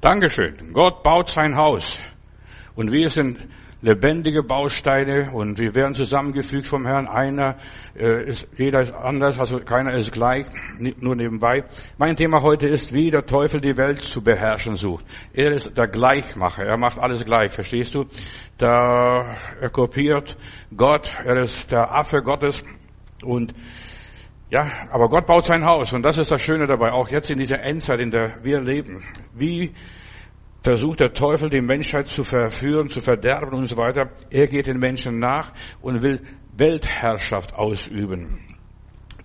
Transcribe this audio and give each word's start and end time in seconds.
Dankeschön. 0.00 0.72
Gott 0.74 1.02
baut 1.02 1.28
sein 1.28 1.56
Haus. 1.56 1.98
Und 2.76 2.92
wir 2.92 3.10
sind 3.10 3.44
lebendige 3.82 4.44
Bausteine 4.44 5.32
und 5.32 5.58
wir 5.58 5.74
werden 5.74 5.94
zusammengefügt 5.94 6.68
vom 6.68 6.86
Herrn. 6.86 7.08
Einer 7.08 7.56
äh, 7.96 8.28
ist, 8.28 8.46
jeder 8.56 8.80
ist 8.80 8.92
anders, 8.92 9.40
also 9.40 9.58
keiner 9.58 9.94
ist 9.94 10.12
gleich, 10.12 10.46
nur 10.78 11.16
nebenbei. 11.16 11.64
Mein 11.96 12.14
Thema 12.14 12.42
heute 12.42 12.66
ist, 12.66 12.92
wie 12.92 13.10
der 13.10 13.26
Teufel 13.26 13.60
die 13.60 13.76
Welt 13.76 14.00
zu 14.00 14.22
beherrschen 14.22 14.76
sucht. 14.76 15.04
Er 15.32 15.50
ist 15.50 15.76
der 15.76 15.88
Gleichmacher, 15.88 16.62
er 16.62 16.78
macht 16.78 16.98
alles 16.98 17.24
gleich, 17.24 17.50
verstehst 17.50 17.94
du? 17.94 18.04
Da, 18.56 19.36
er 19.60 19.70
kopiert 19.70 20.36
Gott, 20.76 21.10
er 21.24 21.42
ist 21.42 21.72
der 21.72 21.92
Affe 21.92 22.22
Gottes 22.22 22.62
und 23.24 23.52
ja, 24.50 24.66
aber 24.90 25.08
Gott 25.08 25.26
baut 25.26 25.44
sein 25.44 25.64
Haus 25.64 25.92
und 25.92 26.02
das 26.02 26.18
ist 26.18 26.32
das 26.32 26.40
Schöne 26.40 26.66
dabei, 26.66 26.92
auch 26.92 27.08
jetzt 27.08 27.30
in 27.30 27.38
dieser 27.38 27.62
Endzeit, 27.62 28.00
in 28.00 28.10
der 28.10 28.42
wir 28.42 28.60
leben. 28.60 29.04
Wie 29.34 29.74
versucht 30.62 31.00
der 31.00 31.12
Teufel 31.12 31.50
die 31.50 31.60
Menschheit 31.60 32.06
zu 32.06 32.24
verführen, 32.24 32.88
zu 32.88 33.00
verderben 33.00 33.54
und 33.54 33.66
so 33.66 33.76
weiter. 33.76 34.10
Er 34.30 34.46
geht 34.48 34.66
den 34.66 34.78
Menschen 34.78 35.18
nach 35.18 35.52
und 35.80 36.02
will 36.02 36.20
Weltherrschaft 36.56 37.54
ausüben. 37.54 38.40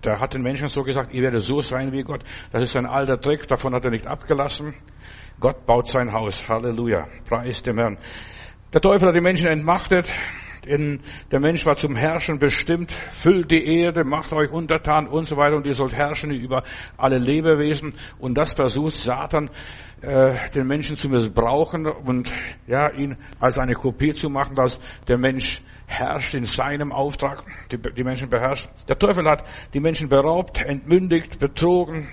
Da 0.00 0.20
hat 0.20 0.34
den 0.34 0.42
Menschen 0.42 0.68
so 0.68 0.82
gesagt, 0.82 1.12
ihr 1.14 1.22
werdet 1.22 1.40
so 1.40 1.60
sein 1.60 1.92
wie 1.92 2.02
Gott. 2.02 2.22
Das 2.52 2.62
ist 2.62 2.76
ein 2.76 2.86
alter 2.86 3.18
Trick, 3.20 3.48
davon 3.48 3.74
hat 3.74 3.84
er 3.84 3.90
nicht 3.90 4.06
abgelassen. 4.06 4.74
Gott 5.40 5.66
baut 5.66 5.88
sein 5.88 6.12
Haus. 6.12 6.48
Halleluja. 6.48 7.08
Preis 7.28 7.62
dem 7.62 7.78
Herrn. 7.78 7.98
Der 8.72 8.80
Teufel 8.80 9.08
hat 9.08 9.16
die 9.16 9.20
Menschen 9.20 9.48
entmachtet. 9.48 10.12
In, 10.66 11.00
der 11.30 11.40
Mensch 11.40 11.66
war 11.66 11.76
zum 11.76 11.96
Herrschen 11.96 12.38
bestimmt, 12.38 12.92
füllt 12.92 13.50
die 13.50 13.64
Erde, 13.64 14.04
macht 14.04 14.32
euch 14.32 14.50
untertan 14.50 15.06
und 15.06 15.26
so 15.26 15.36
weiter 15.36 15.56
und 15.56 15.66
ihr 15.66 15.74
sollt 15.74 15.92
herrschen 15.92 16.30
über 16.30 16.64
alle 16.96 17.18
Lebewesen. 17.18 17.94
Und 18.18 18.34
das 18.38 18.52
versucht 18.52 18.94
Satan 18.94 19.50
äh, 20.00 20.50
den 20.50 20.66
Menschen 20.66 20.96
zu 20.96 21.08
missbrauchen 21.08 21.86
und 21.86 22.32
ja 22.66 22.90
ihn 22.90 23.16
als 23.38 23.58
eine 23.58 23.74
Kopie 23.74 24.12
zu 24.12 24.28
machen, 24.30 24.54
dass 24.54 24.80
der 25.08 25.18
Mensch 25.18 25.62
herrscht 25.86 26.34
in 26.34 26.44
seinem 26.44 26.92
Auftrag, 26.92 27.44
die, 27.70 27.78
die 27.78 28.04
Menschen 28.04 28.28
beherrscht. 28.30 28.68
Der 28.88 28.98
Teufel 28.98 29.28
hat 29.28 29.44
die 29.72 29.80
Menschen 29.80 30.08
beraubt, 30.08 30.62
entmündigt, 30.62 31.38
betrogen 31.38 32.08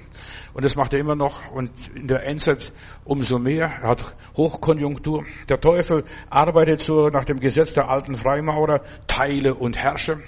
und 0.53 0.65
das 0.65 0.75
macht 0.75 0.93
er 0.93 0.99
immer 0.99 1.15
noch 1.15 1.51
und 1.51 1.71
in 1.95 2.07
der 2.07 2.25
Endzeit 2.25 2.73
umso 3.05 3.39
mehr. 3.39 3.71
Er 3.81 3.89
hat 3.89 4.15
Hochkonjunktur. 4.35 5.25
Der 5.47 5.59
Teufel 5.59 6.03
arbeitet 6.29 6.81
so 6.81 7.07
nach 7.07 7.25
dem 7.25 7.39
Gesetz 7.39 7.73
der 7.73 7.89
alten 7.89 8.15
Freimaurer, 8.15 8.81
teile 9.07 9.55
und 9.55 9.77
herrsche, 9.77 10.19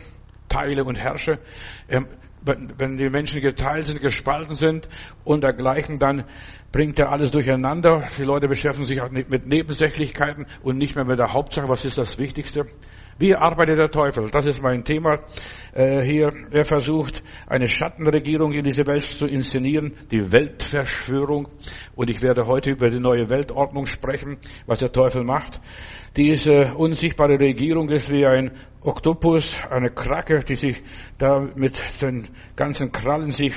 teile 0.47 0.85
und 0.85 0.95
herrsche. 0.95 1.39
Er, 1.87 2.05
wenn 2.45 2.97
die 2.97 3.09
Menschen 3.09 3.41
geteilt 3.41 3.85
sind, 3.85 4.01
gespalten 4.01 4.55
sind 4.55 4.89
und 5.23 5.43
dergleichen, 5.43 5.97
dann 5.97 6.25
bringt 6.71 6.99
er 6.99 7.09
alles 7.11 7.31
durcheinander. 7.31 8.07
Die 8.17 8.23
Leute 8.23 8.47
beschäftigen 8.47 8.85
sich 8.85 9.01
auch 9.01 9.11
mit 9.11 9.47
Nebensächlichkeiten 9.47 10.45
und 10.61 10.77
nicht 10.77 10.95
mehr 10.95 11.05
mit 11.05 11.19
der 11.19 11.33
Hauptsache, 11.33 11.69
was 11.69 11.85
ist 11.85 11.97
das 11.97 12.19
Wichtigste. 12.19 12.67
Wie 13.19 13.35
arbeitet 13.35 13.77
der 13.77 13.91
Teufel? 13.91 14.29
Das 14.31 14.45
ist 14.45 14.61
mein 14.61 14.83
Thema 14.83 15.19
äh, 15.73 16.01
hier. 16.01 16.31
Er 16.51 16.65
versucht, 16.65 17.23
eine 17.47 17.67
Schattenregierung 17.67 18.53
in 18.53 18.63
diese 18.63 18.87
Welt 18.87 19.03
zu 19.03 19.25
inszenieren, 19.25 19.93
die 20.11 20.31
Weltverschwörung. 20.31 21.47
Und 21.95 22.09
ich 22.09 22.21
werde 22.23 22.47
heute 22.47 22.71
über 22.71 22.89
die 22.89 22.99
neue 22.99 23.29
Weltordnung 23.29 23.85
sprechen, 23.85 24.37
was 24.65 24.79
der 24.79 24.91
Teufel 24.91 25.23
macht. 25.23 25.59
Diese 26.17 26.73
unsichtbare 26.75 27.39
Regierung 27.39 27.89
ist 27.89 28.11
wie 28.11 28.25
ein 28.25 28.51
Oktopus, 28.81 29.57
eine 29.69 29.91
Krake, 29.91 30.39
die 30.39 30.55
sich 30.55 30.81
da 31.17 31.39
mit 31.55 31.81
den 32.01 32.29
ganzen 32.55 32.91
Krallen 32.91 33.31
sich 33.31 33.53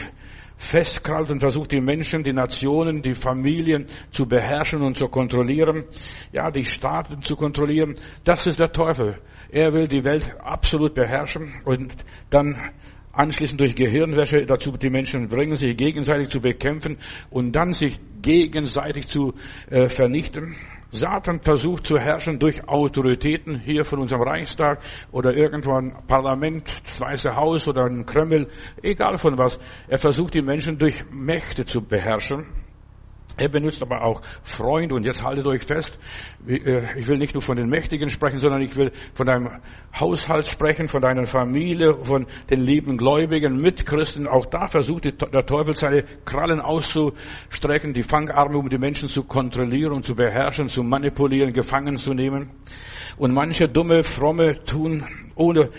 festkrallt 0.57 1.31
und 1.31 1.41
versucht, 1.41 1.73
die 1.73 1.81
Menschen, 1.81 2.23
die 2.23 2.33
Nationen, 2.33 3.03
die 3.03 3.15
Familien 3.15 3.87
zu 4.11 4.27
beherrschen 4.27 4.83
und 4.83 4.97
zu 4.97 5.09
kontrollieren. 5.09 5.85
Ja, 6.33 6.51
die 6.51 6.65
Staaten 6.65 7.23
zu 7.23 7.37
kontrollieren. 7.37 7.95
Das 8.25 8.47
ist 8.47 8.59
der 8.59 8.73
Teufel. 8.73 9.19
Er 9.51 9.73
will 9.73 9.87
die 9.87 10.05
Welt 10.05 10.35
absolut 10.41 10.95
beherrschen 10.95 11.55
und 11.65 11.95
dann 12.31 12.73
anschließend 13.13 13.61
durch 13.61 13.75
Gehirnwäsche 13.75 14.45
dazu 14.45 14.73
die 14.73 14.91
Menschen 14.91 15.29
bringen, 15.29 15.57
sich 15.57 15.77
gegenseitig 15.77 16.29
zu 16.29 16.41
bekämpfen 16.41 16.99
und 17.31 17.53
dann 17.53 17.73
sich 17.73 17.99
gegenseitig 18.21 19.09
zu 19.09 19.35
äh, 19.71 19.89
vernichten. 19.89 20.57
Satan 20.99 21.41
versucht 21.41 21.87
zu 21.87 21.99
herrschen 21.99 22.39
durch 22.39 22.67
Autoritäten 22.69 23.61
hier 23.61 23.85
von 23.85 24.01
unserem 24.01 24.23
Reichstag 24.23 24.81
oder 25.13 25.35
irgendwo 25.35 25.75
ein 25.75 25.95
Parlament, 26.07 26.83
das 26.87 27.01
Weiße 27.01 27.37
Haus 27.37 27.69
oder 27.69 27.85
ein 27.85 28.07
Kreml, 28.07 28.49
egal 28.83 29.19
von 29.19 29.39
was. 29.39 29.59
Er 29.89 29.99
versucht 29.99 30.35
die 30.35 30.43
Menschen 30.43 30.79
durch 30.79 31.05
Mächte 31.11 31.65
zu 31.65 31.83
beherrschen. 31.83 32.66
Er 33.39 33.49
benutzt 33.51 33.83
aber 33.83 34.03
auch 34.03 34.23
Freund 34.43 34.93
und 34.93 35.05
jetzt 35.05 35.23
haltet 35.23 35.47
euch 35.47 35.63
fest, 35.63 35.99
äh, 36.49 36.99
ich 36.99 37.07
will 37.07 37.19
nicht 37.19 37.35
nur 37.35 37.43
von 37.43 37.59
den 37.59 37.69
Mächtigen 37.69 38.09
sprechen, 38.09 38.39
sondern 38.39 38.63
ich 38.63 38.75
will 38.77 38.93
von 39.13 39.27
deinem 39.27 39.51
Haushalt 39.99 40.47
sprechen, 40.47 40.89
von 40.89 41.03
deiner 41.03 41.27
Familie, 41.27 42.03
von 42.03 42.27
den 42.49 42.63
lieben 42.63 42.97
Gläubigen, 42.97 43.61
Mitchristen. 43.61 44.27
Auch 44.27 44.47
da 44.47 44.69
versucht 44.69 45.05
der 45.05 45.45
Teufel 45.45 45.75
seine 45.75 46.05
Krallen 46.25 46.61
auszustrecken, 46.61 47.93
die 47.93 48.03
Fangarme, 48.03 48.57
um 48.57 48.71
die 48.71 48.79
Menschen 48.79 49.09
zu 49.09 49.25
kontrollieren 49.25 50.03
zu 50.03 50.15
beherrschen, 50.15 50.69
zu 50.69 50.83
manipulieren, 50.83 51.53
gefangen 51.53 51.99
zu 51.99 52.15
nehmen. 52.15 52.51
Und 53.19 53.35
manche 53.35 53.69
dumme, 53.69 54.03
fromme 54.03 54.65
tun, 54.65 55.05
ohne 55.35 55.71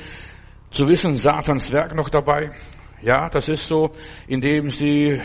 zu 0.69 0.87
wissen, 0.87 1.17
Satans 1.17 1.71
Werk 1.71 1.95
noch 1.95 2.09
dabei. 2.09 2.51
Ja, 3.01 3.29
das 3.29 3.47
ist 3.47 3.67
so, 3.67 3.91
indem 4.27 4.71
sie 4.71 5.21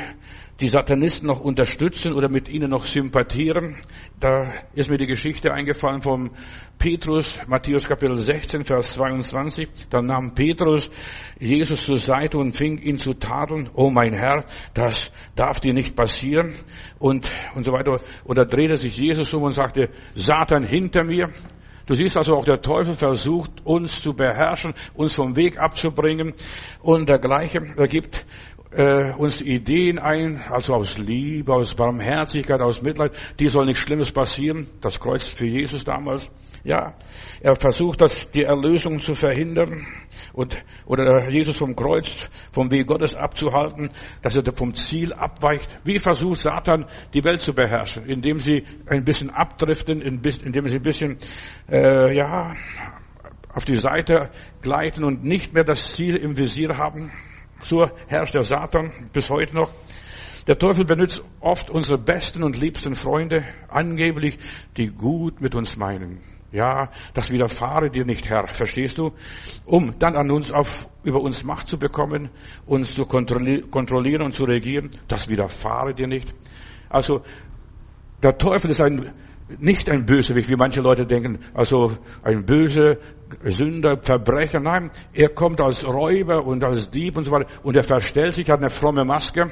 die 0.63 0.69
Satanisten 0.69 1.27
noch 1.27 1.41
unterstützen 1.41 2.13
oder 2.13 2.29
mit 2.29 2.49
ihnen 2.49 2.71
noch 2.71 2.85
sympathieren. 2.85 3.79
Da 4.21 4.55
ist 4.75 4.89
mir 4.89 4.97
die 4.97 5.09
Geschichte 5.09 5.53
eingefallen 5.53 6.03
vom 6.03 6.31
Petrus, 6.79 7.41
Matthäus 7.49 7.89
Kapitel 7.89 8.19
16, 8.21 8.65
Vers 8.65 8.93
22. 8.93 9.69
Da 9.91 10.01
nahm 10.01 10.35
Petrus 10.35 10.89
Jesus 11.41 11.85
zur 11.85 11.99
Seite 11.99 12.39
und 12.39 12.55
fing 12.55 12.79
ihn 12.79 12.97
zu 12.97 13.15
tadeln. 13.15 13.71
Oh 13.75 13.91
mein 13.91 14.15
Herr, 14.15 14.45
das 14.73 15.11
darf 15.35 15.59
dir 15.59 15.75
nicht 15.75 15.97
passieren. 15.97 16.55
Und, 17.01 17.29
und 17.57 17.65
so 17.65 17.73
weiter. 17.73 17.99
Und 18.23 18.39
da 18.39 18.45
drehte 18.45 18.77
sich 18.77 18.97
Jesus 18.97 19.35
um 19.35 19.43
und 19.43 19.53
sagte, 19.53 19.91
Satan 20.15 20.65
hinter 20.65 21.05
mir. 21.05 21.31
Du 21.87 21.95
siehst 21.95 22.17
also 22.17 22.37
auch 22.37 22.45
der 22.45 22.63
Teufel 22.63 22.95
versucht 22.95 23.67
uns 23.67 24.01
zu 24.01 24.15
beherrschen, 24.15 24.73
uns 24.95 25.15
vom 25.15 25.35
Weg 25.37 25.59
abzubringen 25.59 26.35
und 26.81 27.09
dergleichen. 27.09 27.75
Er 27.77 27.89
gibt 27.89 28.25
äh, 28.75 29.13
uns 29.15 29.41
Ideen 29.41 29.99
ein, 29.99 30.43
also 30.51 30.75
aus 30.75 30.99
Liebe, 30.99 31.53
aus 31.53 31.75
Barmherzigkeit, 31.75 32.61
aus 32.61 32.83
Mitleid, 32.83 33.13
die 33.39 33.49
soll 33.49 33.67
nichts 33.67 33.83
Schlimmes 33.83 34.11
passieren. 34.11 34.69
Das 34.81 34.99
Kreuz 34.99 35.25
für 35.29 35.47
Jesus 35.47 35.85
damals. 35.85 36.29
Ja, 36.65 36.95
er 37.41 37.57
versucht, 37.57 38.01
das, 38.01 38.31
die 38.31 38.45
Erlösung 38.45 39.01
zu 39.01 39.15
verhindern 39.15 39.85
und, 40.33 40.63
oder 40.87 41.29
Jesus 41.29 41.57
vom 41.57 41.75
Kreuz, 41.75 42.31
vom 42.53 42.71
Weg 42.71 42.87
Gottes 42.87 43.17
abzuhalten, 43.17 43.91
dass 44.23 44.37
er 44.37 44.45
vom 44.55 44.73
Ziel 44.75 45.13
abweicht. 45.13 45.81
Wie 45.83 45.99
versucht 45.99 46.43
Satan, 46.43 46.87
die 47.15 47.25
Welt 47.25 47.41
zu 47.41 47.53
beherrschen? 47.53 48.07
Indem 48.07 48.39
sie 48.39 48.65
ein 48.87 49.05
bisschen 49.05 49.31
abdriften, 49.31 50.01
indem 50.01 50.69
sie 50.69 50.77
ein 50.77 50.83
bisschen, 50.83 51.19
äh, 51.69 52.15
ja, 52.15 52.55
auf 53.53 53.65
die 53.65 53.79
Seite 53.79 54.31
gleiten 54.63 55.03
und 55.05 55.25
nicht 55.25 55.53
mehr 55.53 55.65
das 55.65 55.91
Ziel 55.91 56.17
im 56.17 56.39
Visier 56.39 56.77
haben. 56.79 57.11
So 57.63 57.89
herrscht 58.09 58.35
der 58.35 58.43
Satan 58.43 59.11
bis 59.13 59.31
heute 59.31 59.55
noch. 59.55 59.71
Der 60.49 60.59
Teufel 60.59 60.85
benutzt 60.85 61.23
oft 61.41 61.71
unsere 61.71 61.99
besten 61.99 62.43
und 62.43 62.59
liebsten 62.59 62.97
Freunde, 62.97 63.45
angeblich, 63.69 64.39
die 64.77 64.89
gut 64.89 65.41
mit 65.41 65.55
uns 65.55 65.77
meinen. 65.77 66.21
Ja, 66.51 66.91
das 67.15 67.31
widerfahre 67.31 67.91
dir 67.91 68.05
nicht, 68.05 68.29
Herr, 68.29 68.47
verstehst 68.49 68.99
du? 68.99 69.13
Um 69.65 69.99
dann 69.99 70.17
an 70.17 70.31
uns 70.31 70.51
auf, 70.51 70.89
über 71.05 71.21
uns 71.21 71.45
Macht 71.45 71.69
zu 71.69 71.79
bekommen, 71.79 72.31
uns 72.67 72.95
zu 72.95 73.07
kontrollieren 73.07 74.23
und 74.23 74.35
zu 74.35 74.45
regieren, 74.45 74.91
das 75.07 75.29
widerfahre 75.29 75.95
dir 75.95 76.09
nicht. 76.09 76.35
Also, 76.91 77.23
der 78.23 78.37
Teufel 78.37 78.71
ist 78.71 78.81
ein 78.81 79.13
nicht 79.59 79.89
ein 79.89 80.05
Bösewicht, 80.05 80.51
wie 80.51 80.57
manche 80.57 80.81
Leute 80.81 81.07
denken, 81.07 81.39
also 81.55 81.97
ein 82.23 82.45
böser 82.45 82.97
Sünder, 83.45 83.99
Verbrecher. 84.01 84.61
Nein, 84.61 84.91
er 85.13 85.31
kommt 85.31 85.61
als 85.61 85.87
Räuber 85.87 86.45
und 86.45 86.63
als 86.65 86.91
Dieb 86.91 87.17
und 87.17 87.25
so 87.25 87.31
weiter 87.31 87.49
und 87.63 87.77
er 87.77 87.85
verstellt 87.85 88.35
sich, 88.35 88.49
hat 88.51 88.59
eine 88.59 88.71
fromme 88.71 89.05
Maske. 89.05 89.51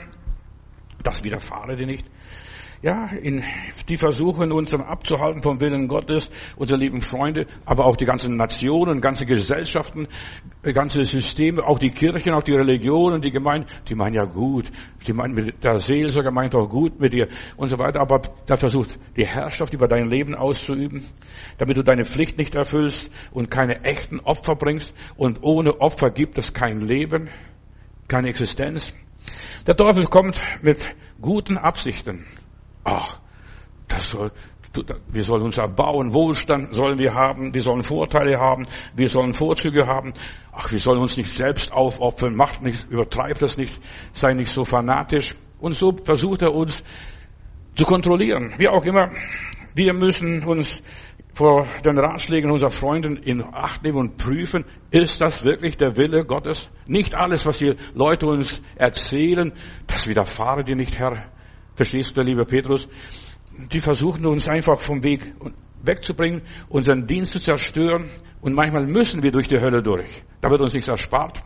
Das 1.02 1.24
widerfahre 1.24 1.76
dir 1.76 1.86
nicht 1.86 2.06
ja, 2.82 3.06
in, 3.08 3.44
die 3.90 3.98
versuchen 3.98 4.52
uns 4.52 4.72
abzuhalten 4.72 5.42
vom 5.42 5.60
Willen 5.60 5.86
Gottes, 5.86 6.30
unsere 6.56 6.80
lieben 6.80 7.02
Freunde, 7.02 7.46
aber 7.66 7.84
auch 7.84 7.96
die 7.96 8.06
ganzen 8.06 8.36
Nationen, 8.36 9.02
ganze 9.02 9.26
Gesellschaften, 9.26 10.08
ganze 10.62 11.04
Systeme, 11.04 11.62
auch 11.62 11.78
die 11.78 11.90
Kirchen, 11.90 12.32
auch 12.32 12.42
die 12.42 12.54
Religionen, 12.54 13.20
die 13.20 13.30
Gemeinden, 13.30 13.68
die 13.86 13.94
meinen 13.94 14.14
ja 14.14 14.24
gut, 14.24 14.70
die 15.06 15.12
meinen 15.12 15.34
mit 15.34 15.62
der 15.62 15.78
Seelsorger 15.78 16.30
meint 16.30 16.54
auch 16.54 16.70
gut 16.70 16.98
mit 16.98 17.12
dir 17.12 17.28
und 17.58 17.68
so 17.68 17.78
weiter, 17.78 18.00
aber 18.00 18.22
da 18.46 18.56
versucht 18.56 18.98
die 19.14 19.26
Herrschaft 19.26 19.74
über 19.74 19.86
dein 19.86 20.08
Leben 20.08 20.34
auszuüben, 20.34 21.04
damit 21.58 21.76
du 21.76 21.82
deine 21.82 22.06
Pflicht 22.06 22.38
nicht 22.38 22.54
erfüllst 22.54 23.10
und 23.30 23.50
keine 23.50 23.84
echten 23.84 24.20
Opfer 24.20 24.56
bringst 24.56 24.94
und 25.16 25.42
ohne 25.42 25.82
Opfer 25.82 26.10
gibt 26.10 26.38
es 26.38 26.54
kein 26.54 26.80
Leben, 26.80 27.28
keine 28.08 28.30
Existenz. 28.30 28.94
Der 29.66 29.76
Teufel 29.76 30.06
kommt 30.06 30.40
mit 30.62 30.82
guten 31.20 31.58
Absichten. 31.58 32.24
Ach, 32.84 33.18
das 33.88 34.10
soll, 34.10 34.32
wir 35.08 35.22
sollen 35.22 35.42
uns 35.42 35.58
erbauen, 35.58 36.14
Wohlstand 36.14 36.72
sollen 36.74 36.98
wir 36.98 37.12
haben, 37.12 37.52
wir 37.52 37.62
sollen 37.62 37.82
Vorteile 37.82 38.38
haben, 38.38 38.66
wir 38.94 39.08
sollen 39.08 39.34
Vorzüge 39.34 39.86
haben. 39.86 40.14
Ach, 40.52 40.70
wir 40.70 40.78
sollen 40.78 41.00
uns 41.00 41.16
nicht 41.16 41.36
selbst 41.36 41.72
aufopfern, 41.72 42.34
macht 42.34 42.62
nicht, 42.62 42.88
übertreibt 42.88 43.42
das 43.42 43.56
nicht, 43.56 43.80
sei 44.12 44.34
nicht 44.34 44.52
so 44.52 44.64
fanatisch. 44.64 45.34
Und 45.58 45.74
so 45.74 45.92
versucht 46.04 46.42
er 46.42 46.54
uns 46.54 46.82
zu 47.74 47.84
kontrollieren. 47.84 48.54
Wie 48.58 48.68
auch 48.68 48.84
immer, 48.84 49.10
wir 49.74 49.92
müssen 49.92 50.44
uns 50.44 50.82
vor 51.34 51.66
den 51.84 51.98
Ratschlägen 51.98 52.50
unserer 52.50 52.70
Freunden 52.70 53.16
in 53.16 53.42
Acht 53.42 53.82
nehmen 53.82 53.98
und 53.98 54.16
prüfen, 54.18 54.64
ist 54.90 55.20
das 55.20 55.44
wirklich 55.44 55.76
der 55.76 55.96
Wille 55.96 56.24
Gottes? 56.24 56.68
Nicht 56.86 57.14
alles, 57.14 57.46
was 57.46 57.58
die 57.58 57.74
Leute 57.94 58.26
uns 58.26 58.60
erzählen, 58.76 59.52
das 59.86 60.06
widerfahre 60.08 60.64
dir 60.64 60.76
nicht, 60.76 60.98
Herr. 60.98 61.30
Verstehst 61.74 62.16
du, 62.16 62.22
lieber 62.22 62.44
Petrus? 62.44 62.88
Die 63.72 63.80
versuchen 63.80 64.26
uns 64.26 64.48
einfach 64.48 64.80
vom 64.80 65.02
Weg 65.02 65.34
wegzubringen, 65.82 66.42
unseren 66.68 67.06
Dienst 67.06 67.32
zu 67.32 67.40
zerstören. 67.40 68.10
Und 68.40 68.54
manchmal 68.54 68.86
müssen 68.86 69.22
wir 69.22 69.32
durch 69.32 69.48
die 69.48 69.60
Hölle 69.60 69.82
durch. 69.82 70.22
Da 70.40 70.50
wird 70.50 70.60
uns 70.60 70.74
nichts 70.74 70.88
erspart. 70.88 71.42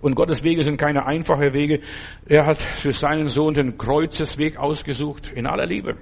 Und 0.00 0.16
Gottes 0.16 0.44
Wege 0.44 0.62
sind 0.62 0.76
keine 0.76 1.06
einfachen 1.06 1.52
Wege. 1.54 1.80
Er 2.26 2.46
hat 2.46 2.58
für 2.58 2.92
seinen 2.92 3.28
Sohn 3.28 3.54
den 3.54 3.78
Kreuzesweg 3.78 4.56
ausgesucht, 4.56 5.32
in 5.34 5.46
aller 5.46 5.66
Liebe. 5.66 5.96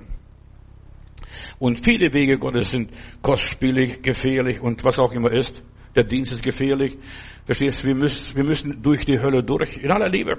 Und 1.58 1.84
viele 1.84 2.12
Wege 2.12 2.38
Gottes 2.38 2.72
sind 2.72 2.90
kostspielig, 3.22 4.02
gefährlich 4.02 4.60
und 4.60 4.84
was 4.84 4.98
auch 4.98 5.12
immer 5.12 5.30
ist. 5.30 5.62
Der 5.94 6.04
Dienst 6.04 6.32
ist 6.32 6.42
gefährlich. 6.42 6.98
Verstehst 7.44 7.82
du? 7.82 7.88
Wir 7.88 7.94
müssen, 7.94 8.36
wir 8.36 8.44
müssen 8.44 8.82
durch 8.82 9.04
die 9.04 9.20
Hölle 9.20 9.42
durch, 9.42 9.76
in 9.76 9.90
aller 9.90 10.08
Liebe. 10.08 10.32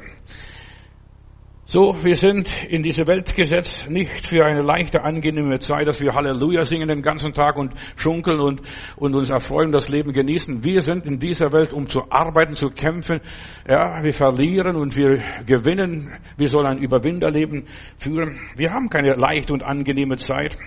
So, 1.66 1.96
wir 2.04 2.18
sind 2.18 2.50
in 2.68 2.84
diese 2.84 3.08
Welt 3.08 3.36
gesetzt, 3.36 3.90
nicht 3.90 4.28
für 4.28 4.44
eine 4.44 4.62
leichte, 4.62 5.02
angenehme 5.02 5.60
Zeit, 5.60 5.88
dass 5.88 6.02
wir 6.02 6.14
Halleluja 6.14 6.66
singen 6.66 6.90
den 6.90 7.02
ganzen 7.02 7.34
Tag 7.34 7.56
und 7.56 7.74
schunkeln 7.96 8.42
und, 8.42 8.62
und 8.98 9.16
uns 9.16 9.30
erfreuen, 9.30 9.72
das 9.72 9.88
Leben 9.88 10.12
genießen. 10.12 10.66
Wir 10.66 10.82
sind 10.82 11.06
in 11.06 11.20
dieser 11.20 11.54
Welt, 11.54 11.72
um 11.72 11.88
zu 11.88 12.12
arbeiten, 12.12 12.56
zu 12.56 12.68
kämpfen. 12.68 13.22
Ja, 13.66 14.04
wir 14.04 14.14
verlieren 14.14 14.76
und 14.76 14.98
wir 14.98 15.22
gewinnen. 15.46 16.12
Wir 16.36 16.50
sollen 16.50 16.66
ein 16.66 16.80
Überwinderleben 16.80 17.66
führen. 17.98 18.42
Wir 18.58 18.74
haben 18.74 18.90
keine 18.90 19.14
leichte 19.14 19.54
und 19.54 19.64
angenehme 19.64 20.18
Zeit. 20.18 20.58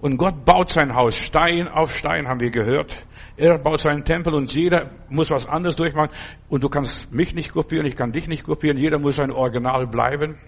Und 0.00 0.16
Gott 0.16 0.44
baut 0.44 0.70
sein 0.70 0.94
Haus 0.94 1.16
Stein 1.16 1.68
auf 1.68 1.94
Stein, 1.94 2.28
haben 2.28 2.40
wir 2.40 2.50
gehört. 2.50 2.96
Er 3.36 3.58
baut 3.58 3.80
seinen 3.80 4.04
Tempel 4.04 4.34
und 4.34 4.52
jeder 4.52 4.90
muss 5.08 5.30
was 5.30 5.46
anderes 5.46 5.76
durchmachen. 5.76 6.10
Und 6.48 6.62
du 6.62 6.68
kannst 6.68 7.12
mich 7.12 7.34
nicht 7.34 7.52
kopieren, 7.52 7.86
ich 7.86 7.96
kann 7.96 8.12
dich 8.12 8.28
nicht 8.28 8.44
kopieren. 8.44 8.76
Jeder 8.78 8.98
muss 8.98 9.18
ein 9.18 9.30
Original 9.30 9.86
bleiben. 9.86 10.38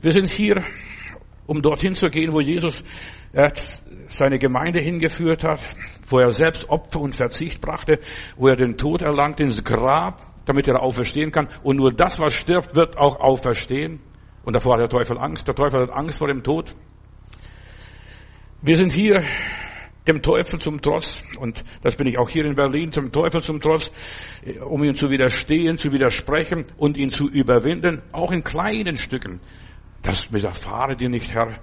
Wir 0.00 0.12
sind 0.12 0.30
hier, 0.30 0.64
um 1.46 1.60
dorthin 1.60 1.94
zu 1.94 2.08
gehen, 2.08 2.32
wo 2.32 2.40
Jesus 2.40 2.84
seine 4.06 4.38
Gemeinde 4.38 4.80
hingeführt 4.80 5.44
hat, 5.44 5.60
wo 6.08 6.18
er 6.18 6.32
selbst 6.32 6.68
Opfer 6.70 7.00
und 7.00 7.14
Verzicht 7.14 7.60
brachte, 7.60 7.98
wo 8.36 8.48
er 8.48 8.56
den 8.56 8.76
Tod 8.78 9.02
erlangt 9.02 9.38
ins 9.40 9.62
Grab, 9.62 10.22
damit 10.46 10.66
er 10.66 10.82
auferstehen 10.82 11.30
kann. 11.30 11.48
Und 11.62 11.76
nur 11.76 11.92
das, 11.92 12.18
was 12.18 12.32
stirbt, 12.32 12.74
wird 12.74 12.96
auch 12.96 13.20
auferstehen. 13.20 14.00
Und 14.44 14.54
davor 14.54 14.74
hat 14.74 14.80
der 14.80 14.88
Teufel 14.88 15.18
Angst. 15.18 15.46
Der 15.46 15.54
Teufel 15.54 15.82
hat 15.82 15.90
Angst 15.90 16.18
vor 16.18 16.28
dem 16.28 16.42
Tod. 16.42 16.74
Wir 18.60 18.76
sind 18.76 18.90
hier 18.90 19.24
dem 20.08 20.20
Teufel 20.20 20.58
zum 20.58 20.82
Trotz, 20.82 21.22
und 21.38 21.62
das 21.82 21.94
bin 21.94 22.08
ich 22.08 22.18
auch 22.18 22.28
hier 22.28 22.44
in 22.44 22.56
Berlin, 22.56 22.90
zum 22.90 23.12
Teufel 23.12 23.40
zum 23.40 23.60
Trotz, 23.60 23.92
um 24.66 24.82
ihm 24.82 24.96
zu 24.96 25.10
widerstehen, 25.10 25.78
zu 25.78 25.92
widersprechen 25.92 26.64
und 26.76 26.96
ihn 26.96 27.10
zu 27.10 27.28
überwinden, 27.28 28.02
auch 28.10 28.32
in 28.32 28.42
kleinen 28.42 28.96
Stücken. 28.96 29.38
Das 30.02 30.32
widerfahre 30.32 30.96
dir 30.96 31.08
nicht, 31.08 31.30
Herr. 31.32 31.60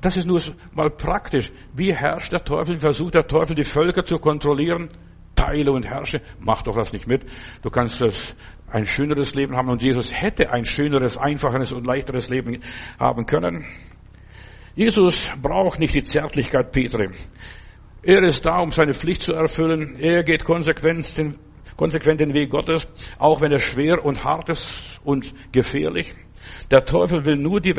Das 0.00 0.16
ist 0.16 0.26
nur 0.26 0.40
mal 0.72 0.90
praktisch. 0.90 1.50
Wie 1.74 1.92
herrscht 1.92 2.30
der 2.30 2.44
Teufel? 2.44 2.78
Versucht 2.78 3.16
der 3.16 3.26
Teufel, 3.26 3.56
die 3.56 3.64
Völker 3.64 4.04
zu 4.04 4.20
kontrollieren? 4.20 4.90
Teile 5.34 5.72
und 5.72 5.86
herrsche. 5.86 6.20
Mach 6.38 6.62
doch 6.62 6.76
das 6.76 6.92
nicht 6.92 7.08
mit. 7.08 7.24
Du 7.62 7.70
kannst 7.70 8.00
das 8.00 8.36
ein 8.70 8.86
schöneres 8.86 9.34
Leben 9.34 9.56
haben 9.56 9.70
und 9.70 9.82
Jesus 9.82 10.12
hätte 10.12 10.52
ein 10.52 10.64
schöneres, 10.64 11.16
einfacheres 11.16 11.72
und 11.72 11.84
leichteres 11.84 12.28
Leben 12.30 12.60
haben 13.00 13.26
können. 13.26 13.64
Jesus 14.78 15.28
braucht 15.42 15.80
nicht 15.80 15.92
die 15.92 16.04
Zärtlichkeit 16.04 16.70
Petri. 16.70 17.08
Er 18.00 18.22
ist 18.22 18.46
da, 18.46 18.60
um 18.60 18.70
seine 18.70 18.94
Pflicht 18.94 19.22
zu 19.22 19.32
erfüllen. 19.32 19.96
Er 19.98 20.22
geht 20.22 20.44
konsequent 20.44 21.18
den, 21.18 21.36
konsequent 21.76 22.20
den 22.20 22.32
Weg 22.32 22.50
Gottes, 22.50 22.86
auch 23.18 23.40
wenn 23.40 23.50
er 23.50 23.58
schwer 23.58 24.04
und 24.04 24.22
hart 24.22 24.48
ist 24.50 25.00
und 25.02 25.34
gefährlich. 25.50 26.14
Der 26.70 26.84
Teufel 26.84 27.24
will 27.24 27.34
nur 27.34 27.60
die 27.60 27.74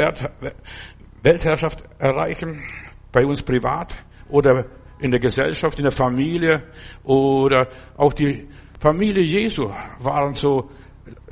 Weltherrschaft 1.23 1.85
erreichen, 1.99 2.65
bei 3.13 3.25
uns 3.25 3.41
privat 3.43 3.95
oder 4.27 4.65
in 4.99 5.11
der 5.11 5.21
Gesellschaft, 5.21 5.79
in 5.79 5.83
der 5.83 5.93
Familie 5.93 6.63
oder 7.05 7.69
auch 7.95 8.11
die 8.11 8.49
Familie 8.77 9.23
Jesu 9.23 9.71
waren 9.99 10.33
so 10.33 10.69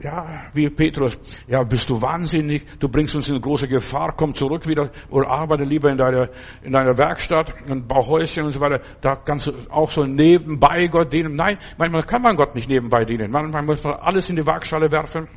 ja, 0.01 0.47
wie 0.53 0.69
Petrus, 0.69 1.18
ja, 1.47 1.63
bist 1.63 1.89
du 1.89 2.01
wahnsinnig, 2.01 2.63
du 2.79 2.89
bringst 2.89 3.15
uns 3.15 3.29
in 3.29 3.39
große 3.39 3.68
Gefahr, 3.68 4.13
komm 4.15 4.33
zurück 4.33 4.68
wieder 4.68 4.91
oder 5.09 5.29
arbeite 5.29 5.63
lieber 5.63 5.89
in 5.89 5.97
deiner, 5.97 6.29
in 6.63 6.71
deiner 6.71 6.97
Werkstatt, 6.97 7.53
ein 7.69 7.88
Bauhäuschen 7.88 8.44
und 8.44 8.51
so 8.51 8.59
weiter. 8.59 8.81
Da 9.01 9.15
kannst 9.15 9.47
du 9.47 9.53
auch 9.69 9.89
so 9.89 10.03
nebenbei 10.03 10.88
Gott 10.88 11.12
dienen. 11.13 11.33
Nein, 11.35 11.57
manchmal 11.77 12.03
kann 12.03 12.21
man 12.21 12.35
Gott 12.35 12.56
nicht 12.56 12.69
nebenbei 12.69 13.06
dienen. 13.06 13.31
Manchmal 13.31 13.63
muss 13.63 13.83
man 13.83 13.94
alles 13.94 14.29
in 14.29 14.35
die 14.35 14.45
Waagschale 14.45 14.91
werfen. 14.91 15.27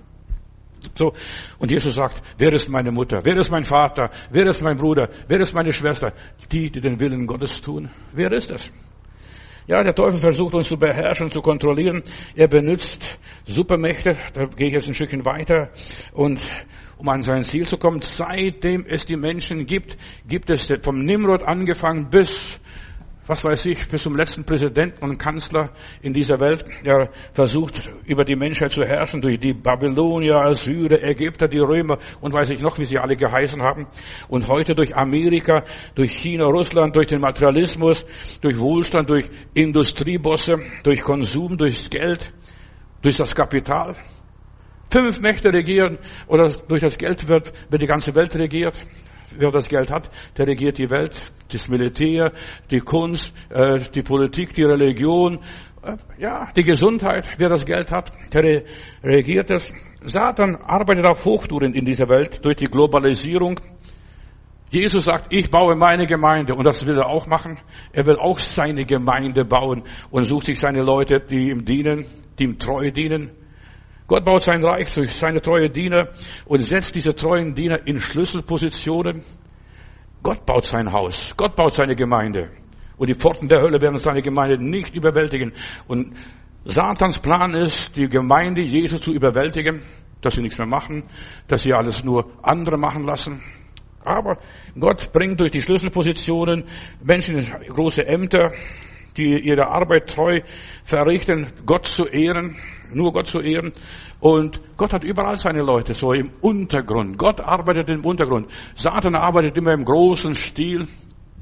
So. 0.94 1.12
Und 1.58 1.70
Jesus 1.70 1.94
sagt, 1.94 2.22
wer 2.38 2.52
ist 2.52 2.68
meine 2.68 2.90
Mutter? 2.90 3.20
Wer 3.22 3.36
ist 3.36 3.50
mein 3.50 3.64
Vater? 3.64 4.10
Wer 4.30 4.46
ist 4.46 4.62
mein 4.62 4.76
Bruder? 4.76 5.08
Wer 5.28 5.40
ist 5.40 5.52
meine 5.52 5.72
Schwester? 5.72 6.12
Die, 6.50 6.70
die 6.70 6.80
den 6.80 6.98
Willen 7.00 7.26
Gottes 7.26 7.60
tun. 7.60 7.90
Wer 8.12 8.32
ist 8.32 8.50
das? 8.50 8.70
Ja, 9.66 9.82
der 9.82 9.94
Teufel 9.94 10.20
versucht 10.20 10.54
uns 10.54 10.68
zu 10.68 10.76
beherrschen, 10.76 11.30
zu 11.30 11.40
kontrollieren. 11.40 12.02
Er 12.34 12.48
benutzt 12.48 13.18
Supermächte, 13.44 14.16
da 14.34 14.44
gehe 14.44 14.68
ich 14.68 14.74
jetzt 14.74 14.88
ein 14.88 14.94
Stückchen 14.94 15.24
weiter. 15.24 15.70
Und 16.12 16.40
um 16.98 17.08
an 17.08 17.22
sein 17.22 17.44
Ziel 17.44 17.66
zu 17.66 17.78
kommen, 17.78 18.00
seitdem 18.00 18.84
es 18.86 19.06
die 19.06 19.16
Menschen 19.16 19.66
gibt, 19.66 19.96
gibt 20.26 20.50
es 20.50 20.68
vom 20.82 21.00
Nimrod 21.00 21.42
angefangen 21.42 22.10
bis 22.10 22.60
was 23.30 23.44
weiß 23.44 23.66
ich, 23.66 23.88
bis 23.88 24.02
zum 24.02 24.16
letzten 24.16 24.42
Präsidenten 24.42 25.04
und 25.04 25.16
Kanzler 25.16 25.70
in 26.02 26.12
dieser 26.12 26.40
Welt, 26.40 26.64
der 26.84 27.10
versucht, 27.32 27.88
über 28.04 28.24
die 28.24 28.34
Menschheit 28.34 28.72
zu 28.72 28.82
herrschen, 28.82 29.20
durch 29.20 29.38
die 29.38 29.52
Babylonier, 29.52 30.34
Assyrer, 30.34 31.00
Ägypter, 31.00 31.46
die 31.46 31.60
Römer 31.60 31.98
und 32.20 32.32
weiß 32.32 32.50
ich 32.50 32.60
noch, 32.60 32.76
wie 32.80 32.84
sie 32.84 32.98
alle 32.98 33.14
geheißen 33.14 33.62
haben. 33.62 33.86
Und 34.26 34.48
heute 34.48 34.74
durch 34.74 34.96
Amerika, 34.96 35.62
durch 35.94 36.10
China, 36.10 36.46
Russland, 36.46 36.96
durch 36.96 37.06
den 37.06 37.20
Materialismus, 37.20 38.04
durch 38.40 38.58
Wohlstand, 38.58 39.08
durch 39.08 39.30
Industriebosse, 39.54 40.56
durch 40.82 41.00
Konsum, 41.00 41.56
durchs 41.56 41.88
Geld, 41.88 42.34
durch 43.00 43.16
das 43.16 43.32
Kapital. 43.32 43.96
Fünf 44.90 45.20
Mächte 45.20 45.52
regieren 45.52 45.98
oder 46.26 46.50
durch 46.66 46.80
das 46.80 46.98
Geld 46.98 47.28
wird, 47.28 47.52
wird 47.70 47.80
die 47.80 47.86
ganze 47.86 48.12
Welt 48.16 48.34
regiert 48.34 48.74
wer 49.36 49.50
das 49.50 49.68
Geld 49.68 49.90
hat, 49.90 50.10
der 50.36 50.46
regiert 50.46 50.78
die 50.78 50.90
Welt, 50.90 51.20
das 51.52 51.68
Militär, 51.68 52.32
die 52.70 52.80
Kunst, 52.80 53.34
äh, 53.50 53.80
die 53.94 54.02
Politik, 54.02 54.54
die 54.54 54.64
Religion, 54.64 55.40
äh, 55.82 55.96
ja, 56.18 56.50
die 56.54 56.64
Gesundheit, 56.64 57.26
wer 57.38 57.48
das 57.48 57.64
Geld 57.64 57.90
hat, 57.90 58.12
der 58.32 58.62
regiert 59.02 59.50
es. 59.50 59.72
Satan 60.02 60.56
arbeitet 60.56 61.06
auf 61.06 61.24
Hochtouren 61.24 61.74
in 61.74 61.84
dieser 61.84 62.08
Welt 62.08 62.44
durch 62.44 62.56
die 62.56 62.66
Globalisierung. 62.66 63.60
Jesus 64.70 65.06
sagt, 65.06 65.34
ich 65.34 65.50
baue 65.50 65.74
meine 65.74 66.06
Gemeinde 66.06 66.54
und 66.54 66.64
das 66.64 66.86
will 66.86 66.96
er 66.96 67.08
auch 67.08 67.26
machen. 67.26 67.58
Er 67.92 68.06
will 68.06 68.16
auch 68.16 68.38
seine 68.38 68.84
Gemeinde 68.84 69.44
bauen 69.44 69.82
und 70.10 70.24
sucht 70.24 70.46
sich 70.46 70.60
seine 70.60 70.82
Leute, 70.82 71.20
die 71.20 71.50
ihm 71.50 71.64
dienen, 71.64 72.06
die 72.38 72.44
ihm 72.44 72.58
treu 72.58 72.90
dienen. 72.90 73.30
Gott 74.10 74.24
baut 74.24 74.42
sein 74.42 74.64
Reich 74.64 74.92
durch 74.92 75.14
seine 75.14 75.40
treue 75.40 75.70
Diener 75.70 76.08
und 76.44 76.64
setzt 76.64 76.96
diese 76.96 77.14
treuen 77.14 77.54
Diener 77.54 77.86
in 77.86 78.00
Schlüsselpositionen. 78.00 79.22
Gott 80.20 80.44
baut 80.44 80.64
sein 80.64 80.92
Haus. 80.92 81.32
Gott 81.36 81.54
baut 81.54 81.74
seine 81.74 81.94
Gemeinde. 81.94 82.50
Und 82.96 83.08
die 83.08 83.14
Pforten 83.14 83.46
der 83.46 83.62
Hölle 83.62 83.80
werden 83.80 84.00
seine 84.00 84.20
Gemeinde 84.20 84.60
nicht 84.60 84.96
überwältigen. 84.96 85.52
Und 85.86 86.16
Satans 86.64 87.20
Plan 87.20 87.54
ist, 87.54 87.96
die 87.96 88.08
Gemeinde 88.08 88.62
Jesus 88.62 89.00
zu 89.00 89.12
überwältigen, 89.12 89.82
dass 90.22 90.34
sie 90.34 90.42
nichts 90.42 90.58
mehr 90.58 90.66
machen, 90.66 91.04
dass 91.46 91.62
sie 91.62 91.72
alles 91.72 92.02
nur 92.02 92.32
andere 92.42 92.78
machen 92.78 93.04
lassen. 93.04 93.40
Aber 94.04 94.38
Gott 94.76 95.12
bringt 95.12 95.38
durch 95.38 95.52
die 95.52 95.62
Schlüsselpositionen 95.62 96.64
Menschen 97.00 97.38
in 97.38 97.72
große 97.72 98.04
Ämter, 98.04 98.50
die 99.20 99.38
ihre 99.38 99.68
Arbeit 99.68 100.08
treu 100.08 100.40
verrichten, 100.84 101.46
Gott 101.66 101.86
zu 101.86 102.04
ehren, 102.04 102.56
nur 102.92 103.12
Gott 103.12 103.26
zu 103.26 103.40
ehren. 103.40 103.72
Und 104.20 104.60
Gott 104.76 104.92
hat 104.92 105.04
überall 105.04 105.36
seine 105.36 105.62
Leute, 105.62 105.94
so 105.94 106.12
im 106.12 106.30
Untergrund. 106.40 107.18
Gott 107.18 107.40
arbeitet 107.40 107.88
im 107.90 108.04
Untergrund. 108.04 108.48
Satan 108.74 109.14
arbeitet 109.14 109.56
immer 109.56 109.72
im 109.72 109.84
großen 109.84 110.34
Stil, 110.34 110.88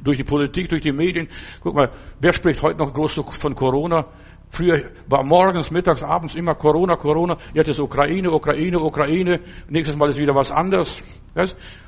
durch 0.02 0.16
die 0.16 0.24
Politik, 0.24 0.68
durch 0.68 0.82
die 0.82 0.92
Medien. 0.92 1.28
Guck 1.60 1.74
mal, 1.74 1.90
wer 2.20 2.32
spricht 2.32 2.62
heute 2.62 2.78
noch 2.78 2.92
groß 2.92 3.20
von 3.38 3.54
Corona? 3.54 4.06
Früher 4.50 4.90
war 5.08 5.24
morgens, 5.24 5.70
mittags, 5.70 6.02
abends 6.02 6.34
immer 6.34 6.54
Corona, 6.54 6.96
Corona. 6.96 7.36
Jetzt 7.52 7.68
ist 7.68 7.80
Ukraine, 7.80 8.30
Ukraine, 8.30 8.78
Ukraine. 8.80 9.40
Nächstes 9.68 9.96
Mal 9.96 10.10
ist 10.10 10.18
wieder 10.18 10.34
was 10.34 10.50
anderes. 10.50 11.02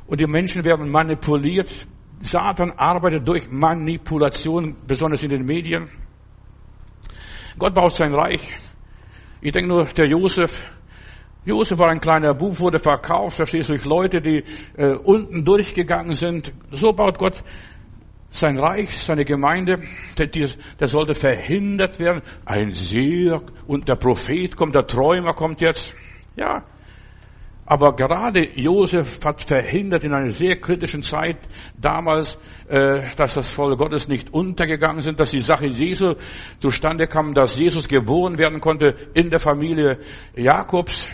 Und 0.06 0.20
die 0.20 0.26
Menschen 0.26 0.64
werden 0.64 0.90
manipuliert 0.90 1.70
Satan 2.20 2.72
arbeitet 2.76 3.26
durch 3.26 3.50
Manipulation, 3.50 4.76
besonders 4.86 5.22
in 5.22 5.30
den 5.30 5.44
Medien. 5.44 5.88
Gott 7.58 7.74
baut 7.74 7.96
sein 7.96 8.14
Reich. 8.14 8.46
Ich 9.40 9.52
denke 9.52 9.68
nur, 9.68 9.86
der 9.86 10.06
Josef, 10.06 10.62
Josef 11.44 11.78
war 11.78 11.88
ein 11.88 12.00
kleiner 12.00 12.34
Bub, 12.34 12.60
wurde 12.60 12.78
verkauft, 12.78 13.36
verstehst 13.36 13.68
du, 13.68 13.72
durch 13.72 13.84
Leute, 13.84 14.20
die 14.20 14.44
äh, 14.76 14.92
unten 14.92 15.44
durchgegangen 15.44 16.14
sind. 16.14 16.52
So 16.70 16.92
baut 16.92 17.18
Gott 17.18 17.42
sein 18.30 18.58
Reich, 18.58 18.96
seine 18.96 19.24
Gemeinde, 19.24 19.80
der, 20.18 20.26
der 20.26 20.88
sollte 20.88 21.14
verhindert 21.14 21.98
werden. 21.98 22.22
Ein 22.44 22.72
Seher 22.72 23.42
und 23.66 23.88
der 23.88 23.96
Prophet 23.96 24.54
kommt, 24.56 24.74
der 24.74 24.86
Träumer 24.86 25.32
kommt 25.32 25.60
jetzt. 25.62 25.94
Ja, 26.36 26.64
aber 27.70 27.94
gerade 27.94 28.48
Josef 28.56 29.20
hat 29.24 29.44
verhindert 29.44 30.02
in 30.02 30.12
einer 30.12 30.32
sehr 30.32 30.56
kritischen 30.56 31.02
Zeit 31.02 31.36
damals, 31.80 32.36
äh, 32.66 33.14
dass 33.14 33.34
das 33.34 33.48
Volk 33.48 33.78
Gottes 33.78 34.08
nicht 34.08 34.34
untergegangen 34.34 35.02
sind, 35.02 35.20
dass 35.20 35.30
die 35.30 35.38
Sache 35.38 35.68
Jesu 35.68 36.14
zustande 36.58 37.06
kam, 37.06 37.32
dass 37.32 37.56
Jesus 37.56 37.86
geboren 37.86 38.38
werden 38.38 38.60
konnte 38.60 38.96
in 39.14 39.30
der 39.30 39.38
Familie 39.38 40.00
Jakobs. 40.34 41.06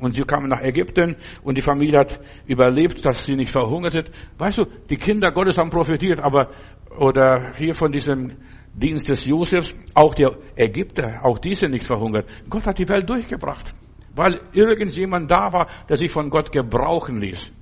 Und 0.00 0.14
sie 0.14 0.22
kamen 0.22 0.48
nach 0.48 0.60
Ägypten 0.60 1.14
und 1.44 1.56
die 1.56 1.62
Familie 1.62 2.00
hat 2.00 2.18
überlebt, 2.48 3.06
dass 3.06 3.24
sie 3.24 3.36
nicht 3.36 3.52
verhungert 3.52 3.92
sind. 3.92 4.10
Weißt 4.38 4.58
du, 4.58 4.64
die 4.90 4.96
Kinder 4.96 5.30
Gottes 5.30 5.56
haben 5.56 5.70
profitiert, 5.70 6.18
aber, 6.18 6.50
oder 6.98 7.52
hier 7.56 7.76
von 7.76 7.92
diesem 7.92 8.32
Dienst 8.74 9.08
des 9.08 9.24
Josefs, 9.24 9.72
auch 9.94 10.16
die 10.16 10.26
Ägypter, 10.56 11.20
auch 11.22 11.38
die 11.38 11.54
sind 11.54 11.70
nicht 11.70 11.86
verhungert. 11.86 12.26
Gott 12.50 12.66
hat 12.66 12.76
die 12.76 12.88
Welt 12.88 13.08
durchgebracht, 13.08 13.72
weil 14.16 14.40
irgendjemand 14.52 15.30
da 15.30 15.52
war, 15.52 15.68
der 15.88 15.96
sich 15.96 16.10
von 16.10 16.30
Gott 16.30 16.50
gebrauchen 16.50 17.20
ließ. 17.20 17.52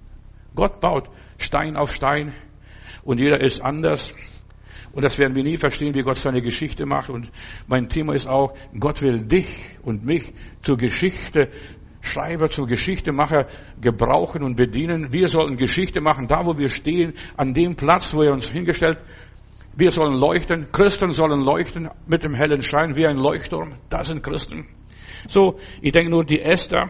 Gott 0.55 0.81
baut 0.81 1.11
Stein 1.37 1.77
auf 1.77 1.93
Stein 1.93 2.33
und 3.03 3.21
jeder 3.21 3.41
ist 3.41 3.61
anders. 3.61 4.15
Und 4.93 5.03
das 5.03 5.19
werden 5.19 5.35
wir 5.35 5.43
nie 5.43 5.57
verstehen, 5.57 5.93
wie 5.95 6.03
Gott 6.03 6.19
seine 6.19 6.41
Geschichte 6.41 6.87
macht. 6.87 7.11
Und 7.11 7.31
mein 7.67 7.89
Thema 7.89 8.15
ist 8.15 8.29
auch, 8.29 8.55
Gott 8.79 9.03
will 9.03 9.23
dich 9.23 9.49
und 9.83 10.05
mich 10.05 10.33
zur 10.61 10.77
Geschichte 10.77 11.51
Schreiber, 12.01 12.49
zur 12.49 12.67
Geschichtemacher 12.67 13.49
gebrauchen 13.81 14.45
und 14.45 14.57
bedienen. 14.57 15.13
Wir 15.13 15.27
sollen 15.29 15.57
Geschichte 15.57 16.01
machen, 16.01 16.29
da 16.29 16.45
wo 16.45 16.57
wir 16.57 16.69
stehen, 16.69 17.15
an 17.37 17.55
dem 17.55 17.75
Platz, 17.75 18.15
wo 18.15 18.23
er 18.23 18.33
uns 18.33 18.49
hingestellt. 18.49 18.99
Wir 19.75 19.91
sollen 19.91 20.15
leuchten. 20.15 20.71
Christen 20.71 21.11
sollen 21.11 21.41
leuchten 21.41 21.89
mit 22.07 22.23
dem 22.23 22.35
hellen 22.35 22.63
Schein 22.63 22.95
wie 22.95 23.07
ein 23.07 23.17
Leuchtturm. 23.17 23.75
Das 23.89 24.07
sind 24.07 24.23
Christen. 24.23 24.69
So, 25.29 25.59
ich 25.81 25.93
denke 25.93 26.11
nur, 26.11 26.25
die 26.25 26.41
Esther, 26.41 26.89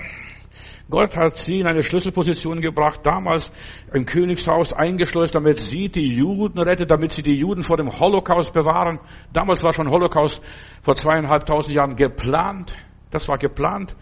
Gott 0.91 1.17
hat 1.17 1.39
sie 1.39 1.61
in 1.61 1.67
eine 1.67 1.83
Schlüsselposition 1.83 2.61
gebracht, 2.61 3.01
damals 3.05 3.51
im 3.93 4.05
Königshaus 4.05 4.75
eingeschleust, 4.75 5.35
damit 5.35 5.57
sie 5.57 5.89
die 5.89 6.15
Juden 6.15 6.59
rettet, 6.59 6.91
damit 6.91 7.13
sie 7.13 7.23
die 7.23 7.39
Juden 7.39 7.63
vor 7.63 7.79
dem 7.79 7.91
Holocaust 7.91 8.53
bewahren. 8.53 9.01
Damals 9.33 9.65
war 9.65 9.73
schon 9.73 9.91
Holocaust 9.91 10.43
vor 10.83 10.95
zweieinhalbtausend 10.95 11.75
Jahren 11.75 11.97
geplant. 11.97 12.77
Das 13.11 13.29
war 13.29 13.39
geplant. 13.39 13.97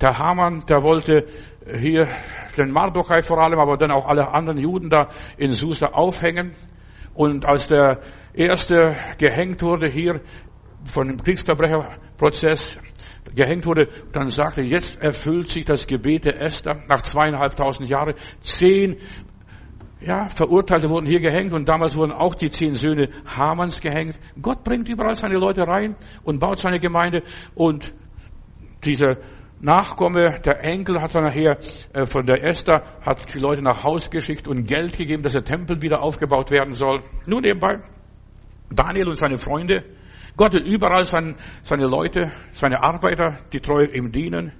Der 0.00 0.18
Haman, 0.18 0.64
der 0.66 0.82
wollte 0.82 1.26
hier 1.78 2.08
den 2.56 2.72
Mardochai 2.72 3.20
vor 3.20 3.38
allem, 3.38 3.60
aber 3.60 3.76
dann 3.76 3.92
auch 3.92 4.06
alle 4.06 4.32
anderen 4.32 4.58
Juden 4.58 4.90
da 4.90 5.10
in 5.36 5.52
Susa 5.52 5.88
aufhängen. 5.88 6.56
Und 7.14 7.46
als 7.46 7.68
der 7.68 8.00
erste 8.32 8.96
gehängt 9.18 9.62
wurde 9.62 9.88
hier 9.88 10.22
von 10.84 11.06
dem 11.06 11.18
Kriegsverbrecherprozess, 11.18 12.80
gehängt 13.34 13.66
wurde, 13.66 13.88
dann 14.12 14.30
sagte, 14.30 14.62
jetzt 14.62 14.96
erfüllt 15.00 15.48
sich 15.48 15.64
das 15.64 15.86
Gebet 15.86 16.24
der 16.24 16.40
Esther 16.40 16.82
nach 16.88 17.02
zweieinhalbtausend 17.02 17.88
Jahren. 17.88 18.14
Zehn 18.40 18.96
ja, 20.00 20.28
Verurteilte 20.28 20.88
wurden 20.88 21.06
hier 21.06 21.20
gehängt 21.20 21.52
und 21.52 21.68
damals 21.68 21.94
wurden 21.94 22.12
auch 22.12 22.34
die 22.34 22.50
zehn 22.50 22.72
Söhne 22.72 23.10
Hamans 23.26 23.80
gehängt. 23.80 24.18
Gott 24.40 24.64
bringt 24.64 24.88
überall 24.88 25.14
seine 25.14 25.36
Leute 25.36 25.62
rein 25.62 25.94
und 26.24 26.38
baut 26.40 26.58
seine 26.58 26.80
Gemeinde 26.80 27.22
und 27.54 27.92
dieser 28.84 29.18
Nachkomme, 29.60 30.40
der 30.40 30.64
Enkel 30.64 31.02
hat 31.02 31.14
dann 31.14 31.24
nachher 31.24 31.58
äh, 31.92 32.06
von 32.06 32.24
der 32.24 32.42
Esther, 32.42 32.82
hat 33.02 33.34
die 33.34 33.38
Leute 33.38 33.60
nach 33.60 33.84
Haus 33.84 34.10
geschickt 34.10 34.48
und 34.48 34.64
Geld 34.66 34.96
gegeben, 34.96 35.22
dass 35.22 35.32
der 35.32 35.44
Tempel 35.44 35.82
wieder 35.82 36.00
aufgebaut 36.02 36.50
werden 36.50 36.72
soll. 36.72 37.02
Nur 37.26 37.42
nebenbei, 37.42 37.82
Daniel 38.70 39.08
und 39.08 39.16
seine 39.16 39.36
Freunde, 39.36 39.84
Gott 40.40 40.54
will 40.54 40.62
überall 40.62 41.04
seine, 41.04 41.34
seine 41.64 41.86
Leute, 41.86 42.32
seine 42.54 42.82
Arbeiter, 42.82 43.40
die 43.52 43.60
treu 43.60 43.84
ihm 43.84 44.10
dienen. 44.10 44.52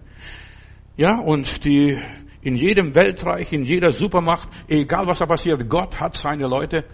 Ja, 0.99 1.18
und 1.20 1.64
die 1.64 1.96
in 2.42 2.54
jedem 2.54 2.94
Weltreich, 2.94 3.50
in 3.54 3.64
jeder 3.64 3.90
Supermacht, 3.90 4.50
egal 4.68 5.06
was 5.06 5.20
da 5.20 5.25
passiert, 5.25 5.70
Gott 5.70 5.99
hat 5.99 6.16
seine 6.16 6.46
Leute 6.49 6.84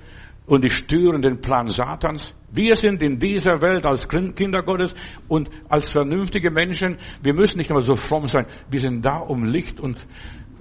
und 0.46 0.62
die 0.62 0.70
stören 0.70 1.20
den 1.20 1.40
Plan 1.40 1.68
Satans. 1.68 2.32
Wir 2.52 2.76
sind 2.76 3.02
in 3.02 3.18
dieser 3.18 3.60
Welt 3.60 3.84
als 3.84 4.08
Kinder 4.08 4.62
Gottes 4.62 4.94
und 5.26 5.50
als 5.68 5.88
vernünftige 5.88 6.52
Menschen, 6.52 6.96
wir 7.24 7.34
müssen 7.34 7.58
nicht 7.58 7.70
immer 7.70 7.82
so 7.82 7.96
fromm 7.96 8.28
sein. 8.28 8.46
Wir 8.70 8.78
sind 8.78 9.04
da, 9.04 9.16
um 9.16 9.46
Licht 9.46 9.80
und 9.80 9.98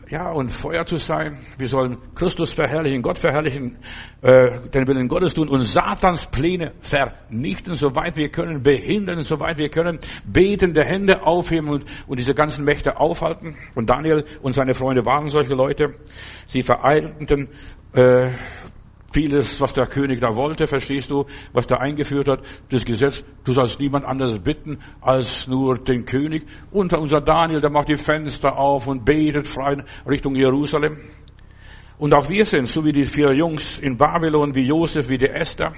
ja, 0.10 0.32
und 0.32 0.52
Feuer 0.52 0.86
zu 0.86 0.98
sein. 0.98 1.40
Wir 1.58 1.68
sollen 1.68 1.98
Christus 2.14 2.54
verherrlichen, 2.54 3.02
Gott 3.02 3.18
verherrlichen, 3.18 3.78
äh, 4.22 4.70
den 4.70 4.88
Willen 4.88 5.08
Gottes 5.08 5.34
tun 5.34 5.50
und 5.50 5.64
Satans 5.64 6.28
Pläne 6.28 6.74
vernichten, 6.80 7.76
soweit 7.76 8.16
wir 8.16 8.30
können, 8.30 8.62
behindern, 8.62 9.24
soweit 9.24 9.58
wir 9.58 9.70
können, 9.70 10.00
betende 10.26 10.84
Hände 10.84 11.24
aufheben 11.24 11.70
und, 11.70 11.86
und 12.08 12.20
diese 12.20 12.34
ganzen 12.34 12.66
Mächte 12.66 12.98
aufhalten. 12.98 13.56
Und 13.74 13.90
Daniel 13.90 14.26
und 14.42 14.54
seine 14.54 14.74
Freunde 14.74 15.06
waren 15.06 15.28
solche 15.28 15.54
Leute. 15.54 15.96
Sie 16.46 16.62
vereitelten 16.62 17.50
äh, 17.94 18.32
vieles, 19.14 19.60
was 19.62 19.74
der 19.74 19.88
König 19.88 20.20
da 20.20 20.36
wollte, 20.36 20.68
verstehst 20.68 21.12
du, 21.12 21.26
was 21.54 21.68
der 21.68 21.82
eingeführt 21.82 22.28
hat, 22.28 22.40
das 22.70 22.84
Gesetz, 22.84 23.24
du 23.44 23.54
sollst 23.54 23.80
niemand 23.80 24.06
anderes 24.06 24.40
bitten 24.40 24.80
als 25.02 25.48
nur 25.48 25.78
den 25.78 26.06
König. 26.06 26.46
Und 26.72 26.94
unser 26.94 27.22
Daniel, 27.22 27.62
der 27.62 27.72
macht 27.72 27.90
die 27.90 27.96
Fenster 27.96 28.58
auf 28.58 28.88
und 28.88 29.06
betet 29.06 29.48
frei 29.48 29.84
Richtung 30.08 30.36
Jerusalem. 30.36 30.98
Und 31.98 32.14
auch 32.14 32.30
wir 32.30 32.46
sind, 32.46 32.68
so 32.68 32.84
wie 32.84 32.92
die 32.92 33.06
vier 33.06 33.34
Jungs 33.34 33.80
in 33.80 33.98
Babylon, 33.98 34.54
wie 34.54 34.68
Josef, 34.68 35.08
wie 35.08 35.18
die 35.18 35.30
Esther, 35.30 35.74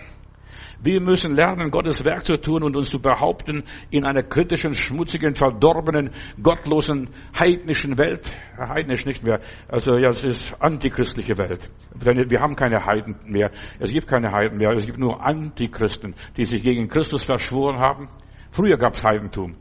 wir 0.81 1.01
müssen 1.01 1.35
lernen, 1.35 1.71
Gottes 1.71 2.05
Werk 2.05 2.25
zu 2.25 2.39
tun 2.39 2.63
und 2.63 2.75
uns 2.75 2.89
zu 2.89 2.99
behaupten 2.99 3.63
in 3.89 4.05
einer 4.05 4.23
kritischen, 4.23 4.73
schmutzigen, 4.73 5.33
verdorbenen, 5.33 6.11
gottlosen, 6.41 7.09
heidnischen 7.37 7.97
Welt. 7.97 8.31
Heidnisch 8.57 9.05
nicht 9.05 9.23
mehr. 9.23 9.39
Also 9.67 9.97
ja, 9.97 10.09
es 10.09 10.23
ist 10.23 10.55
antichristliche 10.59 11.37
Welt. 11.37 11.71
Wir 11.95 12.39
haben 12.39 12.55
keine 12.55 12.85
Heiden 12.85 13.15
mehr. 13.25 13.51
Es 13.79 13.91
gibt 13.91 14.07
keine 14.07 14.31
Heiden 14.31 14.57
mehr. 14.57 14.71
Es 14.71 14.85
gibt 14.85 14.99
nur 14.99 15.25
Antichristen, 15.25 16.15
die 16.37 16.45
sich 16.45 16.61
gegen 16.61 16.87
Christus 16.87 17.23
verschworen 17.23 17.79
haben. 17.79 18.09
Früher 18.51 18.77
gab 18.77 18.93
es 18.93 19.03
Heidentum. 19.03 19.55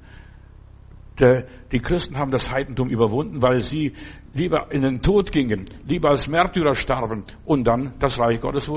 Die 1.18 1.78
Christen 1.80 2.18
haben 2.18 2.30
das 2.30 2.52
Heidentum 2.52 2.90
überwunden, 2.90 3.40
weil 3.40 3.62
sie 3.62 3.94
lieber 4.34 4.70
in 4.70 4.82
den 4.82 5.00
Tod 5.00 5.32
gingen, 5.32 5.64
lieber 5.86 6.10
als 6.10 6.28
Märtyrer 6.28 6.74
starben 6.74 7.24
und 7.46 7.64
dann 7.64 7.94
das 7.98 8.18
Reich 8.18 8.38
Gottes 8.38 8.68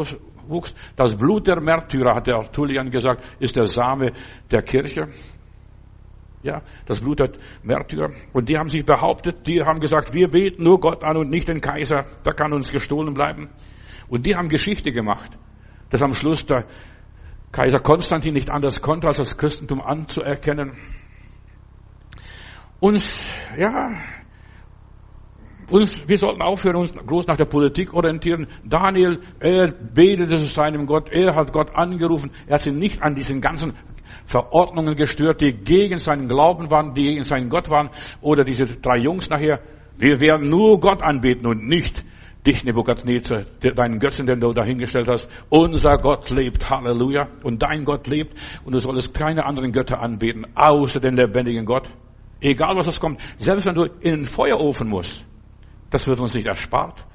wuchs. 0.50 0.74
Das 0.96 1.16
Blut 1.16 1.48
der 1.48 1.62
Märtyrer, 1.62 2.16
hat 2.16 2.28
der 2.28 2.36
Artulian 2.36 2.90
gesagt, 2.90 3.24
ist 3.40 3.56
der 3.56 3.68
Same 3.68 4.14
der 4.52 4.62
Kirche. 4.62 5.10
Ja, 6.42 6.62
das 6.86 7.00
Blut 7.02 7.20
der 7.20 7.32
Märtyrer. 7.64 8.12
Und 8.34 8.50
die 8.50 8.58
haben 8.58 8.70
sich 8.70 8.86
behauptet, 8.86 9.46
die 9.48 9.62
haben 9.62 9.80
gesagt, 9.80 10.14
wir 10.14 10.30
beten 10.30 10.64
nur 10.64 10.80
Gott 10.80 11.04
an 11.04 11.18
und 11.18 11.30
nicht 11.30 11.50
den 11.50 11.62
Kaiser, 11.62 12.06
da 12.24 12.32
kann 12.32 12.54
uns 12.54 12.72
gestohlen 12.72 13.14
bleiben. 13.14 13.50
Und 14.08 14.26
die 14.26 14.36
haben 14.36 14.50
Geschichte 14.50 14.92
gemacht, 14.92 15.38
dass 15.90 16.02
am 16.02 16.14
Schluss 16.14 16.46
der 16.46 16.66
Kaiser 17.52 17.80
Konstantin 17.80 18.34
nicht 18.34 18.50
anders 18.50 18.82
konnte, 18.82 19.08
als 19.08 19.18
das 19.18 19.38
Christentum 19.38 19.82
anzuerkennen 19.82 20.78
uns, 22.80 23.34
ja, 23.58 23.92
uns, 25.72 26.08
wir 26.08 26.18
sollten 26.18 26.42
aufhören, 26.42 26.78
uns 26.78 26.94
groß 26.94 27.28
nach 27.28 27.38
der 27.38 27.46
Politik 27.46 27.94
orientieren. 27.94 28.48
Daniel, 28.64 29.20
er 29.40 29.72
betete 29.72 30.38
zu 30.38 30.46
seinem 30.46 30.86
Gott, 30.86 31.10
er 31.12 31.36
hat 31.36 31.52
Gott 31.52 31.70
angerufen, 31.74 32.32
er 32.48 32.56
hat 32.56 32.62
sich 32.62 32.74
nicht 32.74 33.02
an 33.02 33.16
diesen 33.16 33.42
ganzen 33.42 33.74
Verordnungen 34.26 34.96
gestört, 34.96 35.42
die 35.42 35.54
gegen 35.54 35.98
seinen 35.98 36.28
Glauben 36.28 36.70
waren, 36.70 36.94
die 36.94 37.04
gegen 37.04 37.24
seinen 37.24 37.50
Gott 37.50 37.70
waren, 37.70 37.90
oder 38.22 38.44
diese 38.44 38.66
drei 38.66 38.98
Jungs 38.98 39.30
nachher. 39.30 39.62
Wir 39.98 40.22
werden 40.22 40.50
nur 40.50 40.80
Gott 40.80 41.02
anbeten 41.02 41.46
und 41.48 41.68
nicht 41.68 42.04
dich, 42.46 42.64
Nebukadnezar, 42.64 43.44
deinen 43.60 44.00
Götzen, 44.00 44.26
den 44.26 44.40
du 44.40 44.54
dahingestellt 44.54 45.08
hast. 45.08 45.30
Unser 45.50 45.98
Gott 45.98 46.30
lebt, 46.30 46.70
Halleluja, 46.70 47.28
und 47.44 47.62
dein 47.62 47.86
Gott 47.86 48.08
lebt, 48.08 48.38
und 48.64 48.74
du 48.74 48.80
solltest 48.80 49.14
keine 49.14 49.46
anderen 49.46 49.72
Götter 49.72 50.02
anbeten, 50.02 50.46
außer 50.56 51.00
den 51.00 51.16
lebendigen 51.16 51.66
Gott. 51.66 51.90
Egal 52.42 52.76
was 52.78 52.88
es 52.88 53.00
kommt. 53.00 53.20
Selbst 53.38 53.66
wenn 53.66 53.76
du 53.76 53.84
in 54.00 54.16
den 54.16 54.26
Feuerofen 54.26 54.88
musst, 54.88 55.26
das 55.90 56.08
wird 56.08 56.20
uns 56.20 56.34
nicht 56.34 56.48
erspart. 56.48 57.06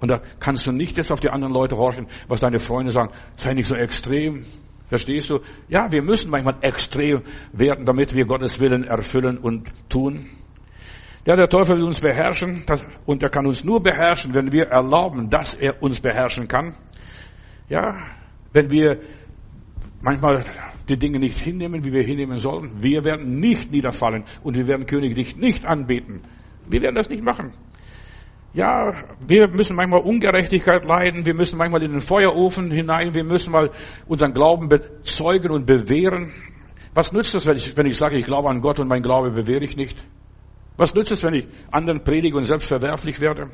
Und 0.00 0.10
da 0.10 0.20
kannst 0.38 0.66
du 0.66 0.72
nicht 0.72 0.96
jetzt 0.96 1.12
auf 1.12 1.20
die 1.20 1.30
anderen 1.30 1.52
Leute 1.54 1.76
horchen, 1.76 2.08
was 2.28 2.40
deine 2.40 2.58
Freunde 2.58 2.92
sagen. 2.92 3.10
Sei 3.36 3.54
nicht 3.54 3.66
so 3.66 3.74
extrem. 3.74 4.44
Verstehst 4.88 5.30
du? 5.30 5.40
Ja, 5.68 5.90
wir 5.90 6.02
müssen 6.02 6.30
manchmal 6.30 6.56
extrem 6.60 7.22
werden, 7.52 7.86
damit 7.86 8.14
wir 8.14 8.26
Gottes 8.26 8.60
Willen 8.60 8.84
erfüllen 8.84 9.38
und 9.38 9.70
tun. 9.88 10.28
Ja, 11.26 11.36
der 11.36 11.48
Teufel 11.48 11.78
will 11.78 11.84
uns 11.84 12.00
beherrschen 12.00 12.64
das, 12.66 12.84
und 13.06 13.22
er 13.22 13.30
kann 13.30 13.46
uns 13.46 13.64
nur 13.64 13.82
beherrschen, 13.82 14.34
wenn 14.34 14.52
wir 14.52 14.66
erlauben, 14.66 15.30
dass 15.30 15.54
er 15.54 15.82
uns 15.82 16.00
beherrschen 16.00 16.48
kann. 16.48 16.74
Ja, 17.70 17.96
wenn 18.52 18.68
wir 18.68 19.00
manchmal 20.02 20.44
die 20.88 20.98
Dinge 20.98 21.18
nicht 21.18 21.38
hinnehmen, 21.38 21.84
wie 21.84 21.92
wir 21.92 22.02
hinnehmen 22.02 22.38
sollen. 22.38 22.82
Wir 22.82 23.04
werden 23.04 23.40
nicht 23.40 23.72
niederfallen 23.72 24.24
und 24.42 24.56
wir 24.56 24.66
werden 24.66 24.84
König 24.84 25.16
nicht, 25.16 25.38
nicht 25.38 25.64
anbeten. 25.64 26.22
Wir 26.68 26.82
werden 26.82 26.94
das 26.94 27.08
nicht 27.08 27.22
machen. 27.22 27.52
Ja, 28.52 28.92
wir 29.26 29.48
müssen 29.48 29.74
manchmal 29.74 30.02
Ungerechtigkeit 30.02 30.84
leiden, 30.84 31.26
wir 31.26 31.34
müssen 31.34 31.58
manchmal 31.58 31.82
in 31.82 31.90
den 31.90 32.00
Feuerofen 32.00 32.70
hinein, 32.70 33.12
wir 33.12 33.24
müssen 33.24 33.50
mal 33.50 33.70
unseren 34.06 34.32
Glauben 34.32 34.68
bezeugen 34.68 35.50
und 35.50 35.66
bewähren. 35.66 36.32
Was 36.94 37.12
nützt 37.12 37.34
es, 37.34 37.46
wenn 37.46 37.56
ich, 37.56 37.76
wenn 37.76 37.86
ich 37.86 37.96
sage, 37.96 38.16
ich 38.16 38.24
glaube 38.24 38.48
an 38.48 38.60
Gott 38.60 38.78
und 38.78 38.88
mein 38.88 39.02
Glaube 39.02 39.32
bewähre 39.32 39.64
ich 39.64 39.76
nicht? 39.76 40.04
Was 40.76 40.94
nützt 40.94 41.10
es, 41.10 41.24
wenn 41.24 41.34
ich 41.34 41.48
anderen 41.72 42.04
predige 42.04 42.36
und 42.36 42.44
selbst 42.44 42.68
verwerflich 42.68 43.20
werde? 43.20 43.50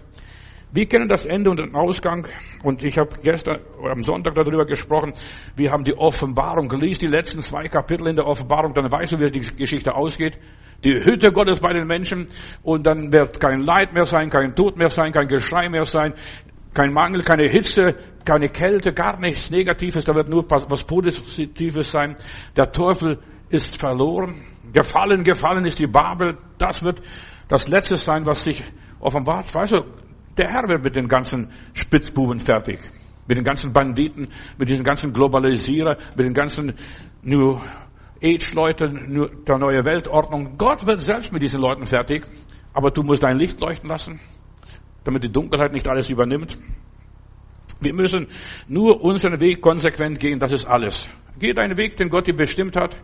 Wir 0.72 0.86
kennen 0.86 1.08
das 1.08 1.26
Ende 1.26 1.50
und 1.50 1.58
den 1.58 1.74
Ausgang. 1.74 2.28
Und 2.62 2.84
ich 2.84 2.96
habe 2.96 3.16
gestern 3.22 3.58
am 3.82 4.04
Sonntag 4.04 4.36
darüber 4.36 4.64
gesprochen. 4.66 5.14
Wir 5.56 5.72
haben 5.72 5.82
die 5.82 5.94
Offenbarung. 5.94 6.70
Lies 6.70 6.98
die 6.98 7.08
letzten 7.08 7.40
zwei 7.40 7.66
Kapitel 7.66 8.06
in 8.06 8.16
der 8.16 8.26
Offenbarung, 8.26 8.72
dann 8.72 8.90
weißt 8.90 9.12
du, 9.12 9.18
wie 9.18 9.30
die 9.30 9.40
Geschichte 9.40 9.94
ausgeht. 9.94 10.38
Die 10.84 10.94
Hütte 10.94 11.32
Gottes 11.32 11.60
bei 11.60 11.72
den 11.72 11.86
Menschen. 11.86 12.28
Und 12.62 12.86
dann 12.86 13.12
wird 13.12 13.40
kein 13.40 13.60
Leid 13.60 13.92
mehr 13.92 14.06
sein, 14.06 14.30
kein 14.30 14.54
Tod 14.54 14.76
mehr 14.76 14.88
sein, 14.88 15.12
kein 15.12 15.28
Geschrei 15.28 15.68
mehr 15.68 15.84
sein, 15.84 16.14
kein 16.74 16.92
Mangel, 16.92 17.22
keine 17.22 17.48
Hitze, 17.48 17.96
keine 18.24 18.48
Kälte, 18.48 18.92
gar 18.92 19.18
nichts 19.18 19.50
Negatives. 19.50 20.04
Da 20.04 20.14
wird 20.14 20.28
nur 20.28 20.44
was 20.48 20.84
Positives 20.84 21.90
sein. 21.90 22.16
Der 22.56 22.70
Teufel 22.72 23.18
ist 23.48 23.76
verloren. 23.76 24.42
Gefallen, 24.72 25.24
gefallen 25.24 25.64
ist 25.66 25.78
die 25.78 25.86
Babel. 25.86 26.38
Das 26.58 26.82
wird 26.82 27.02
das 27.48 27.68
Letzte 27.68 27.96
sein, 27.96 28.24
was 28.24 28.44
sich 28.44 28.62
offenbart. 29.00 29.52
Weißt 29.54 29.72
du, 29.72 29.84
der 30.36 30.48
Herr 30.48 30.68
wird 30.68 30.84
mit 30.84 30.96
den 30.96 31.08
ganzen 31.08 31.50
Spitzbuben 31.74 32.38
fertig. 32.38 32.78
Mit 33.26 33.36
den 33.36 33.44
ganzen 33.44 33.72
Banditen, 33.72 34.28
mit 34.58 34.68
diesen 34.68 34.84
ganzen 34.84 35.12
Globalisierer, 35.12 35.96
mit 36.16 36.26
den 36.26 36.34
ganzen 36.34 36.74
New 37.22 37.58
Age 38.22 38.54
Leuten, 38.54 39.30
der 39.46 39.58
neue 39.58 39.84
Weltordnung. 39.84 40.56
Gott 40.58 40.86
wird 40.86 41.00
selbst 41.00 41.32
mit 41.32 41.42
diesen 41.42 41.60
Leuten 41.60 41.86
fertig. 41.86 42.26
Aber 42.72 42.90
du 42.90 43.02
musst 43.02 43.22
dein 43.22 43.38
Licht 43.38 43.60
leuchten 43.60 43.88
lassen, 43.88 44.20
damit 45.04 45.24
die 45.24 45.32
Dunkelheit 45.32 45.72
nicht 45.72 45.88
alles 45.88 46.08
übernimmt. 46.08 46.58
Wir 47.80 47.94
müssen 47.94 48.28
nur 48.68 49.02
unseren 49.02 49.40
Weg 49.40 49.60
konsequent 49.60 50.20
gehen, 50.20 50.38
das 50.38 50.52
ist 50.52 50.66
alles. 50.66 51.08
Geh 51.38 51.52
deinen 51.52 51.76
Weg, 51.76 51.96
den 51.96 52.10
Gott 52.10 52.26
dir 52.26 52.36
bestimmt 52.36 52.76
hat. 52.76 52.96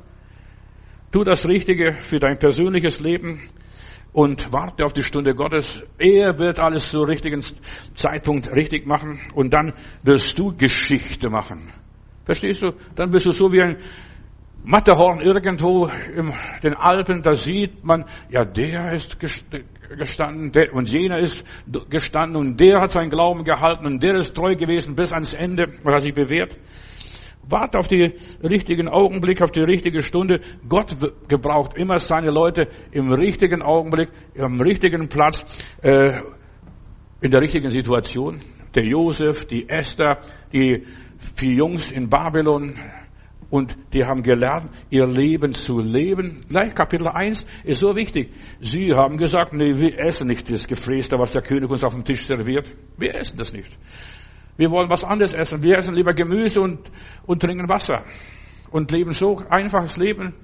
Tu 1.11 1.25
das 1.25 1.47
Richtige 1.49 1.95
für 1.95 2.19
dein 2.19 2.39
persönliches 2.39 3.01
Leben 3.01 3.41
und 4.13 4.53
warte 4.53 4.85
auf 4.85 4.93
die 4.93 5.03
Stunde 5.03 5.35
Gottes. 5.35 5.83
Er 5.99 6.39
wird 6.39 6.59
alles 6.59 6.91
zur 6.91 7.09
richtigen 7.09 7.43
Zeitpunkt 7.95 8.51
richtig 8.55 8.87
machen 8.87 9.21
und 9.35 9.53
dann 9.53 9.73
wirst 10.03 10.39
du 10.39 10.55
Geschichte 10.57 11.31
machen. 11.31 11.73
Verstehst 12.25 12.63
du? 12.63 12.73
Dann 12.97 13.11
bist 13.11 13.25
du 13.25 13.33
so 13.33 13.51
wie 13.53 13.63
ein 13.63 13.77
Matterhorn 14.65 15.21
irgendwo 15.21 15.87
in 15.87 16.33
den 16.63 16.75
Alpen, 16.75 17.23
da 17.23 17.37
sieht 17.37 17.85
man, 17.85 18.05
ja, 18.31 18.45
der 18.45 18.93
ist 18.93 19.19
gestanden 19.21 20.51
der, 20.53 20.75
und 20.75 20.89
jener 20.89 21.19
ist 21.19 21.45
gestanden 21.89 22.37
und 22.37 22.59
der 22.59 22.81
hat 22.81 22.91
seinen 22.91 23.11
Glauben 23.11 23.45
gehalten 23.45 23.87
und 23.87 24.03
der 24.03 24.17
ist 24.17 24.35
treu 24.35 24.57
gewesen 24.57 24.97
bis 24.97 25.13
ans 25.13 25.35
Ende 25.35 25.67
und 25.85 25.95
hat 25.95 26.03
sich 26.03 26.15
bewährt. 26.15 26.59
Wart 27.49 27.77
auf 27.77 27.87
die 27.87 28.13
richtigen 28.43 28.89
Augenblick, 28.89 29.41
auf 29.41 29.53
die 29.53 29.61
richtige 29.61 30.03
Stunde. 30.03 30.41
Gott 30.69 30.97
gebraucht 31.29 31.77
immer 31.77 32.01
seine 32.01 32.31
Leute 32.31 32.69
im 32.91 33.13
richtigen 33.13 33.63
Augenblick, 33.63 34.09
am 34.37 34.61
richtigen 34.61 35.09
Platz, 35.09 35.45
äh, 35.83 36.23
in 37.21 37.31
der 37.31 37.41
richtigen 37.41 37.71
Situation. 37.71 38.41
Der 38.75 38.85
Josef, 38.85 39.47
die 39.47 39.69
Esther, 39.69 40.19
die 40.53 40.85
vier 41.37 41.53
Jungs 41.53 41.93
in 41.93 42.09
Babylon, 42.09 42.75
und 43.51 43.77
die 43.93 44.05
haben 44.05 44.23
gelernt, 44.23 44.71
ihr 44.91 45.07
Leben 45.07 45.55
zu 45.55 45.79
leben. 45.79 46.45
Gleich 46.49 46.75
Kapitel 46.75 47.09
1 47.09 47.47
ist 47.65 47.81
so 47.81 47.95
wichtig. 47.95 48.33
Sie 48.61 48.93
haben 48.95 49.17
gesagt, 49.17 49.53
nee, 49.53 49.79
wir 49.79 49.99
essen 49.99 50.27
nicht 50.27 50.51
das 50.51 50.67
Gefräßte, 50.67 51.19
was 51.19 51.31
der 51.31 51.43
König 51.43 51.71
uns 51.71 51.85
auf 51.85 51.95
dem 51.95 52.05
Tisch 52.05 52.27
serviert. 52.27 52.73
Wir 52.97 53.15
essen 53.15 53.39
das 53.39 53.53
nicht. 53.53 53.79
Wir 54.57 54.71
wollen 54.71 54.91
was 54.91 55.05
anderes 55.05 55.35
essen. 55.35 55.63
Wir 55.63 55.79
essen 55.79 55.95
lieber 55.95 56.13
Gemüse 56.13 56.61
und, 56.61 56.91
und 57.27 57.41
trinken 57.41 57.69
Wasser. 57.69 58.05
Und 58.71 58.91
leben 58.91 59.13
so 59.13 59.43
einfaches 59.49 59.97
Leben. 59.97 60.35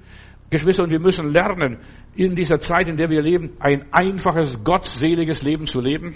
Geschwister, 0.49 0.83
und 0.83 0.91
wir 0.91 0.99
müssen 0.99 1.31
lernen, 1.31 1.79
in 2.15 2.35
dieser 2.35 2.59
Zeit, 2.59 2.87
in 2.87 2.95
der 2.95 3.09
wir 3.09 3.21
leben, 3.21 3.53
ein 3.59 3.85
einfaches, 3.91 4.63
gottseliges 4.63 5.41
Leben 5.41 5.65
zu 5.65 5.81
leben. 5.81 6.15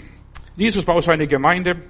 Jesus 0.58 0.84
baut 0.84 1.04
seine 1.04 1.26
Gemeinde, 1.26 1.84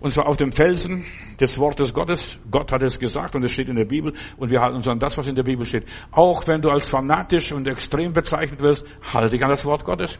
und 0.00 0.10
zwar 0.10 0.26
auf 0.26 0.36
dem 0.36 0.50
Felsen 0.52 1.04
des 1.40 1.58
Wortes 1.58 1.92
Gottes. 1.92 2.38
Gott 2.50 2.72
hat 2.72 2.82
es 2.82 2.98
gesagt 2.98 3.34
und 3.34 3.44
es 3.44 3.52
steht 3.52 3.68
in 3.68 3.76
der 3.76 3.84
Bibel 3.84 4.12
und 4.36 4.50
wir 4.50 4.60
halten 4.60 4.76
uns 4.76 4.88
an 4.88 4.98
das, 4.98 5.16
was 5.18 5.26
in 5.26 5.34
der 5.34 5.42
Bibel 5.42 5.64
steht. 5.64 5.84
Auch 6.10 6.46
wenn 6.46 6.60
du 6.60 6.70
als 6.70 6.88
fanatisch 6.88 7.52
und 7.52 7.68
extrem 7.68 8.12
bezeichnet 8.12 8.60
wirst, 8.60 8.84
halte 9.12 9.30
dich 9.30 9.42
an 9.42 9.50
das 9.50 9.64
Wort 9.64 9.84
Gottes. 9.84 10.18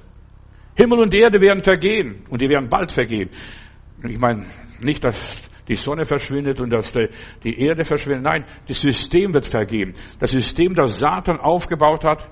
Himmel 0.77 1.01
und 1.01 1.15
Erde 1.15 1.41
werden 1.41 1.63
vergehen 1.63 2.25
und 2.29 2.43
die 2.43 2.49
werden 2.49 2.69
bald 2.69 2.93
vergehen. 2.93 3.31
Ich 4.07 4.19
meine, 4.19 4.45
nicht, 4.83 5.03
dass 5.03 5.49
die 5.69 5.75
Sonne 5.75 6.05
verschwindet 6.05 6.61
und 6.61 6.71
dass 6.71 6.93
die 7.43 7.61
Erde 7.61 7.85
verschwindet. 7.85 8.25
Nein, 8.25 8.45
das 8.69 8.81
System 8.81 9.33
wird 9.33 9.47
vergeben. 9.47 9.95
Das 10.19 10.31
System, 10.31 10.75
das 10.75 10.99
Satan 10.99 11.39
aufgebaut 11.39 12.05
hat 12.05 12.31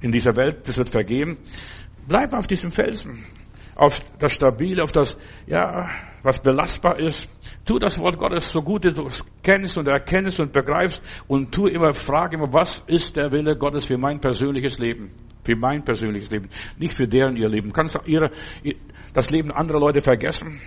in 0.00 0.10
dieser 0.12 0.36
Welt, 0.36 0.66
das 0.66 0.76
wird 0.76 0.90
vergeben. 0.90 1.38
Bleib 2.06 2.34
auf 2.34 2.46
diesem 2.46 2.70
Felsen, 2.70 3.24
auf 3.76 4.00
das 4.18 4.32
Stabile, 4.32 4.82
auf 4.82 4.92
das, 4.92 5.16
ja, 5.46 5.88
was 6.22 6.40
belastbar 6.40 6.98
ist. 6.98 7.30
Tu 7.64 7.78
das 7.78 7.98
Wort 7.98 8.18
Gottes 8.18 8.50
so 8.50 8.62
gut 8.62 8.84
du 8.84 9.06
es 9.06 9.24
kennst 9.42 9.76
und 9.76 9.88
erkennst 9.88 10.40
und 10.40 10.52
begreifst 10.52 11.02
und 11.28 11.52
tu 11.52 11.66
immer, 11.66 11.92
frage 11.94 12.36
immer, 12.36 12.52
was 12.52 12.82
ist 12.86 13.16
der 13.16 13.30
Wille 13.32 13.56
Gottes 13.56 13.84
für 13.84 13.98
mein 13.98 14.20
persönliches 14.20 14.78
Leben? 14.78 15.12
Für 15.44 15.56
mein 15.56 15.84
persönliches 15.84 16.30
Leben. 16.30 16.48
Nicht 16.78 16.94
für 16.94 17.06
deren 17.06 17.36
ihr 17.36 17.48
Leben. 17.48 17.72
Kannst 17.72 17.94
du 17.94 18.00
ihre, 18.06 18.30
das 19.12 19.30
Leben 19.30 19.52
anderer 19.52 19.78
Leute 19.78 20.00
vergessen? 20.00 20.60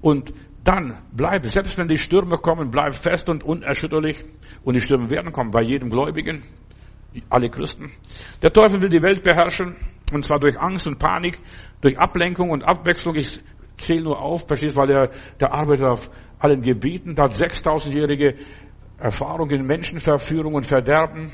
Und 0.00 0.32
dann 0.64 1.02
bleib, 1.12 1.46
selbst 1.46 1.76
wenn 1.76 1.88
die 1.88 1.96
Stürme 1.96 2.36
kommen, 2.36 2.70
bleib 2.70 2.94
fest 2.94 3.28
und 3.28 3.44
unerschütterlich. 3.44 4.24
Und 4.62 4.74
die 4.74 4.80
Stürme 4.80 5.10
werden 5.10 5.32
kommen 5.32 5.50
bei 5.50 5.62
jedem 5.62 5.90
Gläubigen, 5.90 6.42
alle 7.28 7.50
Christen. 7.50 7.92
Der 8.42 8.50
Teufel 8.50 8.80
will 8.80 8.88
die 8.88 9.02
Welt 9.02 9.22
beherrschen, 9.22 9.76
und 10.12 10.24
zwar 10.24 10.38
durch 10.38 10.58
Angst 10.58 10.86
und 10.86 10.98
Panik, 10.98 11.38
durch 11.80 11.98
Ablenkung 11.98 12.50
und 12.50 12.64
Abwechslung. 12.64 13.14
Ich 13.16 13.40
zähle 13.76 14.02
nur 14.02 14.20
auf, 14.20 14.46
verstehst, 14.46 14.76
weil 14.76 14.90
er, 14.90 15.10
der 15.40 15.52
arbeitet 15.52 15.86
auf 15.86 16.10
allen 16.38 16.62
Gebieten, 16.62 17.14
der 17.14 17.26
hat 17.26 17.32
6000-jährige 17.32 18.34
Erfahrung 18.98 19.50
in 19.50 19.66
Menschenverführung 19.66 20.54
und 20.54 20.66
Verderben 20.66 21.32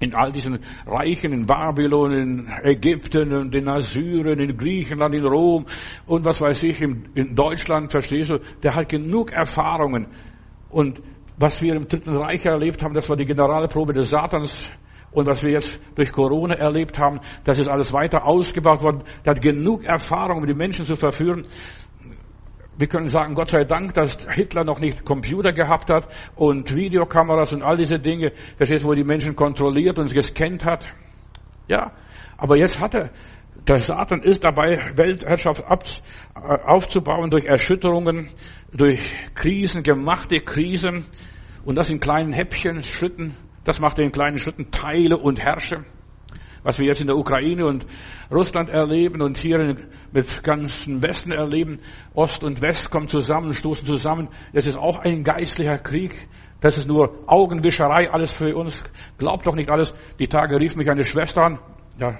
in 0.00 0.14
all 0.14 0.32
diesen 0.32 0.60
Reichen, 0.86 1.32
in 1.32 1.46
Babylon, 1.46 2.12
in 2.12 2.52
Ägypten 2.62 3.32
und 3.32 3.54
in 3.54 3.68
Assyrien, 3.68 4.38
in 4.38 4.56
Griechenland, 4.56 5.14
in 5.14 5.26
Rom 5.26 5.66
und 6.06 6.24
was 6.24 6.40
weiß 6.40 6.62
ich, 6.62 6.80
in, 6.80 7.34
Deutschland, 7.34 7.90
verstehst 7.90 8.30
du, 8.30 8.38
der 8.62 8.74
hat 8.74 8.88
genug 8.88 9.32
Erfahrungen. 9.32 10.06
Und 10.70 11.02
was 11.36 11.60
wir 11.62 11.74
im 11.74 11.88
Dritten 11.88 12.16
Reich 12.16 12.44
erlebt 12.44 12.82
haben, 12.82 12.94
das 12.94 13.08
war 13.08 13.16
die 13.16 13.24
Generalprobe 13.24 13.92
des 13.92 14.10
Satans. 14.10 14.70
Und 15.10 15.26
was 15.26 15.42
wir 15.42 15.50
jetzt 15.50 15.80
durch 15.94 16.12
Corona 16.12 16.54
erlebt 16.54 16.98
haben, 16.98 17.20
das 17.44 17.58
ist 17.58 17.68
alles 17.68 17.92
weiter 17.92 18.24
ausgebaut 18.24 18.82
worden. 18.82 19.02
Der 19.24 19.34
hat 19.34 19.42
genug 19.42 19.84
Erfahrung, 19.84 20.38
um 20.38 20.46
die 20.46 20.54
Menschen 20.54 20.84
zu 20.84 20.96
verführen. 20.96 21.46
Wir 22.76 22.86
können 22.86 23.08
sagen, 23.08 23.34
Gott 23.34 23.48
sei 23.48 23.64
Dank, 23.64 23.94
dass 23.94 24.18
Hitler 24.30 24.62
noch 24.64 24.78
nicht 24.78 25.04
Computer 25.04 25.52
gehabt 25.52 25.90
hat 25.90 26.08
und 26.36 26.74
Videokameras 26.74 27.52
und 27.52 27.62
all 27.62 27.76
diese 27.76 27.98
Dinge, 27.98 28.32
verstehst 28.56 28.84
du, 28.84 28.88
wo 28.88 28.94
die 28.94 29.02
Menschen 29.02 29.34
kontrolliert 29.34 29.98
und 29.98 30.12
gescannt 30.12 30.64
hat. 30.64 30.86
Ja, 31.66 31.92
aber 32.36 32.56
jetzt 32.56 32.78
hat 32.78 32.94
er, 32.94 33.10
der 33.66 33.80
Satan 33.80 34.22
ist 34.22 34.44
dabei, 34.44 34.80
Weltherrschaft 34.94 35.62
äh, 35.62 36.40
aufzubauen 36.40 37.30
durch 37.30 37.46
Erschütterungen, 37.46 38.28
durch 38.72 39.00
Krisen, 39.34 39.82
gemachte 39.82 40.40
Krisen 40.40 41.04
und 41.64 41.74
das 41.74 41.90
in 41.90 41.98
kleinen 41.98 42.32
Häppchen, 42.32 42.84
Schritten. 42.84 43.36
Das 43.64 43.80
macht 43.80 43.98
in 43.98 44.12
kleinen 44.12 44.38
Schritten, 44.38 44.70
teile 44.70 45.16
und 45.16 45.40
herrsche 45.40 45.84
was 46.62 46.78
wir 46.78 46.86
jetzt 46.86 47.00
in 47.00 47.06
der 47.06 47.16
Ukraine 47.16 47.66
und 47.66 47.86
Russland 48.30 48.68
erleben 48.68 49.22
und 49.22 49.38
hier 49.38 49.76
mit 50.12 50.42
ganzen 50.42 51.02
Westen 51.02 51.32
erleben, 51.32 51.80
Ost 52.14 52.44
und 52.44 52.60
West 52.60 52.90
kommen 52.90 53.08
zusammen, 53.08 53.52
stoßen 53.52 53.86
zusammen. 53.86 54.28
Das 54.52 54.66
ist 54.66 54.76
auch 54.76 54.98
ein 54.98 55.24
geistlicher 55.24 55.78
Krieg. 55.78 56.28
Das 56.60 56.76
ist 56.76 56.88
nur 56.88 57.24
Augenwischerei, 57.26 58.10
alles 58.10 58.36
für 58.36 58.54
uns. 58.56 58.82
Glaubt 59.16 59.46
doch 59.46 59.54
nicht 59.54 59.70
alles. 59.70 59.94
Die 60.18 60.26
Tage 60.26 60.58
rief 60.58 60.74
mich 60.76 60.90
eine 60.90 61.04
Schwester 61.04 61.42
an. 61.42 61.58
Ja, 61.98 62.18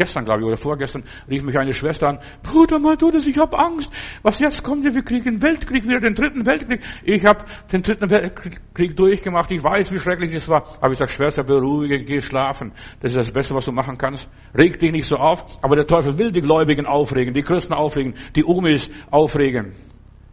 Gestern, 0.00 0.24
glaube 0.24 0.40
ich, 0.40 0.46
oder 0.46 0.56
vorgestern 0.56 1.04
rief 1.28 1.42
mich 1.42 1.58
eine 1.58 1.74
Schwester 1.74 2.08
an. 2.08 2.20
Bruder 2.42 2.78
Maldonis, 2.78 3.26
ich 3.26 3.36
habe 3.36 3.58
Angst. 3.58 3.92
Was 4.22 4.38
jetzt 4.38 4.62
kommt, 4.62 4.82
wir 4.82 5.02
kriegen 5.02 5.42
Weltkrieg, 5.42 5.84
wieder 5.84 6.00
den 6.00 6.14
dritten 6.14 6.46
Weltkrieg. 6.46 6.80
Ich 7.04 7.22
habe 7.26 7.44
den 7.70 7.82
dritten 7.82 8.08
Weltkrieg 8.08 8.96
durchgemacht. 8.96 9.50
Ich 9.50 9.62
weiß, 9.62 9.92
wie 9.92 10.00
schrecklich 10.00 10.32
das 10.32 10.48
war. 10.48 10.64
Aber 10.80 10.94
ich 10.94 10.98
sage, 10.98 11.10
Schwester, 11.10 11.44
beruhige, 11.44 12.02
geh 12.02 12.22
schlafen. 12.22 12.72
Das 13.00 13.12
ist 13.12 13.18
das 13.18 13.30
Beste, 13.30 13.54
was 13.54 13.66
du 13.66 13.72
machen 13.72 13.98
kannst. 13.98 14.26
Reg 14.58 14.78
dich 14.78 14.90
nicht 14.90 15.04
so 15.04 15.16
auf. 15.16 15.44
Aber 15.60 15.76
der 15.76 15.86
Teufel 15.86 16.16
will 16.16 16.32
die 16.32 16.40
Gläubigen 16.40 16.86
aufregen, 16.86 17.34
die 17.34 17.42
Christen 17.42 17.74
aufregen, 17.74 18.14
die 18.34 18.44
Umis 18.44 18.90
aufregen 19.10 19.74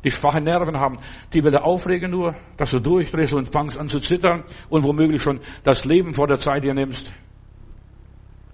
die 0.05 0.11
schwache 0.11 0.39
Nerven 0.39 0.77
haben, 0.77 0.99
die 1.33 1.43
will 1.43 1.53
er 1.53 1.65
aufregen 1.65 2.11
nur, 2.11 2.35
dass 2.55 2.69
du 2.69 2.79
durchdrehst 2.79 3.33
und 3.33 3.51
fangst 3.51 3.77
an 3.77 3.89
zu 3.89 3.99
zittern 3.99 4.45
und 4.69 4.85
womöglich 4.85 5.21
schon 5.21 5.41
das 5.63 5.83
Leben 5.83 6.13
vor 6.13 6.27
der 6.27 6.37
Zeit 6.37 6.63
dir 6.63 6.73
nimmst 6.73 7.13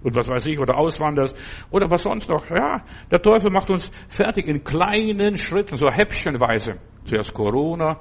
und 0.04 0.14
was 0.14 0.28
weiß 0.28 0.46
ich, 0.46 0.58
oder 0.60 0.76
auswanderst, 0.76 1.36
oder 1.70 1.90
was 1.90 2.02
sonst 2.02 2.28
noch. 2.28 2.48
Ja, 2.50 2.82
der 3.10 3.20
Teufel 3.20 3.50
macht 3.50 3.70
uns 3.70 3.90
fertig 4.08 4.46
in 4.46 4.62
kleinen 4.62 5.36
Schritten, 5.36 5.76
so 5.76 5.90
häppchenweise. 5.90 6.76
Zuerst 7.04 7.34
Corona 7.34 7.98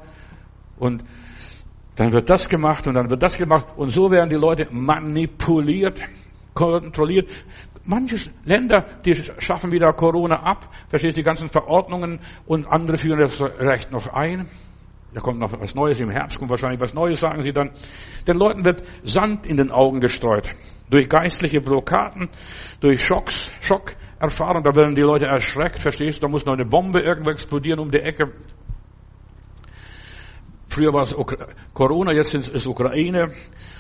und 0.78 1.04
dann 1.96 2.12
wird 2.12 2.30
das 2.30 2.50
gemacht 2.50 2.88
und 2.88 2.96
dann 2.96 3.10
wird 3.10 3.22
das 3.22 3.38
gemacht 3.38 3.68
und 3.76 3.90
so 3.90 4.12
werden 4.12 4.30
die 4.30 4.36
Leute 4.36 4.68
manipuliert, 4.72 6.02
kontrolliert. 6.54 7.30
Manche 7.86 8.32
Länder, 8.46 8.86
die 9.06 9.14
schaffen 9.40 9.72
wieder 9.72 9.92
Corona 9.94 10.38
ab, 10.38 10.70
verstehst 10.88 11.18
die 11.18 11.24
ganzen 11.24 11.50
Verordnungen 11.50 12.20
und 12.46 12.66
andere 12.66 12.98
führen 12.98 13.20
das 13.20 13.42
Recht 13.42 13.92
noch 13.92 14.08
ein. 14.08 14.48
Da 15.14 15.22
kommt 15.22 15.40
noch 15.40 15.52
was 15.60 15.76
Neues, 15.76 16.00
im 16.00 16.10
Herbst 16.10 16.40
kommt 16.40 16.50
wahrscheinlich 16.50 16.82
was 16.82 16.94
Neues, 16.94 17.20
sagen 17.20 17.42
sie 17.44 17.54
dann. 17.54 17.72
Den 18.28 18.38
Leuten 18.38 18.66
wird 18.66 18.84
Sand 19.04 19.46
in 19.46 19.58
den 19.58 19.70
Augen 19.70 20.00
gestreut. 20.00 20.50
Durch 20.90 21.10
geistliche 21.10 21.62
Blockaden, 21.62 22.28
durch 22.80 23.02
Schocks, 23.02 23.50
Schockerfahrung, 23.62 24.64
da 24.64 24.76
werden 24.76 24.96
die 24.96 25.02
Leute 25.02 25.26
erschreckt, 25.26 25.80
verstehst 25.80 26.18
du, 26.18 26.28
da 26.28 26.32
muss 26.32 26.46
noch 26.46 26.54
eine 26.54 26.66
Bombe 26.66 27.00
irgendwo 27.00 27.32
explodieren 27.32 27.80
um 27.80 27.90
die 27.90 28.00
Ecke. 28.00 28.32
Früher 30.68 30.92
war 30.92 31.04
es 31.04 31.16
Corona, 31.74 32.14
jetzt 32.14 32.34
ist 32.34 32.54
es 32.54 32.66
Ukraine 32.66 33.32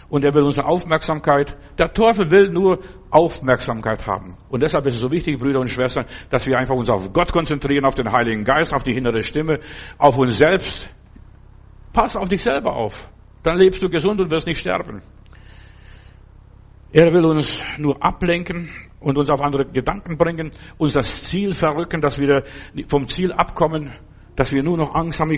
und 0.10 0.24
er 0.24 0.32
will 0.36 0.44
unsere 0.44 0.68
Aufmerksamkeit. 0.68 1.58
Der 1.80 1.92
Teufel 1.92 2.30
will 2.30 2.50
nur 2.50 2.80
Aufmerksamkeit 3.10 4.06
haben. 4.06 4.38
Und 4.50 4.62
deshalb 4.62 4.86
ist 4.86 4.94
es 4.94 5.02
so 5.02 5.10
wichtig, 5.10 5.40
Brüder 5.40 5.60
und 5.60 5.70
Schwestern, 5.70 6.06
dass 6.30 6.46
wir 6.46 6.56
einfach 6.56 6.76
uns 6.76 6.92
auf 6.92 7.12
Gott 7.12 7.32
konzentrieren, 7.32 7.86
auf 7.86 7.96
den 7.96 8.12
Heiligen 8.12 8.44
Geist, 8.44 8.72
auf 8.72 8.84
die 8.84 8.96
innere 8.96 9.24
Stimme, 9.24 9.60
auf 9.98 10.20
uns 10.20 10.38
selbst. 10.38 10.88
Pass 11.94 12.16
auf 12.16 12.30
dich 12.30 12.44
selber 12.44 12.76
auf. 12.76 13.10
Dann 13.42 13.58
lebst 13.58 13.82
du 13.82 13.90
gesund 13.90 14.22
und 14.22 14.30
wirst 14.30 14.46
nicht 14.46 14.60
sterben. 14.60 15.02
Er 16.94 17.12
will 17.12 17.26
uns 17.26 17.60
nur 17.80 18.04
ablenken 18.04 18.70
und 19.00 19.18
uns 19.18 19.32
auf 19.32 19.42
andere 19.42 19.66
Gedanken 19.66 20.16
bringen, 20.16 20.52
uns 20.78 20.94
das 20.94 21.24
Ziel 21.24 21.56
verrücken, 21.56 22.02
dass 22.02 22.20
wir 22.20 22.44
vom 22.88 23.08
Ziel 23.08 23.32
abkommen, 23.34 23.92
dass 24.36 24.52
wir 24.52 24.62
nur 24.62 24.78
noch 24.78 24.94
Angst 24.94 25.20
haben, 25.20 25.36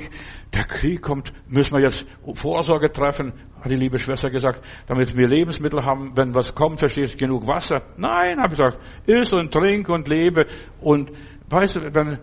der 0.54 0.66
Krieg 0.66 1.02
kommt, 1.02 1.32
müssen 1.48 1.78
wir 1.78 1.82
jetzt 1.82 2.06
Vorsorge 2.34 2.92
treffen, 2.92 3.32
hat 3.62 3.72
die 3.72 3.78
liebe 3.78 3.98
Schwester 3.98 4.30
gesagt, 4.30 4.62
damit 4.88 5.16
wir 5.16 5.30
Lebensmittel 5.30 5.86
haben, 5.86 6.12
wenn 6.18 6.36
was 6.36 6.56
kommt, 6.56 6.80
verstehst 6.80 7.14
du, 7.14 7.26
genug 7.26 7.48
Wasser. 7.48 7.84
Nein, 7.96 8.38
habe 8.38 8.54
ich 8.54 8.60
gesagt, 8.60 8.80
iss 9.06 9.32
und 9.32 9.54
trink 9.54 9.88
und 9.88 10.10
lebe. 10.10 10.48
Und 10.82 11.10
weißt 11.48 11.78
du, 11.78 11.94
wenn 11.94 12.20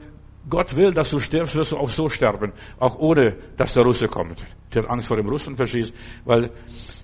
Gott 0.48 0.74
will, 0.74 0.92
dass 0.92 1.10
du 1.10 1.20
stirbst, 1.20 1.54
wirst 1.54 1.72
du 1.72 1.76
auch 1.76 1.88
so 1.88 2.08
sterben, 2.08 2.52
auch 2.78 2.98
ohne, 2.98 3.36
dass 3.56 3.74
der 3.74 3.84
Russe 3.84 4.08
kommt. 4.08 4.44
Der 4.74 4.82
hat 4.82 4.90
Angst 4.90 5.08
vor 5.08 5.16
dem 5.16 5.28
Russen 5.28 5.56
verschießt, 5.56 5.92
weil, 6.24 6.50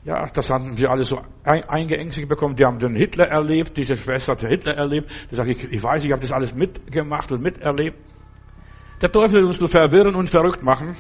ja, 0.05 0.29
das 0.29 0.51
haben 0.51 0.77
sie 0.77 0.87
alle 0.87 1.05
so 1.05 1.20
eingeängstigt 1.44 2.29
bekommen. 2.29 2.57
Die 2.57 2.64
haben 2.64 2.79
den 2.79 2.96
Hitler 2.96 3.27
erlebt, 3.29 3.77
diese 3.77 3.94
Schwester 3.94 4.33
hat 4.33 4.42
den 4.42 4.51
Hitler 4.51 4.74
erlebt. 4.74 5.11
Die 5.31 5.37
sagt, 5.37 5.48
ich, 5.48 5.64
ich 5.64 5.83
weiß, 5.83 6.03
ich 6.03 6.11
habe 6.11 6.20
das 6.20 6.33
alles 6.33 6.55
mitgemacht 6.55 7.31
und 7.31 7.42
miterlebt. 7.42 7.98
Der 9.01 9.12
Teufel 9.12 9.38
will 9.38 9.44
uns 9.44 9.61
nur 9.61 9.68
verwirren 9.68 10.16
und 10.16 10.29
verrückt 10.29 10.62
machen 10.62 10.96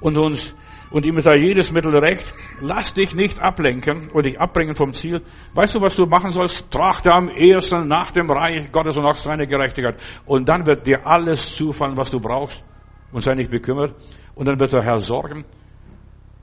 und 0.00 0.18
uns 0.18 0.54
und 0.96 1.04
ihm 1.04 1.18
ist 1.18 1.26
da 1.26 1.34
jedes 1.34 1.70
Mittel 1.72 1.94
recht. 1.94 2.24
Lass 2.58 2.94
dich 2.94 3.14
nicht 3.14 3.38
ablenken 3.38 4.08
und 4.08 4.24
dich 4.24 4.40
abbringen 4.40 4.74
vom 4.74 4.94
Ziel. 4.94 5.20
Weißt 5.52 5.74
du, 5.74 5.80
was 5.82 5.94
du 5.94 6.06
machen 6.06 6.30
sollst? 6.30 6.70
Trachte 6.70 7.12
am 7.12 7.28
ersten 7.28 7.86
nach 7.86 8.12
dem 8.12 8.30
Reich 8.30 8.72
Gottes 8.72 8.96
und 8.96 9.04
nach 9.04 9.16
seiner 9.16 9.44
Gerechtigkeit. 9.44 10.00
Und 10.24 10.48
dann 10.48 10.64
wird 10.64 10.86
dir 10.86 11.06
alles 11.06 11.54
zufallen, 11.54 11.98
was 11.98 12.10
du 12.10 12.18
brauchst. 12.18 12.64
Und 13.12 13.20
sei 13.20 13.34
nicht 13.34 13.50
bekümmert. 13.50 13.94
Und 14.34 14.48
dann 14.48 14.58
wird 14.58 14.72
der 14.72 14.82
Herr 14.82 15.00
sorgen. 15.00 15.44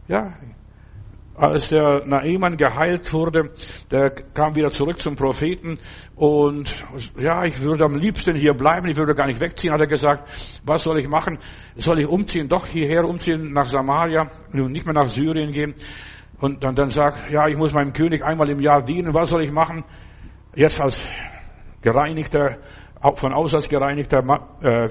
Ja, 0.08 0.36
als 1.36 1.70
der 1.70 2.06
Naaman 2.06 2.58
geheilt 2.58 3.12
wurde, 3.12 3.52
der 3.90 4.12
kam 4.12 4.56
wieder 4.56 4.70
zurück 4.70 5.00
zum 5.00 5.16
Propheten 5.16 5.80
und 6.16 6.72
ja, 7.18 7.44
ich 7.46 7.60
würde 7.62 7.86
am 7.86 7.96
liebsten 7.96 8.36
hier 8.36 8.54
bleiben, 8.54 8.88
ich 8.88 8.98
würde 8.98 9.16
gar 9.16 9.28
nicht 9.28 9.42
wegziehen, 9.42 9.74
hat 9.74 9.82
er 9.82 9.88
gesagt. 9.88 10.30
Was 10.64 10.84
soll 10.84 11.00
ich 11.00 11.08
machen? 11.08 11.40
Soll 11.76 12.00
ich 12.00 12.08
umziehen? 12.08 12.48
Doch 12.48 12.68
hierher 12.68 13.06
umziehen 13.06 13.52
nach 13.52 13.68
Samaria 13.68 14.30
und 14.52 14.72
nicht 14.72 14.86
mehr 14.86 14.94
nach 14.94 15.08
Syrien 15.08 15.52
gehen? 15.52 15.74
Und 16.40 16.64
dann, 16.64 16.76
dann 16.76 16.90
sagt, 16.90 17.32
ja, 17.32 17.48
ich 17.48 17.58
muss 17.58 17.74
meinem 17.74 17.94
König 17.94 18.24
einmal 18.24 18.50
im 18.50 18.60
Jahr 18.60 18.84
dienen. 18.84 19.14
Was 19.14 19.30
soll 19.30 19.44
ich 19.44 19.52
machen? 19.52 19.84
Jetzt 20.56 20.80
als 20.80 21.06
gereinigter, 21.82 22.58
von 23.16 23.34
als 23.34 23.68
gereinigter 23.68 24.24
äh, 24.62 24.90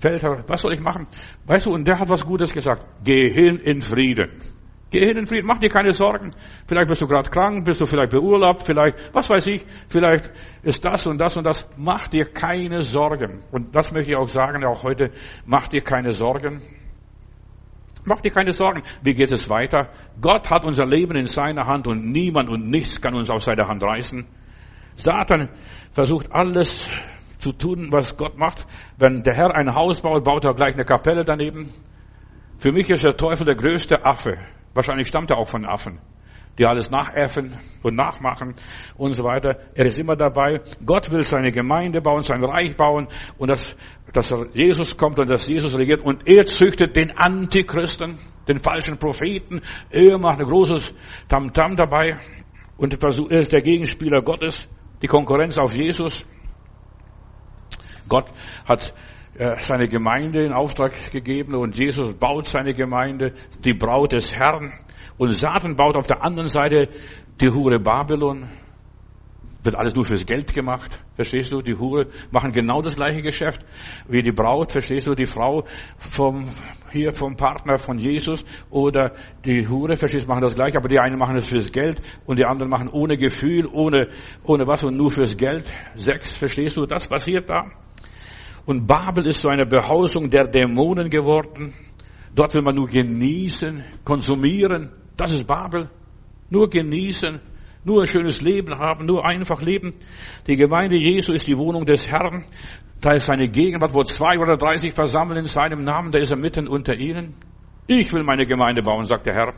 Feldherr, 0.00 0.44
was 0.46 0.60
soll 0.60 0.72
ich 0.72 0.80
machen? 0.80 1.06
Weißt 1.46 1.66
du, 1.66 1.72
und 1.72 1.86
der 1.86 1.98
hat 1.98 2.08
was 2.08 2.24
Gutes 2.24 2.52
gesagt. 2.52 2.84
Geh 3.04 3.30
hin 3.30 3.58
in 3.58 3.80
Frieden. 3.80 4.53
Geh 4.94 5.06
hin 5.06 5.16
in 5.16 5.26
Frieden, 5.26 5.48
mach 5.48 5.58
dir 5.58 5.70
keine 5.70 5.92
Sorgen. 5.92 6.32
Vielleicht 6.68 6.86
bist 6.86 7.02
du 7.02 7.08
gerade 7.08 7.28
krank, 7.28 7.64
bist 7.64 7.80
du 7.80 7.84
vielleicht 7.84 8.12
beurlaubt, 8.12 8.62
vielleicht, 8.62 8.96
was 9.12 9.28
weiß 9.28 9.44
ich, 9.48 9.66
vielleicht 9.88 10.30
ist 10.62 10.84
das 10.84 11.04
und 11.08 11.18
das 11.18 11.36
und 11.36 11.42
das. 11.42 11.68
Mach 11.76 12.06
dir 12.06 12.26
keine 12.26 12.84
Sorgen. 12.84 13.42
Und 13.50 13.74
das 13.74 13.90
möchte 13.90 14.12
ich 14.12 14.16
auch 14.16 14.28
sagen, 14.28 14.64
auch 14.64 14.84
heute, 14.84 15.10
mach 15.46 15.66
dir 15.66 15.80
keine 15.80 16.12
Sorgen. 16.12 16.62
Mach 18.04 18.20
dir 18.20 18.30
keine 18.30 18.52
Sorgen. 18.52 18.84
Wie 19.02 19.14
geht 19.14 19.32
es 19.32 19.50
weiter? 19.50 19.88
Gott 20.20 20.48
hat 20.48 20.64
unser 20.64 20.86
Leben 20.86 21.16
in 21.16 21.26
seiner 21.26 21.66
Hand 21.66 21.88
und 21.88 22.12
niemand 22.12 22.48
und 22.48 22.70
nichts 22.70 23.00
kann 23.00 23.16
uns 23.16 23.28
aus 23.30 23.46
seiner 23.46 23.66
Hand 23.66 23.82
reißen. 23.82 24.24
Satan 24.94 25.48
versucht 25.90 26.30
alles 26.30 26.88
zu 27.38 27.50
tun, 27.50 27.88
was 27.90 28.16
Gott 28.16 28.38
macht. 28.38 28.64
Wenn 28.96 29.24
der 29.24 29.34
Herr 29.34 29.56
ein 29.56 29.74
Haus 29.74 30.02
baut, 30.02 30.22
baut 30.22 30.44
er 30.44 30.54
gleich 30.54 30.74
eine 30.74 30.84
Kapelle 30.84 31.24
daneben. 31.24 31.72
Für 32.58 32.70
mich 32.70 32.88
ist 32.90 33.02
der 33.02 33.16
Teufel 33.16 33.44
der 33.44 33.56
größte 33.56 34.04
Affe. 34.04 34.38
Wahrscheinlich 34.74 35.08
stammt 35.08 35.30
er 35.30 35.38
auch 35.38 35.48
von 35.48 35.64
Affen, 35.64 36.00
die 36.58 36.66
alles 36.66 36.90
nachäffen 36.90 37.58
und 37.82 37.94
nachmachen 37.94 38.52
und 38.96 39.14
so 39.14 39.24
weiter. 39.24 39.56
Er 39.74 39.86
ist 39.86 39.98
immer 39.98 40.16
dabei. 40.16 40.60
Gott 40.84 41.10
will 41.12 41.22
seine 41.22 41.52
Gemeinde 41.52 42.00
bauen, 42.00 42.22
sein 42.22 42.44
Reich 42.44 42.76
bauen 42.76 43.08
und 43.38 43.48
dass, 43.48 43.76
dass 44.12 44.32
Jesus 44.52 44.96
kommt 44.96 45.18
und 45.18 45.30
dass 45.30 45.46
Jesus 45.46 45.76
regiert 45.78 46.00
und 46.02 46.28
er 46.28 46.44
züchtet 46.44 46.96
den 46.96 47.16
Antichristen, 47.16 48.18
den 48.48 48.60
falschen 48.60 48.98
Propheten. 48.98 49.62
Er 49.90 50.18
macht 50.18 50.40
ein 50.40 50.46
großes 50.46 50.92
Tamtam 51.28 51.72
-Tam 51.72 51.76
dabei 51.76 52.18
und 52.76 52.92
er 53.02 53.38
ist 53.38 53.52
der 53.52 53.62
Gegenspieler 53.62 54.22
Gottes, 54.22 54.68
die 55.00 55.06
Konkurrenz 55.06 55.56
auf 55.56 55.74
Jesus. 55.74 56.26
Gott 58.08 58.26
hat 58.66 58.92
seine 59.58 59.88
Gemeinde 59.88 60.44
in 60.44 60.52
Auftrag 60.52 61.10
gegeben 61.10 61.54
und 61.54 61.76
Jesus 61.76 62.14
baut 62.14 62.46
seine 62.46 62.72
Gemeinde, 62.72 63.32
die 63.64 63.74
Braut 63.74 64.12
des 64.12 64.34
Herrn. 64.34 64.72
Und 65.16 65.32
Satan 65.32 65.76
baut 65.76 65.96
auf 65.96 66.06
der 66.06 66.22
anderen 66.22 66.48
Seite 66.48 66.88
die 67.40 67.50
Hure 67.50 67.80
Babylon. 67.80 68.48
Wird 69.62 69.76
alles 69.76 69.94
nur 69.94 70.04
fürs 70.04 70.26
Geld 70.26 70.52
gemacht. 70.52 71.00
Verstehst 71.14 71.50
du? 71.50 71.62
Die 71.62 71.74
Hure 71.74 72.08
machen 72.30 72.52
genau 72.52 72.82
das 72.82 72.96
gleiche 72.96 73.22
Geschäft 73.22 73.64
wie 74.06 74.22
die 74.22 74.32
Braut. 74.32 74.72
Verstehst 74.72 75.06
du? 75.06 75.14
Die 75.14 75.24
Frau 75.24 75.64
vom, 75.96 76.48
hier 76.92 77.14
vom 77.14 77.34
Partner 77.34 77.78
von 77.78 77.96
Jesus 77.96 78.44
oder 78.68 79.14
die 79.44 79.66
Hure, 79.66 79.96
verstehst 79.96 80.26
du, 80.26 80.28
machen 80.28 80.42
das 80.42 80.54
gleiche. 80.54 80.76
Aber 80.76 80.88
die 80.88 80.98
einen 80.98 81.18
machen 81.18 81.36
es 81.36 81.48
fürs 81.48 81.72
Geld 81.72 82.02
und 82.26 82.38
die 82.38 82.44
anderen 82.44 82.68
machen 82.68 82.88
ohne 82.90 83.16
Gefühl, 83.16 83.66
ohne, 83.66 84.08
ohne 84.42 84.66
was 84.66 84.84
und 84.84 84.98
nur 84.98 85.10
fürs 85.10 85.36
Geld. 85.36 85.72
Sex, 85.94 86.36
verstehst 86.36 86.76
du? 86.76 86.84
Das 86.84 87.06
passiert 87.06 87.48
da. 87.48 87.70
Und 88.66 88.86
Babel 88.86 89.26
ist 89.26 89.42
so 89.42 89.48
eine 89.48 89.66
Behausung 89.66 90.30
der 90.30 90.46
Dämonen 90.46 91.10
geworden. 91.10 91.74
Dort 92.34 92.54
will 92.54 92.62
man 92.62 92.74
nur 92.74 92.88
genießen, 92.88 93.84
konsumieren. 94.04 94.90
Das 95.16 95.30
ist 95.30 95.46
Babel. 95.46 95.90
Nur 96.50 96.68
genießen, 96.68 97.40
nur 97.84 98.02
ein 98.02 98.06
schönes 98.06 98.40
Leben 98.40 98.78
haben, 98.78 99.06
nur 99.06 99.24
einfach 99.24 99.60
leben. 99.60 99.94
Die 100.46 100.56
Gemeinde 100.56 100.96
Jesu 100.96 101.32
ist 101.32 101.46
die 101.46 101.56
Wohnung 101.56 101.84
des 101.84 102.10
Herrn. 102.10 102.44
Da 103.00 103.12
ist 103.12 103.26
seine 103.26 103.48
Gegenwart, 103.48 103.92
wo 103.92 104.02
zwei 104.02 104.38
oder 104.38 104.56
drei 104.56 104.78
sich 104.78 104.94
versammeln 104.94 105.40
in 105.40 105.46
seinem 105.46 105.84
Namen, 105.84 106.10
da 106.10 106.18
ist 106.18 106.30
er 106.30 106.38
mitten 106.38 106.66
unter 106.66 106.96
ihnen. 106.96 107.34
Ich 107.86 108.12
will 108.14 108.22
meine 108.22 108.46
Gemeinde 108.46 108.82
bauen, 108.82 109.04
sagt 109.04 109.26
der 109.26 109.34
Herr. 109.34 109.54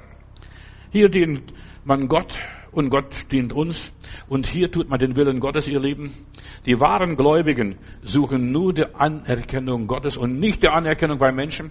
Hier 0.91 1.09
dient 1.09 1.53
man 1.85 2.09
Gott 2.09 2.37
und 2.77 2.91
Gott 2.91 3.33
dient 3.33 3.55
uns. 3.55 3.91
Und 4.29 4.47
hier 4.47 4.71
tut 4.71 4.89
man 4.89 4.99
den 4.99 5.17
Willen 5.17 5.41
Gottes, 5.41 5.67
ihr 5.67 5.81
Lieben. 5.81 6.13
Die 6.67 6.79
wahren 6.79 7.17
Gläubigen 7.17 7.79
suchen 8.03 8.53
nur 8.53 8.75
die 8.75 8.95
Anerkennung 8.95 9.87
Gottes 9.87 10.19
und 10.19 10.39
nicht 10.39 10.63
die 10.63 10.69
Anerkennung 10.69 11.19
bei 11.19 11.33
Menschen. 11.33 11.71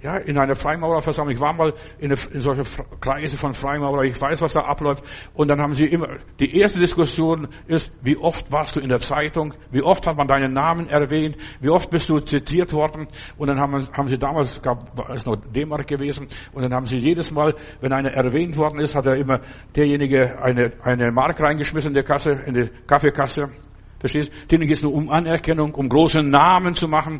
Ja, 0.00 0.16
in 0.16 0.38
einer 0.38 0.54
Freimaurerversammlung. 0.54 1.34
Ich 1.34 1.40
war 1.40 1.52
mal 1.54 1.74
in, 1.98 2.12
eine, 2.12 2.20
in 2.32 2.40
solche 2.40 2.62
Kreise 3.00 3.36
von 3.36 3.52
Freimaurer. 3.52 4.04
Ich 4.04 4.20
weiß, 4.20 4.40
was 4.40 4.52
da 4.52 4.60
abläuft. 4.60 5.02
Und 5.34 5.48
dann 5.48 5.60
haben 5.60 5.74
sie 5.74 5.86
immer, 5.86 6.18
die 6.38 6.56
erste 6.56 6.78
Diskussion 6.78 7.48
ist, 7.66 7.90
wie 8.02 8.16
oft 8.16 8.52
warst 8.52 8.76
du 8.76 8.80
in 8.80 8.88
der 8.88 9.00
Zeitung? 9.00 9.54
Wie 9.72 9.82
oft 9.82 10.06
hat 10.06 10.16
man 10.16 10.28
deinen 10.28 10.52
Namen 10.52 10.88
erwähnt? 10.88 11.36
Wie 11.60 11.68
oft 11.68 11.90
bist 11.90 12.08
du 12.08 12.20
zitiert 12.20 12.72
worden? 12.72 13.08
Und 13.36 13.48
dann 13.48 13.58
haben, 13.58 13.88
haben 13.92 14.08
sie 14.08 14.18
damals, 14.18 14.62
gab, 14.62 14.96
war 14.96 15.10
es 15.10 15.26
noch 15.26 15.36
D-Mark 15.36 15.88
gewesen. 15.88 16.28
Und 16.52 16.62
dann 16.62 16.72
haben 16.72 16.86
sie 16.86 16.98
jedes 16.98 17.32
Mal, 17.32 17.54
wenn 17.80 17.92
einer 17.92 18.12
erwähnt 18.12 18.56
worden 18.56 18.78
ist, 18.78 18.94
hat 18.94 19.06
er 19.06 19.16
immer 19.16 19.40
derjenige 19.74 20.40
eine, 20.40 20.74
eine 20.82 21.10
Mark 21.10 21.40
reingeschmissen 21.40 21.88
in 21.88 21.94
der 21.94 22.04
Kasse, 22.04 22.30
in 22.46 22.54
die 22.54 22.70
Kaffeekasse. 22.86 23.50
Verstehst? 23.98 24.30
Denen 24.48 24.66
geht 24.66 24.76
es 24.76 24.82
nur 24.82 24.94
um 24.94 25.10
Anerkennung, 25.10 25.74
um 25.74 25.88
große 25.88 26.20
Namen 26.20 26.74
zu 26.74 26.86
machen. 26.86 27.18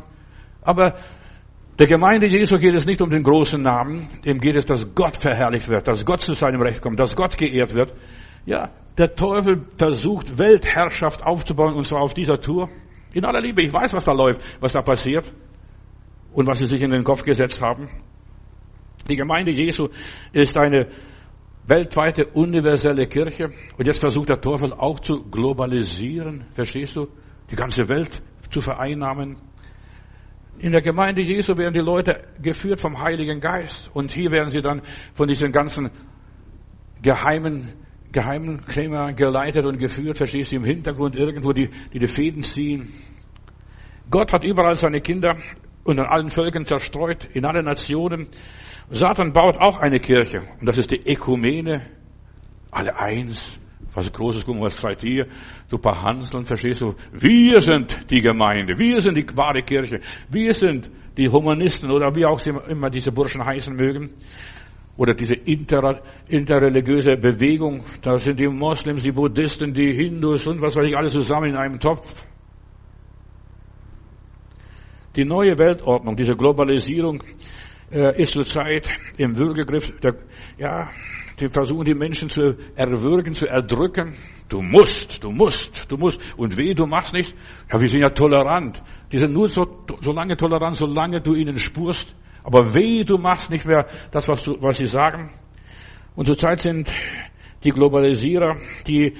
Aber 0.61 0.95
der 1.79 1.87
Gemeinde 1.87 2.27
Jesu 2.27 2.57
geht 2.57 2.75
es 2.75 2.85
nicht 2.85 3.01
um 3.01 3.09
den 3.09 3.23
großen 3.23 3.61
Namen, 3.61 4.05
dem 4.25 4.39
geht 4.39 4.57
es, 4.57 4.65
dass 4.65 4.93
Gott 4.93 5.15
verherrlicht 5.15 5.69
wird, 5.69 5.87
dass 5.87 6.05
Gott 6.05 6.19
zu 6.19 6.33
seinem 6.33 6.61
Recht 6.61 6.81
kommt, 6.81 6.99
dass 6.99 7.15
Gott 7.15 7.37
geehrt 7.37 7.73
wird. 7.73 7.93
Ja, 8.45 8.71
der 8.97 9.15
Teufel 9.15 9.65
versucht 9.77 10.37
Weltherrschaft 10.37 11.23
aufzubauen 11.23 11.75
und 11.75 11.85
zwar 11.85 12.01
auf 12.01 12.13
dieser 12.13 12.39
Tour. 12.41 12.69
In 13.13 13.23
aller 13.23 13.39
Liebe, 13.39 13.61
ich 13.61 13.71
weiß, 13.71 13.93
was 13.93 14.03
da 14.03 14.11
läuft, 14.11 14.41
was 14.59 14.73
da 14.73 14.81
passiert 14.81 15.33
und 16.33 16.47
was 16.47 16.57
sie 16.57 16.65
sich 16.65 16.81
in 16.81 16.91
den 16.91 17.05
Kopf 17.05 17.23
gesetzt 17.23 17.61
haben. 17.61 17.89
Die 19.07 19.15
Gemeinde 19.15 19.51
Jesu 19.51 19.87
ist 20.33 20.57
eine 20.57 20.87
weltweite 21.65 22.27
universelle 22.33 23.07
Kirche 23.07 23.51
und 23.77 23.87
jetzt 23.87 24.01
versucht 24.01 24.27
der 24.27 24.41
Teufel 24.41 24.73
auch 24.73 24.99
zu 24.99 25.23
globalisieren, 25.23 26.45
verstehst 26.53 26.97
du? 26.97 27.07
Die 27.49 27.55
ganze 27.55 27.87
Welt 27.87 28.21
zu 28.49 28.59
vereinnahmen. 28.59 29.37
In 30.59 30.73
der 30.73 30.81
Gemeinde 30.81 31.21
Jesu 31.21 31.57
werden 31.57 31.73
die 31.73 31.79
Leute 31.79 32.21
geführt 32.41 32.81
vom 32.81 32.99
Heiligen 32.99 33.39
Geist. 33.39 33.89
Und 33.93 34.11
hier 34.11 34.29
werden 34.31 34.49
sie 34.49 34.61
dann 34.61 34.81
von 35.13 35.29
diesen 35.29 35.53
ganzen 35.53 35.89
geheimen, 37.01 37.69
geheimen 38.11 38.65
Krämer 38.65 39.13
geleitet 39.13 39.65
und 39.65 39.77
geführt. 39.77 40.17
Verstehst 40.17 40.51
du 40.51 40.57
im 40.57 40.65
Hintergrund 40.65 41.15
irgendwo, 41.15 41.53
die, 41.53 41.69
die 41.93 41.99
die 41.99 42.07
Fäden 42.07 42.43
ziehen. 42.43 42.91
Gott 44.11 44.33
hat 44.33 44.43
überall 44.43 44.75
seine 44.75 44.99
Kinder 44.99 45.37
unter 45.85 46.11
allen 46.11 46.29
Völkern 46.29 46.65
zerstreut, 46.65 47.29
in 47.33 47.45
allen 47.45 47.63
Nationen. 47.63 48.27
Satan 48.89 49.31
baut 49.31 49.57
auch 49.57 49.77
eine 49.77 50.01
Kirche. 50.01 50.41
Und 50.59 50.65
das 50.65 50.77
ist 50.77 50.91
die 50.91 51.01
Ökumene. 51.09 51.85
Alle 52.69 52.97
eins 52.97 53.59
was 53.93 54.11
Großes 54.11 54.45
gucken, 54.45 54.61
was 54.61 54.75
seid 54.75 55.03
ihr? 55.03 55.27
Du 55.69 55.77
paar 55.77 56.01
Hanseln, 56.01 56.45
verstehst 56.45 56.81
du? 56.81 56.93
Wir 57.11 57.59
sind 57.59 58.05
die 58.09 58.21
Gemeinde. 58.21 58.77
Wir 58.77 59.01
sind 59.01 59.15
die 59.15 59.25
wahre 59.35 59.63
Kirche. 59.63 59.99
Wir 60.29 60.53
sind 60.53 60.89
die 61.17 61.29
Humanisten 61.29 61.91
oder 61.91 62.13
wie 62.15 62.25
auch 62.25 62.39
immer 62.45 62.89
diese 62.89 63.11
Burschen 63.11 63.43
heißen 63.43 63.75
mögen. 63.75 64.13
Oder 64.97 65.13
diese 65.13 65.33
inter, 65.33 66.01
interreligiöse 66.27 67.15
Bewegung. 67.15 67.83
Da 68.01 68.17
sind 68.17 68.39
die 68.39 68.47
Moslems, 68.47 69.03
die 69.03 69.11
Buddhisten, 69.11 69.73
die 69.73 69.93
Hindus 69.93 70.45
und 70.45 70.61
was 70.61 70.75
weiß 70.75 70.87
ich, 70.87 70.97
alles 70.97 71.13
zusammen 71.13 71.51
in 71.51 71.55
einem 71.55 71.79
Topf. 71.79 72.25
Die 75.15 75.25
neue 75.25 75.57
Weltordnung, 75.57 76.15
diese 76.15 76.35
Globalisierung, 76.35 77.23
äh, 77.91 78.21
ist 78.21 78.33
zurzeit 78.33 78.89
im 79.17 79.37
Würgegriff 79.37 79.91
der, 79.99 80.15
ja, 80.57 80.89
die 81.39 81.47
versuchen 81.47 81.85
die 81.85 81.93
Menschen 81.93 82.29
zu 82.29 82.57
erwürgen, 82.75 83.33
zu 83.33 83.47
erdrücken. 83.47 84.15
Du 84.47 84.61
musst, 84.61 85.23
du 85.23 85.31
musst, 85.31 85.85
du 85.89 85.97
musst. 85.97 86.19
Und 86.37 86.57
weh, 86.57 86.73
du 86.73 86.85
machst 86.85 87.13
nicht. 87.13 87.35
Ja, 87.71 87.79
wir 87.79 87.87
sind 87.87 88.01
ja 88.01 88.09
tolerant. 88.09 88.81
Die 89.11 89.17
sind 89.17 89.33
nur 89.33 89.49
so, 89.49 89.85
so 90.01 90.11
lange 90.11 90.35
tolerant, 90.35 90.75
solange 90.75 91.21
du 91.21 91.35
ihnen 91.35 91.57
spurst. 91.57 92.15
Aber 92.43 92.73
weh, 92.73 93.03
du 93.03 93.17
machst 93.17 93.49
nicht 93.49 93.65
mehr 93.65 93.87
das, 94.11 94.27
was, 94.27 94.43
du, 94.43 94.57
was 94.61 94.77
sie 94.77 94.85
sagen. 94.85 95.31
Und 96.15 96.25
zurzeit 96.25 96.59
sind 96.59 96.91
die 97.63 97.71
Globalisierer, 97.71 98.57
die 98.87 99.13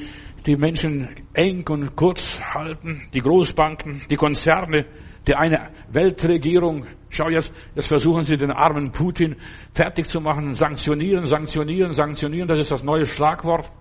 die 0.46 0.56
Menschen 0.56 1.10
eng 1.34 1.68
und 1.70 1.96
kurz 1.96 2.40
halten, 2.42 3.10
die 3.14 3.20
Großbanken, 3.20 4.04
die 4.10 4.16
Konzerne, 4.16 4.86
die 5.28 5.36
eine 5.36 5.70
Weltregierung 5.92 6.88
Schau 7.10 7.30
jetzt, 7.30 7.52
jetzt 7.76 7.88
versuchen 7.88 8.22
sie 8.22 8.38
den 8.38 8.52
armen 8.52 8.92
Putin 8.92 9.36
fertig 9.74 10.08
zu 10.08 10.22
machen, 10.22 10.54
sanktionieren, 10.54 11.26
sanktionieren, 11.26 11.94
sanktionieren, 11.94 12.48
das 12.48 12.60
ist 12.60 12.72
das 12.72 12.84
neue 12.84 13.06
Schlagwort. 13.06 13.72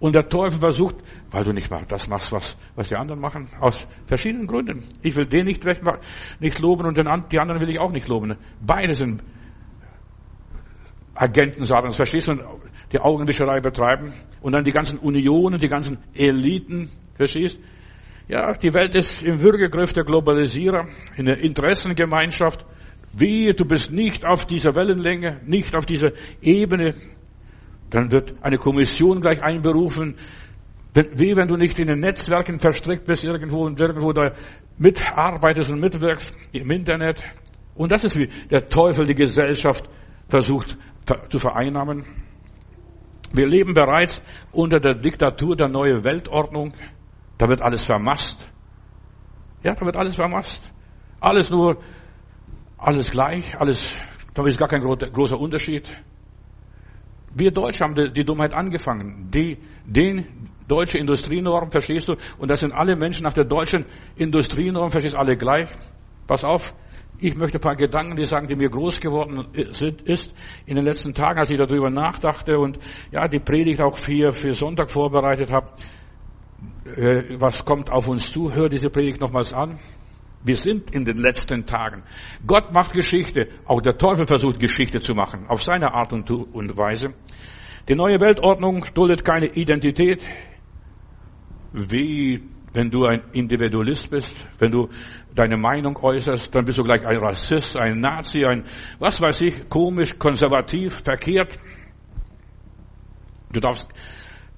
Und 0.00 0.16
der 0.16 0.28
Teufel 0.28 0.58
versucht, 0.58 0.96
weil 1.30 1.44
du 1.44 1.52
nicht 1.52 1.70
mal 1.70 1.84
das 1.86 2.08
machst, 2.08 2.32
was, 2.32 2.56
was 2.74 2.88
die 2.88 2.96
anderen 2.96 3.20
machen, 3.20 3.48
aus 3.60 3.86
verschiedenen 4.06 4.48
Gründen. 4.48 4.82
Ich 5.00 5.14
will 5.14 5.26
den 5.26 5.46
nicht 5.46 5.64
recht 5.64 5.82
nicht 6.40 6.58
loben 6.58 6.86
und 6.86 6.96
den, 6.96 7.06
die 7.30 7.38
anderen 7.38 7.60
will 7.60 7.68
ich 7.68 7.78
auch 7.78 7.92
nicht 7.92 8.08
loben. 8.08 8.36
Beide 8.60 8.94
sind 8.94 9.22
Agenten 11.14 11.64
Satans, 11.64 11.94
verstehst 11.94 12.28
du? 12.28 12.34
Die 12.90 12.98
Augenwischerei 12.98 13.60
betreiben 13.60 14.12
und 14.40 14.52
dann 14.52 14.64
die 14.64 14.72
ganzen 14.72 14.98
Unionen, 14.98 15.60
die 15.60 15.68
ganzen 15.68 15.98
Eliten, 16.14 16.90
verstehst? 17.14 17.58
du? 17.58 17.62
Ja, 18.28 18.52
die 18.52 18.72
Welt 18.72 18.94
ist 18.94 19.22
im 19.22 19.40
Würgegriff 19.42 19.92
der 19.92 20.04
Globalisierer, 20.04 20.86
in 21.16 21.26
der 21.26 21.38
Interessengemeinschaft. 21.38 22.64
Wie, 23.12 23.52
du 23.52 23.64
bist 23.64 23.90
nicht 23.90 24.24
auf 24.24 24.46
dieser 24.46 24.74
Wellenlänge, 24.74 25.40
nicht 25.44 25.74
auf 25.76 25.84
dieser 25.84 26.12
Ebene. 26.40 26.94
Dann 27.90 28.10
wird 28.10 28.34
eine 28.40 28.56
Kommission 28.56 29.20
gleich 29.20 29.42
einberufen. 29.42 30.16
Wie, 30.94 31.36
wenn 31.36 31.48
du 31.48 31.56
nicht 31.56 31.78
in 31.78 31.88
den 31.88 32.00
Netzwerken 32.00 32.58
verstrickt 32.58 33.06
bist, 33.06 33.24
irgendwo 33.24 33.64
und 33.64 33.80
irgendwo 33.80 34.12
da 34.12 34.32
mitarbeitest 34.78 35.70
und 35.70 35.80
mitwirkst 35.80 36.34
im 36.52 36.70
Internet. 36.70 37.22
Und 37.74 37.92
das 37.92 38.04
ist 38.04 38.18
wie 38.18 38.28
der 38.50 38.68
Teufel 38.68 39.06
die 39.06 39.14
Gesellschaft 39.14 39.84
versucht 40.28 40.76
zu 41.28 41.38
vereinnahmen. 41.38 42.04
Wir 43.34 43.46
leben 43.46 43.74
bereits 43.74 44.22
unter 44.52 44.78
der 44.78 44.94
Diktatur 44.94 45.56
der 45.56 45.68
neuen 45.68 46.04
Weltordnung. 46.04 46.72
Da 47.42 47.48
wird 47.48 47.60
alles 47.60 47.84
vermasst. 47.84 48.38
Ja, 49.64 49.74
da 49.74 49.84
wird 49.84 49.96
alles 49.96 50.14
vermasst. 50.14 50.62
Alles 51.18 51.50
nur, 51.50 51.76
alles 52.78 53.10
gleich, 53.10 53.60
alles, 53.60 53.96
da 54.32 54.46
ist 54.46 54.56
gar 54.56 54.68
kein 54.68 54.80
großer 54.80 55.36
Unterschied. 55.36 55.92
Wir 57.34 57.50
Deutsche 57.50 57.82
haben 57.82 57.96
die, 57.96 58.24
Dummheit 58.24 58.54
angefangen. 58.54 59.28
Die, 59.32 59.58
den 59.84 60.24
deutsche 60.68 60.98
Industrienorm, 60.98 61.72
verstehst 61.72 62.06
du? 62.06 62.14
Und 62.38 62.48
das 62.48 62.60
sind 62.60 62.70
alle 62.70 62.94
Menschen 62.94 63.24
nach 63.24 63.34
der 63.34 63.44
deutschen 63.44 63.86
Industrienorm, 64.14 64.92
verstehst 64.92 65.16
du, 65.16 65.18
alle 65.18 65.36
gleich. 65.36 65.68
Pass 66.28 66.44
auf, 66.44 66.76
ich 67.18 67.34
möchte 67.34 67.58
ein 67.58 67.60
paar 67.60 67.74
Gedanken, 67.74 68.14
die 68.14 68.24
sagen, 68.24 68.46
die 68.46 68.54
mir 68.54 68.70
groß 68.70 69.00
geworden 69.00 69.48
sind, 69.72 70.02
ist 70.02 70.32
in 70.64 70.76
den 70.76 70.84
letzten 70.84 71.12
Tagen, 71.12 71.40
als 71.40 71.50
ich 71.50 71.58
darüber 71.58 71.90
nachdachte 71.90 72.60
und 72.60 72.78
ja, 73.10 73.26
die 73.26 73.40
Predigt 73.40 73.80
auch 73.80 73.96
für, 73.96 74.32
für 74.32 74.54
Sonntag 74.54 74.92
vorbereitet 74.92 75.50
habe. 75.50 75.72
Äh, 76.84 77.40
was 77.40 77.64
kommt 77.64 77.90
auf 77.90 78.08
uns 78.08 78.30
zu. 78.30 78.52
Hör 78.52 78.68
diese 78.68 78.90
Predigt 78.90 79.20
nochmals 79.20 79.52
an. 79.52 79.78
Wir 80.44 80.56
sind 80.56 80.90
in 80.90 81.04
den 81.04 81.18
letzten 81.18 81.66
Tagen. 81.66 82.02
Gott 82.46 82.72
macht 82.72 82.92
Geschichte. 82.92 83.48
Auch 83.64 83.80
der 83.80 83.96
Teufel 83.96 84.26
versucht 84.26 84.58
Geschichte 84.58 85.00
zu 85.00 85.14
machen. 85.14 85.46
Auf 85.48 85.62
seine 85.62 85.94
Art 85.94 86.12
und 86.12 86.28
Weise. 86.76 87.14
Die 87.88 87.94
neue 87.94 88.20
Weltordnung 88.20 88.86
duldet 88.94 89.24
keine 89.24 89.46
Identität. 89.46 90.26
Wie 91.72 92.42
wenn 92.72 92.90
du 92.90 93.04
ein 93.04 93.22
Individualist 93.32 94.10
bist, 94.10 94.48
wenn 94.58 94.72
du 94.72 94.88
deine 95.34 95.56
Meinung 95.56 95.96
äußerst, 95.96 96.54
dann 96.54 96.64
bist 96.64 96.78
du 96.78 96.82
gleich 96.82 97.04
ein 97.04 97.18
Rassist, 97.18 97.76
ein 97.76 98.00
Nazi, 98.00 98.44
ein, 98.44 98.64
was 98.98 99.20
weiß 99.20 99.42
ich, 99.42 99.68
komisch, 99.68 100.18
konservativ, 100.18 101.02
verkehrt. 101.04 101.58
Du 103.52 103.60
darfst 103.60 103.88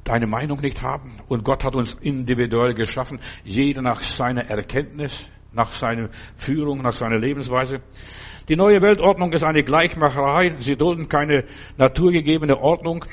deine 0.05 0.27
Meinung 0.27 0.61
nicht 0.61 0.81
haben. 0.81 1.14
Und 1.29 1.45
Gott 1.45 1.65
hat 1.65 1.75
uns 1.75 1.95
individuell 1.95 2.75
geschaffen, 2.75 3.21
jeder 3.45 3.83
nach 3.83 4.01
seiner 4.01 4.45
Erkenntnis, 4.45 5.29
nach 5.53 5.73
seiner 5.73 6.11
Führung, 6.37 6.83
nach 6.83 6.95
seiner 6.95 7.19
Lebensweise. 7.19 7.81
Die 8.49 8.57
neue 8.57 8.83
Weltordnung 8.83 9.33
ist 9.33 9.45
eine 9.45 9.63
Gleichmacherei. 9.63 10.57
Sie 10.59 10.77
dulden 10.77 11.09
keine 11.09 11.45
naturgegebene 11.79 12.59
Ordnung. 12.59 13.05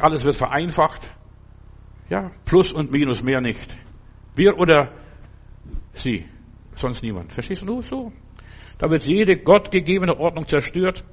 Alles 0.00 0.24
wird 0.24 0.34
vereinfacht. 0.34 1.10
Ja, 2.08 2.32
Plus 2.44 2.72
und 2.72 2.90
Minus, 2.90 3.22
mehr 3.22 3.40
nicht. 3.40 3.78
Wir 4.34 4.58
oder 4.58 4.92
sie, 5.92 6.26
sonst 6.74 7.02
niemand. 7.02 7.32
Verstehst 7.32 7.62
du 7.62 7.80
so? 7.80 8.12
Da 8.78 8.90
wird 8.90 9.04
jede 9.04 9.36
gottgegebene 9.36 10.18
Ordnung 10.18 10.48
zerstört. 10.48 11.04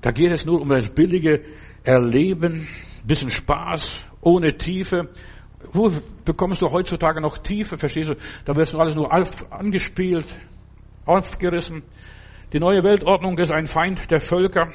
Da 0.00 0.10
geht 0.10 0.32
es 0.32 0.44
nur 0.44 0.60
um 0.60 0.68
das 0.68 0.90
billige 0.90 1.44
Erleben, 1.84 2.66
bisschen 3.04 3.30
Spaß, 3.30 4.04
ohne 4.20 4.56
Tiefe. 4.56 5.10
Wo 5.72 5.90
bekommst 6.24 6.62
du 6.62 6.70
heutzutage 6.70 7.20
noch 7.20 7.38
Tiefe? 7.38 7.76
Verstehst 7.76 8.10
du? 8.10 8.14
Da 8.44 8.54
wird 8.54 8.74
alles 8.74 8.94
nur 8.94 9.12
angespielt, 9.12 10.26
aufgerissen. 11.04 11.82
Die 12.52 12.60
neue 12.60 12.82
Weltordnung 12.84 13.36
ist 13.38 13.52
ein 13.52 13.66
Feind 13.66 14.10
der 14.10 14.20
Völker, 14.20 14.68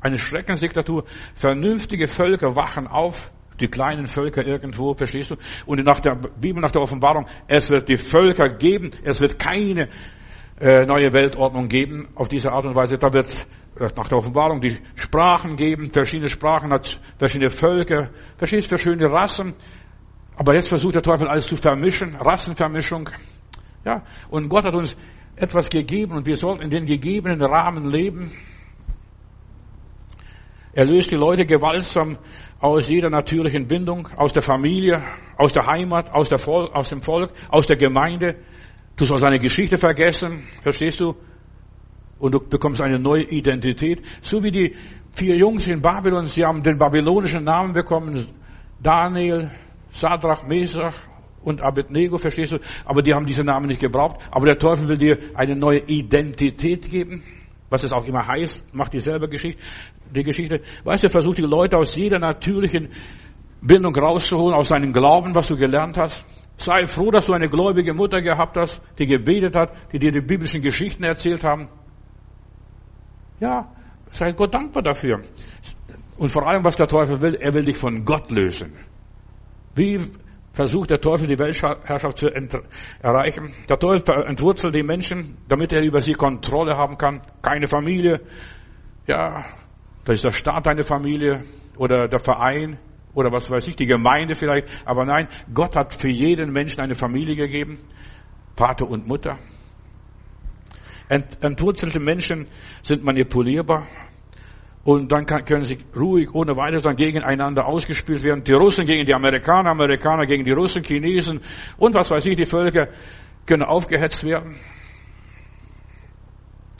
eine 0.00 0.18
Schreckensdiktatur. 0.18 1.04
Vernünftige 1.34 2.06
Völker 2.06 2.54
wachen 2.54 2.86
auf, 2.86 3.32
die 3.58 3.68
kleinen 3.68 4.06
Völker 4.06 4.46
irgendwo, 4.46 4.94
verstehst 4.94 5.30
du? 5.30 5.36
Und 5.64 5.82
nach 5.84 6.00
der 6.00 6.14
Bibel, 6.14 6.60
nach 6.60 6.70
der 6.70 6.82
Offenbarung, 6.82 7.26
es 7.48 7.70
wird 7.70 7.88
die 7.88 7.96
Völker 7.96 8.50
geben, 8.50 8.90
es 9.02 9.20
wird 9.20 9.38
keine 9.38 9.88
äh, 10.60 10.84
neue 10.84 11.12
Weltordnung 11.12 11.68
geben 11.68 12.08
auf 12.14 12.28
diese 12.28 12.52
Art 12.52 12.66
und 12.66 12.76
Weise. 12.76 12.98
Da 12.98 13.12
wird 13.12 13.46
nach 13.96 14.08
der 14.08 14.18
Offenbarung 14.18 14.60
die 14.60 14.78
Sprachen 14.94 15.56
geben, 15.56 15.90
verschiedene 15.90 16.28
Sprachen 16.28 16.72
verschiedene 17.18 17.50
Völker, 17.50 18.10
verschiedene 18.36 19.10
Rassen. 19.10 19.54
Aber 20.36 20.54
jetzt 20.54 20.68
versucht 20.68 20.94
der 20.94 21.02
Teufel 21.02 21.28
alles 21.28 21.46
zu 21.46 21.56
vermischen, 21.56 22.14
Rassenvermischung. 22.16 23.08
Ja, 23.84 24.02
und 24.28 24.48
Gott 24.48 24.64
hat 24.64 24.74
uns 24.74 24.96
etwas 25.36 25.68
gegeben 25.68 26.12
und 26.12 26.26
wir 26.26 26.36
sollten 26.36 26.62
in 26.62 26.70
den 26.70 26.86
gegebenen 26.86 27.42
Rahmen 27.42 27.90
leben. 27.90 28.32
Er 30.72 30.84
löst 30.84 31.10
die 31.10 31.16
Leute 31.16 31.46
gewaltsam 31.46 32.18
aus 32.58 32.88
jeder 32.88 33.08
natürlichen 33.08 33.66
Bindung, 33.66 34.08
aus 34.16 34.32
der 34.32 34.42
Familie, 34.42 35.02
aus 35.38 35.52
der 35.52 35.66
Heimat, 35.66 36.10
aus, 36.12 36.28
der 36.28 36.38
Volk, 36.38 36.74
aus 36.74 36.90
dem 36.90 37.00
Volk, 37.00 37.32
aus 37.48 37.66
der 37.66 37.76
Gemeinde. 37.76 38.36
Du 38.96 39.04
sollst 39.04 39.22
seine 39.22 39.38
Geschichte 39.38 39.78
vergessen, 39.78 40.44
verstehst 40.60 41.00
du? 41.00 41.14
Und 42.18 42.32
du 42.32 42.40
bekommst 42.40 42.80
eine 42.80 42.98
neue 42.98 43.24
Identität. 43.24 44.02
So 44.22 44.42
wie 44.42 44.50
die 44.50 44.74
vier 45.14 45.36
Jungs 45.36 45.66
in 45.66 45.80
Babylon, 45.80 46.28
sie 46.28 46.44
haben 46.44 46.62
den 46.62 46.78
babylonischen 46.78 47.44
Namen 47.44 47.72
bekommen. 47.72 48.26
Daniel, 48.82 49.50
Sadrach, 49.96 50.46
Mesach 50.46 50.94
und 51.42 51.62
Abednego, 51.62 52.18
verstehst 52.18 52.52
du? 52.52 52.58
Aber 52.84 53.02
die 53.02 53.14
haben 53.14 53.26
diese 53.26 53.42
Namen 53.42 53.66
nicht 53.66 53.80
gebraucht. 53.80 54.20
Aber 54.30 54.46
der 54.46 54.58
Teufel 54.58 54.88
will 54.88 54.98
dir 54.98 55.18
eine 55.34 55.56
neue 55.56 55.80
Identität 55.80 56.90
geben. 56.90 57.22
Was 57.68 57.82
es 57.82 57.92
auch 57.92 58.06
immer 58.06 58.26
heißt, 58.26 58.74
macht 58.74 58.92
dieselbe 58.92 59.28
Geschichte, 59.28 59.60
die 60.14 60.22
Geschichte. 60.22 60.60
Weißt 60.84 61.02
du, 61.02 61.08
versucht 61.08 61.38
die 61.38 61.42
Leute 61.42 61.76
aus 61.76 61.96
jeder 61.96 62.18
natürlichen 62.18 62.90
Bindung 63.60 63.94
rauszuholen, 63.96 64.54
aus 64.54 64.68
seinem 64.68 64.92
Glauben, 64.92 65.34
was 65.34 65.48
du 65.48 65.56
gelernt 65.56 65.96
hast. 65.96 66.24
Sei 66.58 66.86
froh, 66.86 67.10
dass 67.10 67.26
du 67.26 67.32
eine 67.32 67.48
gläubige 67.48 67.92
Mutter 67.92 68.22
gehabt 68.22 68.56
hast, 68.56 68.80
die 68.98 69.06
gebetet 69.06 69.54
hat, 69.56 69.72
die 69.92 69.98
dir 69.98 70.12
die 70.12 70.20
biblischen 70.20 70.62
Geschichten 70.62 71.02
erzählt 71.02 71.42
haben. 71.42 71.68
Ja, 73.40 73.72
sei 74.10 74.32
Gott 74.32 74.54
dankbar 74.54 74.82
dafür. 74.82 75.22
Und 76.16 76.32
vor 76.32 76.46
allem, 76.48 76.64
was 76.64 76.76
der 76.76 76.86
Teufel 76.86 77.20
will, 77.20 77.34
er 77.34 77.52
will 77.52 77.64
dich 77.64 77.76
von 77.76 78.04
Gott 78.04 78.30
lösen. 78.30 78.72
Wie 79.76 80.00
versucht 80.54 80.90
der 80.90 81.00
Teufel 81.00 81.28
die 81.28 81.38
Weltherrschaft 81.38 82.16
zu 82.16 82.30
erreichen? 83.02 83.52
Der 83.68 83.78
Teufel 83.78 84.24
entwurzelt 84.24 84.74
die 84.74 84.82
Menschen, 84.82 85.36
damit 85.48 85.72
er 85.72 85.82
über 85.82 86.00
sie 86.00 86.14
Kontrolle 86.14 86.76
haben 86.76 86.96
kann. 86.96 87.20
Keine 87.42 87.68
Familie. 87.68 88.22
Ja, 89.06 89.44
da 90.04 90.12
ist 90.12 90.24
der 90.24 90.32
Staat 90.32 90.66
deine 90.66 90.82
Familie 90.82 91.44
oder 91.76 92.08
der 92.08 92.20
Verein 92.20 92.78
oder 93.12 93.30
was 93.32 93.50
weiß 93.50 93.68
ich, 93.68 93.76
die 93.76 93.86
Gemeinde 93.86 94.34
vielleicht. 94.34 94.66
Aber 94.86 95.04
nein, 95.04 95.28
Gott 95.52 95.76
hat 95.76 95.92
für 95.94 96.08
jeden 96.08 96.52
Menschen 96.52 96.80
eine 96.80 96.94
Familie 96.94 97.36
gegeben. 97.36 97.78
Vater 98.56 98.88
und 98.88 99.06
Mutter. 99.06 99.38
Entwurzelte 101.08 102.00
Menschen 102.00 102.48
sind 102.82 103.04
manipulierbar. 103.04 103.86
Und 104.86 105.10
dann 105.10 105.26
kann, 105.26 105.44
können 105.44 105.64
sie 105.64 105.78
ruhig, 105.96 106.32
ohne 106.32 106.56
weiteres 106.56 106.84
dann 106.84 106.94
gegeneinander 106.94 107.66
ausgespielt 107.66 108.22
werden. 108.22 108.44
Die 108.44 108.52
Russen 108.52 108.86
gegen 108.86 109.04
die 109.04 109.12
Amerikaner, 109.12 109.70
Amerikaner 109.70 110.26
gegen 110.26 110.44
die 110.44 110.52
Russen, 110.52 110.84
Chinesen 110.84 111.40
und 111.76 111.96
was 111.96 112.08
weiß 112.08 112.24
ich, 112.26 112.36
die 112.36 112.44
Völker 112.44 112.86
können 113.46 113.64
aufgehetzt 113.64 114.22
werden. 114.22 114.54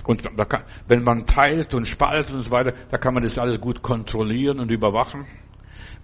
Und 0.05 0.23
kann, 0.49 0.63
wenn 0.87 1.03
man 1.03 1.27
teilt 1.27 1.75
und 1.75 1.85
spaltet 1.85 2.33
und 2.33 2.43
so 2.43 2.53
weiter, 2.53 2.75
da 2.93 2.97
kann 2.97 3.13
man 3.13 3.25
das 3.25 3.41
alles 3.41 3.61
gut 3.61 3.83
kontrollieren 3.83 4.61
und 4.61 4.71
überwachen. 4.71 5.27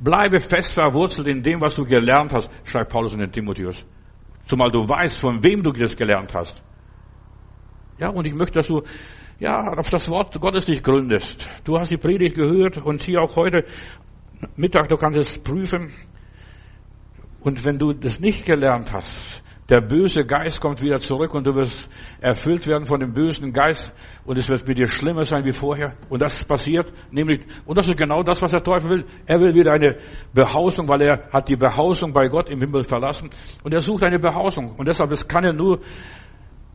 Bleibe 0.00 0.40
fest 0.40 0.74
verwurzelt 0.74 1.28
in 1.28 1.40
dem, 1.40 1.60
was 1.60 1.76
du 1.76 1.84
gelernt 1.84 2.32
hast, 2.32 2.50
schreibt 2.64 2.90
Paulus 2.90 3.12
in 3.12 3.20
den 3.20 3.30
Timotheus. 3.30 3.86
Zumal 4.46 4.72
du 4.72 4.88
weißt, 4.88 5.20
von 5.20 5.40
wem 5.44 5.62
du 5.62 5.70
das 5.70 5.96
gelernt 5.96 6.34
hast. 6.34 6.60
Ja, 7.98 8.08
und 8.08 8.26
ich 8.26 8.34
möchte, 8.34 8.54
dass 8.54 8.66
du 8.66 8.82
ja, 9.42 9.72
auf 9.76 9.90
das 9.90 10.08
Wort 10.08 10.40
Gottes 10.40 10.66
dich 10.66 10.84
gründest. 10.84 11.48
Du 11.64 11.76
hast 11.76 11.90
die 11.90 11.96
Predigt 11.96 12.36
gehört 12.36 12.78
und 12.78 13.02
hier 13.02 13.20
auch 13.20 13.34
heute 13.34 13.64
Mittag, 14.54 14.88
du 14.88 14.96
kannst 14.96 15.18
es 15.18 15.42
prüfen. 15.42 15.92
Und 17.40 17.64
wenn 17.64 17.76
du 17.76 17.92
das 17.92 18.20
nicht 18.20 18.46
gelernt 18.46 18.92
hast, 18.92 19.42
der 19.68 19.80
böse 19.80 20.24
Geist 20.24 20.60
kommt 20.60 20.80
wieder 20.80 21.00
zurück 21.00 21.34
und 21.34 21.44
du 21.44 21.56
wirst 21.56 21.90
erfüllt 22.20 22.68
werden 22.68 22.86
von 22.86 23.00
dem 23.00 23.14
bösen 23.14 23.52
Geist 23.52 23.92
und 24.24 24.38
es 24.38 24.48
wird 24.48 24.68
mit 24.68 24.78
dir 24.78 24.86
schlimmer 24.86 25.24
sein 25.24 25.44
wie 25.44 25.50
vorher. 25.50 25.96
Und 26.08 26.22
das 26.22 26.44
passiert 26.44 26.92
nämlich, 27.10 27.40
und 27.66 27.76
das 27.76 27.88
ist 27.88 27.98
genau 27.98 28.22
das, 28.22 28.40
was 28.40 28.52
der 28.52 28.62
Teufel 28.62 28.90
will. 28.90 29.04
Er 29.26 29.40
will 29.40 29.54
wieder 29.54 29.72
eine 29.72 29.98
Behausung, 30.32 30.86
weil 30.86 31.02
er 31.02 31.28
hat 31.32 31.48
die 31.48 31.56
Behausung 31.56 32.12
bei 32.12 32.28
Gott 32.28 32.48
im 32.48 32.60
Himmel 32.60 32.84
verlassen 32.84 33.28
und 33.64 33.74
er 33.74 33.80
sucht 33.80 34.04
eine 34.04 34.20
Behausung. 34.20 34.76
Und 34.76 34.86
deshalb, 34.86 35.10
das 35.10 35.26
kann 35.26 35.42
er 35.42 35.52
nur 35.52 35.80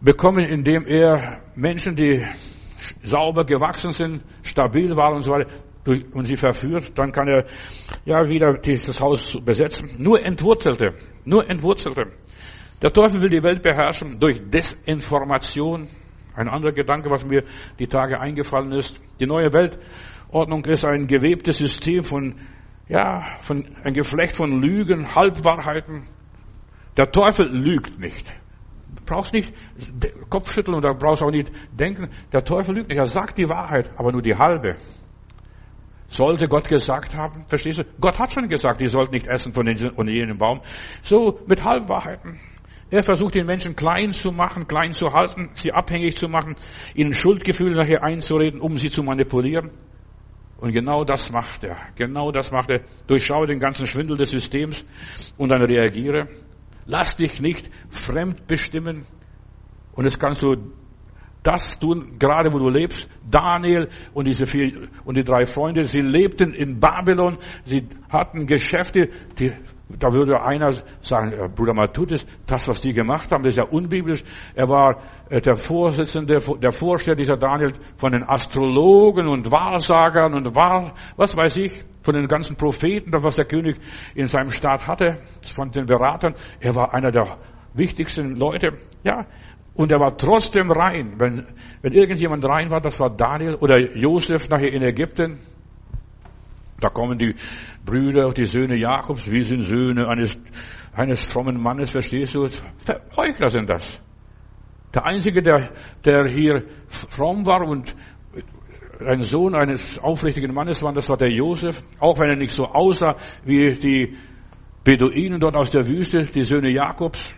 bekommen, 0.01 0.43
indem 0.43 0.85
er 0.85 1.43
Menschen, 1.55 1.95
die 1.95 2.25
sauber 3.03 3.45
gewachsen 3.45 3.91
sind, 3.91 4.23
stabil 4.43 4.95
waren 4.95 5.15
und 5.15 5.23
so 5.23 5.31
weiter, 5.31 5.49
und 6.13 6.25
sie 6.25 6.35
verführt, 6.35 6.97
dann 6.97 7.11
kann 7.11 7.27
er 7.27 7.45
ja 8.05 8.27
wieder 8.27 8.57
dieses 8.57 8.99
Haus 8.99 9.37
besetzen. 9.43 9.89
Nur 9.97 10.21
Entwurzelte, 10.21 10.95
nur 11.23 11.49
Entwurzelte. 11.49 12.11
Der 12.81 12.91
Teufel 12.91 13.21
will 13.21 13.29
die 13.29 13.41
Welt 13.41 13.61
beherrschen 13.61 14.19
durch 14.19 14.41
Desinformation. 14.49 15.87
Ein 16.35 16.49
anderer 16.49 16.73
Gedanke, 16.73 17.09
was 17.09 17.25
mir 17.25 17.43
die 17.79 17.87
Tage 17.87 18.19
eingefallen 18.19 18.71
ist. 18.73 19.01
Die 19.19 19.25
neue 19.25 19.51
Weltordnung 19.51 20.65
ist 20.65 20.85
ein 20.85 21.07
gewebtes 21.07 21.57
System 21.57 22.03
von, 22.03 22.35
ja, 22.89 23.23
von, 23.41 23.65
ein 23.83 23.93
Geflecht 23.93 24.35
von 24.35 24.61
Lügen, 24.61 25.15
Halbwahrheiten. 25.15 26.07
Der 26.97 27.11
Teufel 27.11 27.47
lügt 27.49 27.97
nicht 27.97 28.25
brauchst 29.05 29.33
nicht 29.33 29.53
Kopfschütteln 30.29 30.77
oder 30.77 30.93
brauchst 30.93 31.23
auch 31.23 31.31
nicht 31.31 31.51
denken. 31.71 32.09
Der 32.31 32.43
Teufel 32.43 32.75
lügt 32.75 32.89
nicht. 32.89 32.97
Er 32.97 33.05
sagt 33.05 33.37
die 33.37 33.49
Wahrheit, 33.49 33.91
aber 33.97 34.11
nur 34.11 34.21
die 34.21 34.35
halbe. 34.35 34.75
Sollte 36.09 36.47
Gott 36.47 36.67
gesagt 36.67 37.15
haben, 37.15 37.45
verstehst 37.47 37.79
du? 37.79 37.83
Gott 37.99 38.17
hat 38.17 38.31
schon 38.31 38.47
gesagt, 38.47 38.81
ihr 38.81 38.89
sollt 38.89 39.11
nicht 39.11 39.27
essen 39.27 39.53
von 39.53 39.67
jenem 39.67 40.37
Baum. 40.37 40.61
So 41.01 41.41
mit 41.47 41.63
Halbwahrheiten. 41.63 42.39
Er 42.89 43.03
versucht 43.03 43.35
den 43.35 43.45
Menschen 43.45 43.75
klein 43.75 44.13
zu 44.13 44.31
machen, 44.31 44.65
klein 44.65 44.93
zu 44.93 45.11
halten, 45.11 45.49
sie 45.53 45.73
abhängig 45.73 46.15
zu 46.15 46.29
machen, 46.29 46.55
ihnen 46.95 47.11
Schuldgefühle 47.11 47.75
nachher 47.75 48.01
einzureden, 48.01 48.61
um 48.61 48.77
sie 48.77 48.89
zu 48.89 49.03
manipulieren. 49.03 49.71
Und 50.59 50.71
genau 50.71 51.03
das 51.03 51.29
macht 51.29 51.65
er. 51.65 51.77
Genau 51.95 52.31
das 52.31 52.51
macht 52.51 52.71
er. 52.71 52.81
Durchschaue 53.05 53.45
den 53.45 53.59
ganzen 53.59 53.85
Schwindel 53.85 54.15
des 54.15 54.29
Systems 54.31 54.85
und 55.37 55.49
dann 55.49 55.61
reagiere. 55.61 56.29
Lass 56.87 57.17
dich 57.17 57.41
nicht 57.41 57.69
fremd 57.89 58.47
bestimmen. 58.47 59.05
Und 59.93 60.05
jetzt 60.05 60.19
kannst 60.19 60.41
du 60.41 60.55
das 61.43 61.79
tun, 61.79 62.17
gerade 62.19 62.51
wo 62.51 62.59
du 62.59 62.69
lebst. 62.69 63.09
Daniel 63.29 63.89
und 64.13 64.25
diese 64.25 64.45
vier, 64.45 64.89
und 65.05 65.17
die 65.17 65.23
drei 65.23 65.45
Freunde, 65.45 65.85
sie 65.85 65.99
lebten 65.99 66.53
in 66.53 66.79
Babylon, 66.79 67.37
sie 67.65 67.87
hatten 68.09 68.47
Geschäfte, 68.47 69.09
die, 69.37 69.53
da 69.89 70.11
würde 70.11 70.41
einer 70.41 70.73
sagen, 71.01 71.53
Bruder 71.55 71.73
Matutis, 71.73 72.25
das, 72.45 72.67
was 72.67 72.81
die 72.81 72.93
gemacht 72.93 73.31
haben, 73.31 73.43
das 73.43 73.53
ist 73.53 73.57
ja 73.57 73.63
unbiblisch. 73.63 74.23
Er 74.55 74.67
war 74.67 75.01
äh, 75.29 75.39
der 75.39 75.55
Vorsitzende, 75.55 76.37
der 76.37 76.71
Vorsteher 76.71 77.15
dieser 77.15 77.37
Daniel 77.37 77.71
von 77.95 78.11
den 78.11 78.23
Astrologen 78.23 79.27
und 79.27 79.49
Wahrsagern 79.51 80.33
und 80.33 80.53
Wahl, 80.55 80.93
was 81.15 81.35
weiß 81.35 81.57
ich, 81.57 81.85
von 82.07 82.15
den 82.15 82.29
ganzen 82.29 82.55
Propheten, 82.55 83.11
was 83.11 83.35
der 83.35 83.43
König 83.43 83.75
in 84.15 84.27
seinem 84.27 84.49
Staat 84.49 84.87
hatte, 84.87 85.23
von 85.53 85.71
den 85.71 85.85
Beratern. 85.85 86.35
Er 86.61 86.73
war 86.73 86.93
einer 86.93 87.11
der 87.11 87.37
wichtigsten 87.73 88.37
Leute. 88.37 88.77
Ja, 89.03 89.27
und 89.73 89.91
er 89.91 89.99
war 89.99 90.15
trotzdem 90.15 90.71
rein. 90.71 91.15
Wenn, 91.19 91.45
wenn 91.81 91.91
irgendjemand 91.91 92.45
rein 92.45 92.69
war, 92.69 92.79
das 92.79 92.97
war 93.01 93.09
Daniel 93.09 93.55
oder 93.55 93.77
Josef 93.93 94.47
nachher 94.47 94.71
in 94.71 94.83
Ägypten. 94.83 95.39
Da 96.79 96.87
kommen 96.87 97.19
die 97.19 97.35
Brüder, 97.85 98.31
die 98.31 98.45
Söhne 98.45 98.77
Jakobs, 98.77 99.29
wir 99.29 99.43
sind 99.43 99.63
Söhne 99.63 100.07
eines, 100.07 100.39
eines 100.93 101.25
frommen 101.27 101.61
Mannes, 101.61 101.91
verstehst 101.91 102.35
du? 102.35 102.47
Heuchler 103.17 103.49
sind 103.49 103.69
das. 103.69 103.99
Der 104.93 105.05
Einzige, 105.05 105.43
der, 105.43 105.73
der 106.05 106.29
hier 106.29 106.63
fromm 106.87 107.45
war 107.45 107.67
und 107.67 107.93
ein 109.05 109.23
Sohn 109.23 109.55
eines 109.55 109.99
aufrichtigen 109.99 110.53
Mannes 110.53 110.81
war, 110.81 110.93
das 110.93 111.09
war 111.09 111.17
der 111.17 111.31
Josef, 111.31 111.83
auch 111.99 112.19
wenn 112.19 112.29
er 112.29 112.35
nicht 112.35 112.51
so 112.51 112.65
aussah 112.65 113.15
wie 113.43 113.73
die 113.75 114.17
Beduinen 114.83 115.39
dort 115.39 115.55
aus 115.55 115.69
der 115.69 115.85
Wüste, 115.87 116.23
die 116.23 116.43
Söhne 116.43 116.69
Jakobs. 116.69 117.33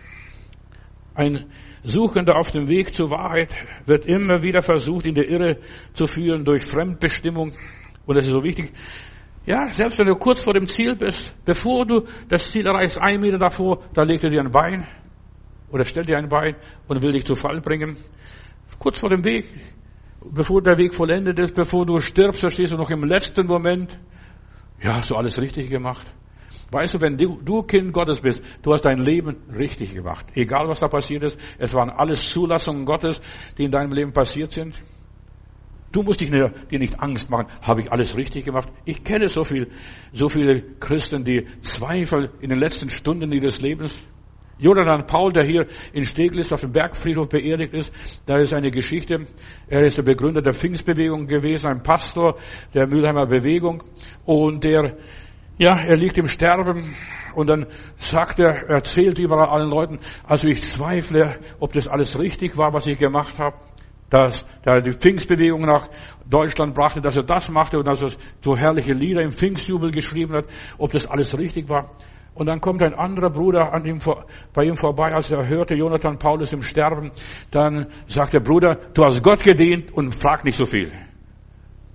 Ein 1.14 1.46
Suchender 1.82 2.36
auf 2.36 2.50
dem 2.50 2.68
Weg 2.68 2.92
zur 2.92 3.10
Wahrheit 3.10 3.54
wird 3.86 4.04
immer 4.04 4.42
wieder 4.42 4.60
versucht, 4.60 5.06
in 5.06 5.14
der 5.14 5.28
Irre 5.28 5.58
zu 5.94 6.06
führen 6.06 6.44
durch 6.44 6.64
Fremdbestimmung. 6.64 7.52
Und 8.04 8.16
das 8.16 8.26
ist 8.26 8.32
so 8.32 8.44
wichtig. 8.44 8.72
Ja, 9.46 9.70
selbst 9.70 9.98
wenn 9.98 10.06
du 10.06 10.14
kurz 10.16 10.44
vor 10.44 10.52
dem 10.52 10.66
Ziel 10.66 10.94
bist, 10.94 11.34
bevor 11.44 11.86
du 11.86 12.04
das 12.28 12.50
Ziel 12.50 12.66
erreichst, 12.66 12.98
ein 12.98 13.20
Meter 13.20 13.38
davor, 13.38 13.82
da 13.94 14.02
legt 14.02 14.22
er 14.22 14.30
dir 14.30 14.40
ein 14.40 14.50
Bein 14.50 14.86
oder 15.70 15.84
stellt 15.84 16.08
dir 16.08 16.18
ein 16.18 16.28
Bein 16.28 16.56
und 16.86 17.02
will 17.02 17.12
dich 17.12 17.24
zu 17.24 17.34
Fall 17.34 17.60
bringen. 17.60 17.96
Kurz 18.78 18.98
vor 18.98 19.08
dem 19.08 19.24
Weg, 19.24 19.46
bevor 20.24 20.62
der 20.62 20.78
Weg 20.78 20.94
vollendet 20.94 21.38
ist, 21.38 21.54
bevor 21.54 21.86
du 21.86 22.00
stirbst, 22.00 22.42
da 22.42 22.50
stehst 22.50 22.72
du 22.72 22.76
noch 22.76 22.90
im 22.90 23.04
letzten 23.04 23.46
Moment. 23.46 23.98
Ja, 24.82 24.96
hast 24.96 25.10
du 25.10 25.16
alles 25.16 25.40
richtig 25.40 25.70
gemacht. 25.70 26.06
Weißt 26.70 26.94
du, 26.94 27.00
wenn 27.00 27.16
du, 27.16 27.40
du 27.42 27.62
Kind 27.62 27.92
Gottes 27.92 28.20
bist, 28.20 28.42
du 28.62 28.72
hast 28.72 28.82
dein 28.82 28.98
Leben 28.98 29.36
richtig 29.56 29.92
gemacht. 29.92 30.26
Egal 30.34 30.68
was 30.68 30.80
da 30.80 30.88
passiert 30.88 31.24
ist, 31.24 31.38
es 31.58 31.74
waren 31.74 31.90
alles 31.90 32.22
Zulassungen 32.22 32.84
Gottes, 32.84 33.20
die 33.58 33.64
in 33.64 33.72
deinem 33.72 33.92
Leben 33.92 34.12
passiert 34.12 34.52
sind. 34.52 34.80
Du 35.90 36.04
musst 36.04 36.20
dich 36.20 36.30
dir 36.30 36.52
nicht 36.70 37.00
Angst 37.00 37.28
machen. 37.30 37.48
Habe 37.60 37.80
ich 37.80 37.90
alles 37.90 38.16
richtig 38.16 38.44
gemacht? 38.44 38.68
Ich 38.84 39.02
kenne 39.02 39.28
so 39.28 39.42
viel, 39.42 39.72
so 40.12 40.28
viele 40.28 40.62
Christen, 40.78 41.24
die 41.24 41.46
zweifeln 41.62 42.28
in 42.40 42.50
den 42.50 42.60
letzten 42.60 42.88
Stunden 42.88 43.32
ihres 43.32 43.60
Lebens. 43.60 44.00
Jonathan 44.60 45.06
Paul, 45.06 45.32
der 45.32 45.44
hier 45.44 45.66
in 45.92 46.04
Steglitz 46.04 46.52
auf 46.52 46.60
dem 46.60 46.72
Bergfriedhof 46.72 47.28
beerdigt 47.28 47.72
ist, 47.72 47.92
da 48.26 48.38
ist 48.38 48.52
eine 48.52 48.70
Geschichte. 48.70 49.26
Er 49.68 49.84
ist 49.84 49.96
der 49.96 50.02
Begründer 50.02 50.42
der 50.42 50.54
Pfingstbewegung 50.54 51.26
gewesen, 51.26 51.68
ein 51.68 51.82
Pastor 51.82 52.36
der 52.74 52.86
Mülheimer 52.86 53.26
Bewegung. 53.26 53.82
Und 54.24 54.62
der, 54.64 54.96
ja, 55.58 55.78
er 55.78 55.96
liegt 55.96 56.18
im 56.18 56.28
Sterben. 56.28 56.94
Und 57.34 57.48
dann 57.48 57.66
sagt 57.96 58.38
er, 58.38 58.68
erzählt 58.68 59.18
überall 59.18 59.48
allen 59.48 59.70
Leuten, 59.70 59.98
also 60.24 60.48
ich 60.48 60.62
zweifle, 60.62 61.38
ob 61.58 61.72
das 61.72 61.86
alles 61.86 62.18
richtig 62.18 62.56
war, 62.56 62.72
was 62.72 62.86
ich 62.86 62.98
gemacht 62.98 63.38
habe. 63.38 63.56
Dass, 64.10 64.44
da 64.64 64.80
die 64.80 64.90
Pfingstbewegung 64.90 65.60
nach 65.60 65.88
Deutschland 66.28 66.74
brachte, 66.74 67.00
dass 67.00 67.16
er 67.16 67.22
das 67.22 67.48
machte 67.48 67.78
und 67.78 67.86
dass 67.86 68.02
er 68.02 68.10
so 68.42 68.56
herrliche 68.56 68.92
Lieder 68.92 69.22
im 69.22 69.30
Pfingstjubel 69.30 69.92
geschrieben 69.92 70.34
hat, 70.34 70.46
ob 70.78 70.90
das 70.90 71.06
alles 71.06 71.38
richtig 71.38 71.68
war. 71.68 71.92
Und 72.40 72.46
dann 72.46 72.58
kommt 72.58 72.82
ein 72.82 72.94
anderer 72.94 73.28
Bruder 73.28 73.70
an 73.70 73.84
ihm, 73.84 73.98
bei 74.54 74.64
ihm 74.64 74.74
vorbei, 74.74 75.12
als 75.12 75.30
er 75.30 75.46
hörte, 75.46 75.74
Jonathan 75.74 76.18
Paulus 76.18 76.54
im 76.54 76.62
Sterben. 76.62 77.10
Dann 77.50 77.88
sagt 78.06 78.32
der 78.32 78.40
Bruder, 78.40 78.78
du 78.94 79.04
hast 79.04 79.22
Gott 79.22 79.42
gedient 79.42 79.92
und 79.92 80.14
frag 80.14 80.42
nicht 80.42 80.56
so 80.56 80.64
viel. 80.64 80.90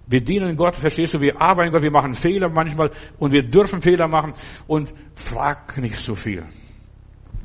Wir 0.05 0.21
dienen 0.21 0.55
Gott, 0.55 0.75
verstehst 0.75 1.15
du, 1.15 1.19
wir 1.19 1.41
arbeiten 1.41 1.71
Gott, 1.71 1.81
wir 1.81 1.89
machen 1.89 2.13
Fehler 2.13 2.47
manchmal 2.49 2.91
und 3.17 3.31
wir 3.31 3.41
dürfen 3.41 3.81
Fehler 3.81 4.07
machen 4.07 4.33
und 4.67 4.93
frag 5.15 5.79
nicht 5.79 5.97
so 5.97 6.13
viel. 6.13 6.45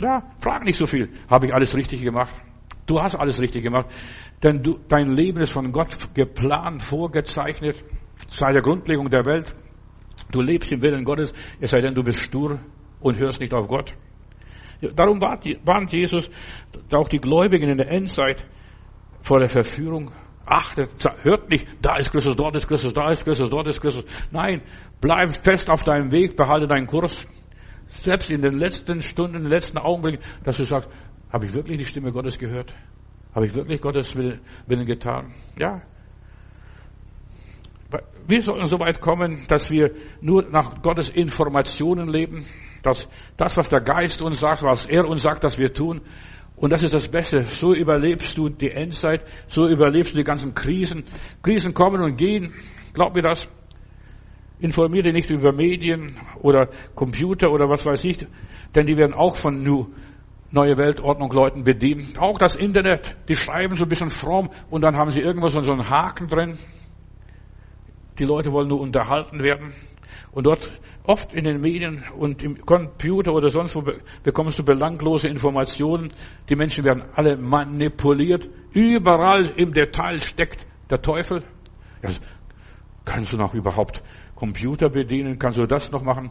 Ja, 0.03 0.23
frag 0.39 0.67
nicht 0.67 0.77
so 0.77 0.85
viel. 0.85 1.09
Habe 1.27 1.47
ich 1.47 1.55
alles 1.55 1.75
richtig 1.75 2.03
gemacht? 2.03 2.35
Du 2.85 3.01
hast 3.01 3.17
alles 3.17 3.41
richtig 3.41 3.63
gemacht, 3.63 3.87
denn 4.43 4.63
du, 4.63 4.79
dein 4.91 5.11
Leben 5.13 5.41
ist 5.41 5.53
von 5.53 5.73
Gott 5.73 6.13
geplant, 6.13 6.83
vorgezeichnet, 6.83 7.83
seit 8.29 8.53
der 8.53 8.61
Grundlegung 8.61 9.09
der 9.09 9.25
Welt. 9.25 9.55
Du 10.31 10.43
lebst 10.43 10.71
im 10.71 10.83
Willen 10.83 11.03
Gottes, 11.03 11.33
es 11.61 11.71
sei 11.71 11.81
denn, 11.81 11.95
du 11.95 12.03
bist 12.03 12.19
stur 12.19 12.61
und 13.01 13.19
hörst 13.19 13.41
nicht 13.41 13.55
auf 13.55 13.69
Gott. 13.69 13.95
Darum 14.95 15.21
warnt 15.21 15.93
Jesus 15.93 16.31
auch 16.93 17.09
die 17.09 17.19
Gläubigen 17.19 17.69
in 17.69 17.79
der 17.79 17.91
Endzeit 17.91 18.47
vor 19.21 19.39
der 19.41 19.49
Verführung. 19.49 20.11
Achtet, 20.47 20.91
hört 21.23 21.51
nicht, 21.51 21.67
da 21.81 21.97
ist 21.97 22.11
Christus, 22.11 22.35
dort 22.35 22.57
ist 22.57 22.67
Christus, 22.67 22.93
da 22.93 23.11
ist 23.11 23.25
Christus, 23.25 23.51
dort 23.51 23.69
ist 23.69 23.81
Christus. 23.81 24.05
Nein, 24.31 24.63
bleib 25.01 25.45
fest 25.45 25.71
auf 25.71 25.85
deinem 25.85 26.11
Weg, 26.11 26.35
behalte 26.35 26.67
deinen 26.67 26.87
Kurs. 26.87 27.27
Selbst 27.89 28.31
in 28.31 28.41
den 28.41 28.59
letzten 28.59 29.03
Stunden, 29.03 29.37
in 29.37 29.43
den 29.43 29.51
letzten 29.51 29.79
Augenblicken, 29.79 30.25
dass 30.45 30.57
du 30.57 30.65
sagst, 30.65 30.89
habe 31.31 31.45
ich 31.45 31.55
wirklich 31.55 31.79
die 31.79 31.85
Stimme 31.85 32.11
Gottes 32.11 32.39
gehört? 32.39 32.75
Habe 33.35 33.47
ich 33.47 33.55
wirklich 33.55 33.81
Gottes 33.81 34.17
Willen 34.17 34.87
getan? 34.87 35.35
Ja, 35.59 35.83
wir 38.27 38.43
sollten 38.43 38.67
so 38.67 38.79
weit 38.79 39.01
kommen, 39.01 39.45
dass 39.49 39.71
wir 39.71 39.93
nur 40.21 40.49
nach 40.49 40.83
Gottes 40.83 41.09
Informationen 41.09 42.09
leben, 42.09 42.47
dass 42.83 43.09
das, 43.37 43.57
was 43.57 43.69
der 43.69 43.81
Geist 43.81 44.23
uns 44.23 44.41
sagt, 44.41 44.63
was 44.63 44.87
er 44.87 45.07
uns 45.07 45.23
sagt, 45.23 45.45
dass 45.45 45.59
wir 45.59 45.73
tun. 45.73 46.01
Und 46.57 46.71
das 46.71 46.83
ist 46.83 46.93
das 46.93 47.09
Beste. 47.09 47.45
So 47.45 47.75
überlebst 47.75 48.37
du 48.37 48.49
die 48.49 48.71
Endzeit, 48.71 49.23
so 49.49 49.67
überlebst 49.67 50.13
du 50.13 50.19
die 50.19 50.25
ganzen 50.25 50.55
Krisen. 50.55 51.05
Krisen 51.43 51.73
kommen 51.73 52.03
und 52.03 52.17
gehen. 52.17 52.53
Glaub 52.93 53.15
mir 53.15 53.23
das. 53.23 53.49
Informiere 54.59 55.05
dich 55.05 55.15
nicht 55.15 55.31
über 55.31 55.53
Medien 55.53 56.19
oder 56.43 56.69
Computer 56.95 57.51
oder 57.51 57.71
was 57.71 57.87
weiß 57.87 58.05
ich, 58.05 58.27
denn 58.75 58.87
die 58.87 58.97
werden 58.97 59.15
auch 59.15 59.37
von 59.37 59.63
New 59.63 59.87
Neue 60.53 60.77
Weltordnung 60.77 61.31
Leuten 61.31 61.63
bedient. 61.63 62.19
Auch 62.19 62.37
das 62.37 62.57
Internet, 62.57 63.15
die 63.29 63.37
schreiben 63.37 63.77
so 63.77 63.85
ein 63.85 63.89
bisschen 63.89 64.11
fromm 64.11 64.51
und 64.69 64.83
dann 64.83 64.97
haben 64.97 65.13
sie 65.13 65.21
irgendwas 65.21 65.53
so 65.53 65.61
einen 65.61 65.89
Haken 65.89 66.27
drin. 66.27 66.59
Die 68.19 68.25
Leute 68.25 68.51
wollen 68.51 68.67
nur 68.67 68.81
unterhalten 68.81 69.45
werden. 69.45 69.73
Und 70.33 70.47
dort 70.47 70.71
oft 71.05 71.33
in 71.33 71.45
den 71.45 71.61
Medien 71.61 72.05
und 72.17 72.43
im 72.43 72.65
Computer 72.65 73.33
oder 73.33 73.51
sonst 73.51 73.75
wo 73.75 73.83
bekommst 74.23 74.59
du 74.59 74.65
belanglose 74.65 75.29
Informationen. 75.29 76.09
Die 76.49 76.55
Menschen 76.55 76.85
werden 76.85 77.03
alle 77.15 77.37
manipuliert. 77.37 78.49
Überall 78.73 79.47
im 79.57 79.73
Detail 79.73 80.21
steckt 80.21 80.67
der 80.89 81.03
Teufel. 81.03 81.43
Ja, 82.03 82.11
kannst 83.05 83.33
du 83.33 83.37
noch 83.37 83.55
überhaupt 83.55 84.03
Computer 84.37 84.89
bedienen? 84.89 85.39
Kannst 85.39 85.59
du 85.59 85.67
das 85.67 85.91
noch 85.91 86.03
machen? 86.03 86.29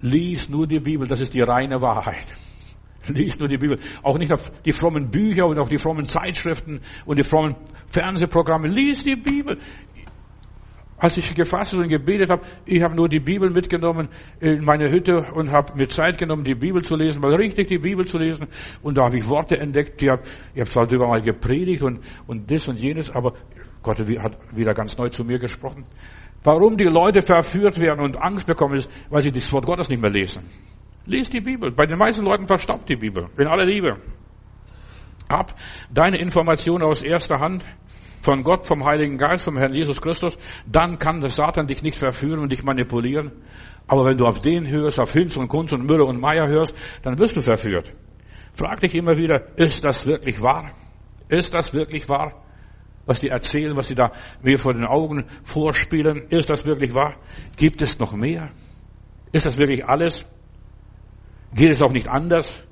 Lies 0.00 0.48
nur 0.48 0.66
die 0.66 0.80
Bibel, 0.80 1.06
das 1.06 1.20
ist 1.20 1.34
die 1.34 1.42
reine 1.42 1.82
Wahrheit. 1.82 2.26
Lies 3.06 3.38
nur 3.38 3.48
die 3.48 3.58
Bibel. 3.58 3.78
Auch 4.02 4.18
nicht 4.18 4.32
auf 4.32 4.50
die 4.62 4.72
frommen 4.72 5.10
Bücher 5.10 5.46
und 5.46 5.58
auf 5.58 5.68
die 5.68 5.78
frommen 5.78 6.06
Zeitschriften 6.06 6.80
und 7.04 7.18
die 7.18 7.24
frommen 7.24 7.56
Fernsehprogramme. 7.86 8.68
Lies 8.68 9.04
die 9.04 9.16
Bibel 9.16 9.58
als 11.00 11.16
ich 11.16 11.34
gefasst 11.34 11.72
und 11.74 11.88
gebetet 11.88 12.28
habe, 12.30 12.42
ich 12.66 12.82
habe 12.82 12.94
nur 12.94 13.08
die 13.08 13.20
Bibel 13.20 13.50
mitgenommen 13.50 14.08
in 14.38 14.64
meine 14.64 14.90
Hütte 14.90 15.32
und 15.32 15.50
habe 15.50 15.72
mir 15.74 15.88
Zeit 15.88 16.18
genommen, 16.18 16.44
die 16.44 16.54
Bibel 16.54 16.82
zu 16.82 16.94
lesen, 16.94 17.20
mal 17.20 17.34
richtig 17.34 17.68
die 17.68 17.78
Bibel 17.78 18.04
zu 18.06 18.18
lesen. 18.18 18.46
Und 18.82 18.98
da 18.98 19.04
habe 19.04 19.16
ich 19.16 19.26
Worte 19.26 19.58
entdeckt, 19.58 20.00
die 20.02 20.10
hab, 20.10 20.22
ich 20.54 20.60
habe 20.60 20.68
zwar 20.68 20.86
darüber 20.86 21.08
mal 21.08 21.22
gepredigt 21.22 21.82
und, 21.82 22.00
und 22.26 22.50
das 22.50 22.68
und 22.68 22.78
jenes, 22.78 23.10
aber 23.10 23.32
Gott 23.82 23.98
hat 23.98 24.38
wieder 24.54 24.74
ganz 24.74 24.98
neu 24.98 25.08
zu 25.08 25.24
mir 25.24 25.38
gesprochen. 25.38 25.86
Warum 26.44 26.76
die 26.76 26.84
Leute 26.84 27.22
verführt 27.22 27.80
werden 27.80 28.00
und 28.00 28.20
Angst 28.20 28.46
bekommen, 28.46 28.74
ist, 28.74 28.90
weil 29.08 29.22
sie 29.22 29.32
das 29.32 29.50
Wort 29.54 29.64
Gottes 29.64 29.88
nicht 29.88 30.02
mehr 30.02 30.10
lesen. 30.10 30.44
Lies 31.06 31.30
die 31.30 31.40
Bibel. 31.40 31.70
Bei 31.72 31.86
den 31.86 31.96
meisten 31.96 32.24
Leuten 32.24 32.46
verstaubt 32.46 32.88
die 32.90 32.96
Bibel. 32.96 33.28
In 33.38 33.46
aller 33.46 33.64
Liebe. 33.64 33.96
Hab 35.30 35.54
deine 35.90 36.18
Informationen 36.18 36.84
aus 36.84 37.02
erster 37.02 37.36
Hand 37.38 37.66
von 38.20 38.42
Gott, 38.42 38.66
vom 38.66 38.84
Heiligen 38.84 39.18
Geist, 39.18 39.44
vom 39.44 39.56
Herrn 39.56 39.74
Jesus 39.74 40.00
Christus, 40.00 40.36
dann 40.66 40.98
kann 40.98 41.20
der 41.20 41.30
Satan 41.30 41.66
dich 41.66 41.82
nicht 41.82 41.98
verführen 41.98 42.40
und 42.40 42.52
dich 42.52 42.62
manipulieren. 42.62 43.32
Aber 43.86 44.04
wenn 44.04 44.16
du 44.16 44.26
auf 44.26 44.38
den 44.40 44.68
hörst, 44.68 45.00
auf 45.00 45.12
Hinz 45.12 45.36
und 45.36 45.48
Kunz 45.48 45.72
und 45.72 45.84
Müller 45.84 46.06
und 46.06 46.20
Meier 46.20 46.46
hörst, 46.46 46.74
dann 47.02 47.18
wirst 47.18 47.36
du 47.36 47.40
verführt. 47.40 47.92
Frag 48.52 48.80
dich 48.80 48.94
immer 48.94 49.16
wieder, 49.16 49.56
ist 49.56 49.84
das 49.84 50.06
wirklich 50.06 50.40
wahr? 50.40 50.72
Ist 51.28 51.54
das 51.54 51.72
wirklich 51.72 52.08
wahr? 52.08 52.44
Was 53.06 53.20
die 53.20 53.28
erzählen, 53.28 53.76
was 53.76 53.86
sie 53.86 53.94
da 53.94 54.12
mir 54.42 54.58
vor 54.58 54.74
den 54.74 54.84
Augen 54.84 55.24
vorspielen, 55.42 56.26
ist 56.28 56.50
das 56.50 56.66
wirklich 56.66 56.94
wahr? 56.94 57.16
Gibt 57.56 57.82
es 57.82 57.98
noch 57.98 58.12
mehr? 58.12 58.50
Ist 59.32 59.46
das 59.46 59.56
wirklich 59.56 59.84
alles? 59.84 60.26
Geht 61.54 61.70
es 61.70 61.82
auch 61.82 61.92
nicht 61.92 62.08
anders? 62.08 62.62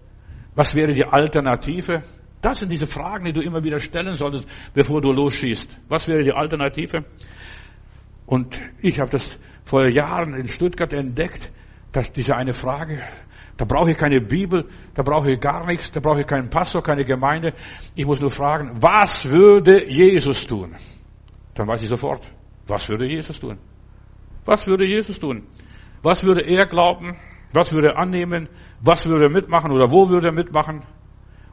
Was 0.55 0.75
wäre 0.75 0.93
die 0.93 1.05
Alternative? 1.05 2.03
Das 2.41 2.59
sind 2.59 2.71
diese 2.71 2.87
Fragen, 2.87 3.25
die 3.25 3.33
du 3.33 3.41
immer 3.41 3.65
wieder 3.65 3.81
stellen 3.81 4.15
solltest, 4.15 4.47
bevor 4.73 5.01
du 5.01 5.13
losschießt. 5.13 5.79
Was 5.89 6.07
wäre 6.07 6.23
die 6.23 6.33
Alternative? 6.33 7.05
Und 8.27 8.61
ich 8.81 9.01
habe 9.01 9.11
das 9.11 9.39
vor 9.65 9.89
Jahren 9.89 10.35
in 10.35 10.49
Stuttgart 10.49 10.93
entdeckt, 10.93 11.51
dass 11.93 12.13
diese 12.13 12.37
eine 12.37 12.53
Frage, 12.53 13.03
da 13.57 13.65
brauche 13.65 13.91
ich 13.91 13.97
keine 13.97 14.21
Bibel, 14.21 14.69
da 14.95 15.03
brauche 15.03 15.33
ich 15.33 15.41
gar 15.41 15.67
nichts, 15.67 15.91
da 15.91 16.01
brauche 16.01 16.21
ich 16.21 16.27
keinen 16.27 16.49
Pastor, 16.49 16.83
keine 16.83 17.05
Gemeinde. 17.05 17.55
Ich 17.97 18.07
muss 18.07 18.21
nur 18.21 18.31
fragen, 18.31 18.81
was 18.81 19.29
würde 19.29 19.91
Jesus 19.91 20.47
tun? 20.47 20.77
Dann 21.55 21.67
weiß 21.67 21.83
ich 21.83 21.89
sofort, 21.89 22.31
was 22.69 22.89
würde 22.89 23.07
Jesus 23.07 23.41
tun? 23.41 23.59
Was 24.45 24.67
würde 24.67 24.87
Jesus 24.87 25.19
tun? 25.19 25.47
Was 26.03 26.23
würde 26.23 26.43
er 26.43 26.67
glauben? 26.67 27.17
Was 27.53 27.73
würde 27.73 27.89
er 27.89 27.99
annehmen? 27.99 28.49
Was 28.81 29.07
würde 29.07 29.25
er 29.25 29.31
mitmachen 29.31 29.73
oder 29.73 29.91
wo 29.91 30.09
würde 30.09 30.29
er 30.29 30.33
mitmachen? 30.33 30.85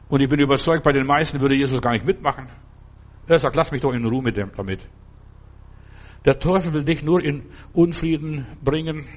Und 0.08 0.20
ich 0.20 0.28
bin 0.28 0.40
überzeugt, 0.40 0.84
bei 0.84 0.92
den 0.92 1.06
meisten 1.06 1.40
würde 1.40 1.56
Jesus 1.56 1.80
gar 1.80 1.92
nicht 1.92 2.06
mitmachen. 2.06 2.46
Er 3.26 3.38
sagt, 3.38 3.56
lass 3.56 3.72
mich 3.72 3.80
doch 3.80 3.92
in 3.92 4.06
Ruhe 4.06 4.22
mit 4.22 4.36
dem, 4.36 4.52
damit. 4.56 4.86
Der 6.24 6.38
Teufel 6.38 6.72
will 6.72 6.84
dich 6.84 7.02
nur 7.02 7.22
in 7.22 7.46
Unfrieden 7.72 8.46
bringen, 8.62 9.08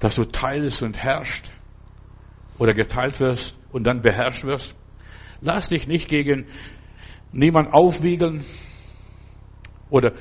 dass 0.00 0.14
du 0.14 0.24
teilst 0.24 0.82
und 0.82 0.98
herrschst 0.98 1.52
oder 2.58 2.74
geteilt 2.74 3.20
wirst 3.20 3.58
und 3.72 3.84
dann 3.84 4.00
beherrscht 4.00 4.44
wirst. 4.44 4.76
Lass 5.40 5.68
dich 5.68 5.86
nicht 5.86 6.08
gegen 6.08 6.46
niemand 7.32 7.72
aufwiegeln 7.72 8.44
oder 9.90 10.12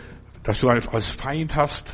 dass 0.43 0.59
du 0.59 0.67
als 0.67 1.09
Feind 1.09 1.55
hast. 1.55 1.93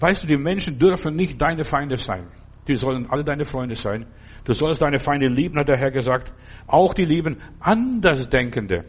Weißt 0.00 0.22
du, 0.22 0.26
die 0.26 0.36
Menschen 0.36 0.78
dürfen 0.78 1.16
nicht 1.16 1.40
deine 1.40 1.64
Feinde 1.64 1.96
sein. 1.96 2.28
Die 2.66 2.76
sollen 2.76 3.08
alle 3.10 3.24
deine 3.24 3.44
Freunde 3.44 3.74
sein. 3.74 4.06
Du 4.44 4.52
sollst 4.52 4.82
deine 4.82 4.98
Feinde 4.98 5.26
lieben, 5.26 5.58
hat 5.58 5.68
der 5.68 5.78
Herr 5.78 5.90
gesagt. 5.90 6.32
Auch 6.66 6.94
die 6.94 7.04
lieben 7.04 7.38
Andersdenkende. 7.60 8.84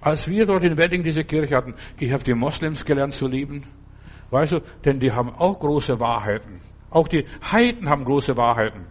Als 0.00 0.28
wir 0.28 0.46
dort 0.46 0.62
in 0.64 0.76
Wedding 0.76 1.02
diese 1.02 1.24
Kirche 1.24 1.56
hatten, 1.56 1.74
ich 1.98 2.12
habe 2.12 2.24
die 2.24 2.34
Moslems 2.34 2.84
gelernt 2.84 3.14
zu 3.14 3.26
lieben. 3.26 3.64
Weißt 4.30 4.52
du, 4.52 4.60
denn 4.84 4.98
die 4.98 5.12
haben 5.12 5.30
auch 5.30 5.60
große 5.60 5.98
Wahrheiten. 6.00 6.60
Auch 6.90 7.08
die 7.08 7.24
Heiden 7.50 7.88
haben 7.88 8.04
große 8.04 8.36
Wahrheiten. 8.36 8.86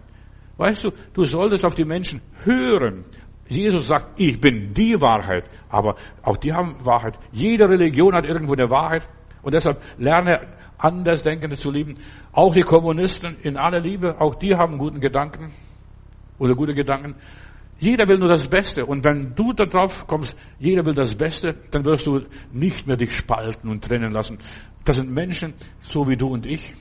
Weißt 0.57 0.83
du, 0.83 0.91
du 1.13 1.25
solltest 1.25 1.65
auf 1.65 1.75
die 1.75 1.85
Menschen 1.85 2.21
hören. 2.43 3.05
Jesus 3.47 3.87
sagt, 3.87 4.19
ich 4.19 4.39
bin 4.39 4.73
die 4.73 4.99
Wahrheit. 5.01 5.43
Aber 5.69 5.95
auch 6.21 6.37
die 6.37 6.53
haben 6.53 6.75
Wahrheit. 6.85 7.19
Jede 7.31 7.67
Religion 7.67 8.15
hat 8.15 8.25
irgendwo 8.25 8.53
eine 8.53 8.69
Wahrheit. 8.69 9.07
Und 9.41 9.53
deshalb 9.53 9.81
lerne 9.97 10.47
Andersdenkende 10.81 11.55
zu 11.55 11.71
lieben. 11.71 11.97
Auch 12.31 12.53
die 12.53 12.61
Kommunisten 12.61 13.37
in 13.43 13.57
aller 13.57 13.79
Liebe, 13.79 14.19
auch 14.19 14.35
die 14.35 14.55
haben 14.55 14.77
guten 14.77 14.99
Gedanken 14.99 15.53
oder 16.39 16.55
gute 16.55 16.73
Gedanken. 16.73 17.15
Jeder 17.79 18.07
will 18.07 18.17
nur 18.17 18.29
das 18.29 18.47
Beste. 18.47 18.85
Und 18.85 19.03
wenn 19.03 19.33
du 19.35 19.53
darauf 19.53 20.05
kommst, 20.07 20.35
jeder 20.59 20.85
will 20.85 20.93
das 20.93 21.15
Beste, 21.15 21.55
dann 21.71 21.85
wirst 21.85 22.05
du 22.05 22.21
nicht 22.51 22.85
mehr 22.87 22.97
dich 22.97 23.15
spalten 23.15 23.69
und 23.69 23.83
trennen 23.83 24.11
lassen. 24.11 24.37
Das 24.85 24.97
sind 24.97 25.11
Menschen, 25.11 25.53
so 25.81 26.07
wie 26.07 26.17
du 26.17 26.27
und 26.27 26.45
ich. 26.45 26.75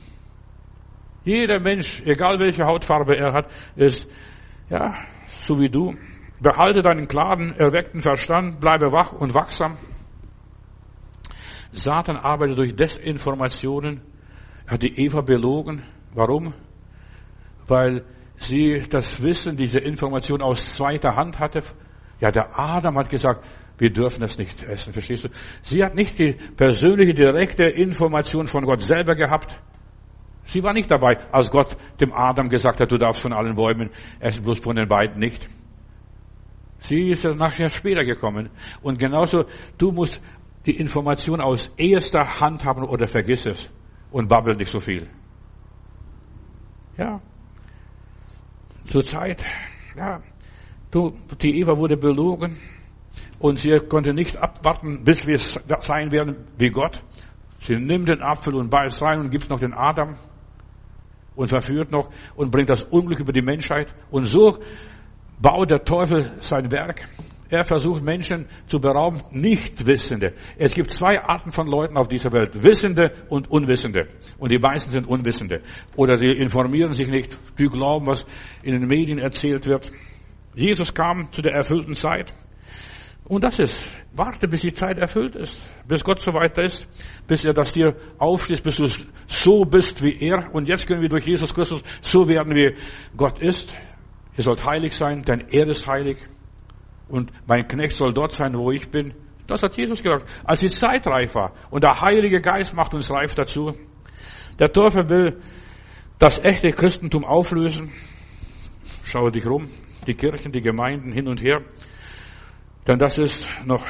Jeder 1.24 1.60
Mensch, 1.60 2.02
egal 2.04 2.38
welche 2.38 2.64
Hautfarbe 2.64 3.16
er 3.16 3.32
hat, 3.32 3.50
ist, 3.76 4.06
ja, 4.70 4.94
so 5.40 5.58
wie 5.58 5.68
du. 5.68 5.94
Behalte 6.40 6.80
deinen 6.80 7.06
klaren, 7.08 7.54
erweckten 7.58 8.00
Verstand, 8.00 8.60
bleibe 8.60 8.92
wach 8.92 9.12
und 9.12 9.34
wachsam. 9.34 9.76
Satan 11.72 12.16
arbeitet 12.16 12.58
durch 12.58 12.74
Desinformationen. 12.74 14.02
Er 14.66 14.72
hat 14.72 14.82
die 14.82 15.04
Eva 15.04 15.20
belogen. 15.20 15.82
Warum? 16.14 16.54
Weil 17.66 18.04
sie 18.36 18.82
das 18.88 19.22
Wissen, 19.22 19.56
diese 19.56 19.78
Information 19.78 20.42
aus 20.42 20.74
zweiter 20.74 21.16
Hand 21.16 21.38
hatte. 21.38 21.62
Ja, 22.20 22.30
der 22.30 22.58
Adam 22.58 22.98
hat 22.98 23.10
gesagt, 23.10 23.44
wir 23.78 23.90
dürfen 23.90 24.20
das 24.20 24.36
nicht 24.36 24.62
essen, 24.62 24.92
verstehst 24.92 25.24
du? 25.24 25.28
Sie 25.62 25.82
hat 25.82 25.94
nicht 25.94 26.18
die 26.18 26.34
persönliche, 26.34 27.14
direkte 27.14 27.64
Information 27.64 28.46
von 28.46 28.64
Gott 28.66 28.82
selber 28.82 29.14
gehabt. 29.14 29.58
Sie 30.44 30.62
war 30.62 30.74
nicht 30.74 30.90
dabei, 30.90 31.18
als 31.32 31.50
Gott 31.50 31.76
dem 32.00 32.12
Adam 32.12 32.48
gesagt 32.48 32.80
hat, 32.80 32.92
du 32.92 32.98
darfst 32.98 33.22
von 33.22 33.32
allen 33.32 33.54
Bäumen 33.54 33.90
essen, 34.18 34.42
bloß 34.42 34.58
von 34.58 34.76
den 34.76 34.88
beiden 34.88 35.18
nicht. 35.18 35.48
Sie 36.80 37.10
ist 37.10 37.24
nachher 37.24 37.70
später 37.70 38.04
gekommen. 38.04 38.50
Und 38.82 38.98
genauso, 38.98 39.44
du 39.78 39.92
musst 39.92 40.20
die 40.66 40.76
Information 40.76 41.40
aus 41.40 41.70
erster 41.76 42.40
Hand 42.40 42.64
haben 42.64 42.84
oder 42.84 43.08
vergiss 43.08 43.46
es 43.46 43.70
und 44.10 44.28
babbel 44.28 44.56
nicht 44.56 44.70
so 44.70 44.78
viel. 44.78 45.08
Ja. 46.96 47.20
Zur 48.88 49.04
Zeit, 49.04 49.44
ja. 49.96 50.22
Du, 50.90 51.14
die 51.40 51.60
Eva 51.60 51.76
wurde 51.76 51.96
belogen 51.96 52.58
und 53.38 53.58
sie 53.58 53.70
konnte 53.88 54.12
nicht 54.12 54.36
abwarten, 54.36 55.04
bis 55.04 55.26
wir 55.26 55.38
sein 55.38 56.10
werden 56.10 56.48
wie 56.58 56.70
Gott. 56.70 57.00
Sie 57.60 57.76
nimmt 57.76 58.08
den 58.08 58.22
Apfel 58.22 58.54
und 58.54 58.70
beißt 58.70 59.00
rein 59.02 59.20
und 59.20 59.30
gibt 59.30 59.48
noch 59.48 59.60
den 59.60 59.72
Adam 59.72 60.16
und 61.36 61.48
verführt 61.48 61.90
noch 61.92 62.10
und 62.34 62.50
bringt 62.50 62.68
das 62.68 62.82
Unglück 62.82 63.20
über 63.20 63.32
die 63.32 63.42
Menschheit. 63.42 63.94
Und 64.10 64.26
so 64.26 64.58
baut 65.40 65.70
der 65.70 65.84
Teufel 65.84 66.34
sein 66.40 66.70
Werk. 66.70 67.08
Er 67.50 67.64
versucht 67.64 68.04
Menschen 68.04 68.46
zu 68.66 68.78
berauben, 68.78 69.22
Nichtwissende. 69.32 70.34
Es 70.56 70.72
gibt 70.72 70.92
zwei 70.92 71.20
Arten 71.20 71.50
von 71.50 71.66
Leuten 71.66 71.96
auf 71.96 72.06
dieser 72.06 72.32
Welt, 72.32 72.62
Wissende 72.62 73.26
und 73.28 73.50
Unwissende. 73.50 74.06
Und 74.38 74.52
die 74.52 74.58
meisten 74.58 74.90
sind 74.90 75.08
Unwissende. 75.08 75.60
Oder 75.96 76.16
sie 76.16 76.30
informieren 76.30 76.92
sich 76.92 77.08
nicht, 77.08 77.36
die 77.58 77.66
glauben, 77.66 78.06
was 78.06 78.24
in 78.62 78.72
den 78.72 78.86
Medien 78.86 79.18
erzählt 79.18 79.66
wird. 79.66 79.90
Jesus 80.54 80.94
kam 80.94 81.32
zu 81.32 81.42
der 81.42 81.52
erfüllten 81.52 81.96
Zeit. 81.96 82.34
Und 83.24 83.44
das 83.44 83.58
ist, 83.58 83.92
warte, 84.12 84.48
bis 84.48 84.60
die 84.60 84.72
Zeit 84.72 84.98
erfüllt 84.98 85.36
ist, 85.36 85.60
bis 85.86 86.02
Gott 86.02 86.20
so 86.20 86.32
weit 86.34 86.58
ist, 86.58 86.88
bis 87.28 87.44
er 87.44 87.52
das 87.52 87.72
dir 87.72 87.94
aufschließt, 88.18 88.62
bis 88.62 88.76
du 88.76 88.88
so 89.26 89.64
bist 89.64 90.02
wie 90.02 90.20
er. 90.20 90.52
Und 90.52 90.68
jetzt 90.68 90.86
können 90.86 91.00
wir 91.00 91.08
durch 91.08 91.26
Jesus 91.26 91.54
Christus 91.54 91.82
so 92.00 92.28
werden, 92.28 92.54
wie 92.54 92.74
Gott 93.16 93.40
ist. 93.40 93.72
Ihr 94.36 94.44
sollt 94.44 94.64
heilig 94.64 94.94
sein, 94.94 95.22
denn 95.22 95.44
er 95.50 95.66
ist 95.68 95.86
heilig. 95.86 96.18
Und 97.10 97.32
mein 97.46 97.66
Knecht 97.66 97.96
soll 97.96 98.12
dort 98.12 98.32
sein, 98.32 98.54
wo 98.54 98.70
ich 98.70 98.90
bin. 98.90 99.14
Das 99.46 99.62
hat 99.62 99.76
Jesus 99.76 100.02
gesagt, 100.02 100.26
als 100.44 100.60
die 100.60 100.68
Zeit 100.68 101.06
reif 101.06 101.34
war. 101.34 101.52
Und 101.70 101.82
der 101.82 102.00
Heilige 102.00 102.40
Geist 102.40 102.74
macht 102.74 102.94
uns 102.94 103.10
reif 103.10 103.34
dazu. 103.34 103.74
Der 104.58 104.70
Teufel 104.72 105.08
will 105.08 105.40
das 106.18 106.38
echte 106.38 106.72
Christentum 106.72 107.24
auflösen. 107.24 107.92
Schaue 109.02 109.32
dich 109.32 109.46
rum, 109.46 109.68
die 110.06 110.14
Kirchen, 110.14 110.52
die 110.52 110.60
Gemeinden 110.60 111.12
hin 111.12 111.26
und 111.26 111.42
her. 111.42 111.62
Denn 112.86 112.98
das 112.98 113.18
ist 113.18 113.46
noch, 113.64 113.84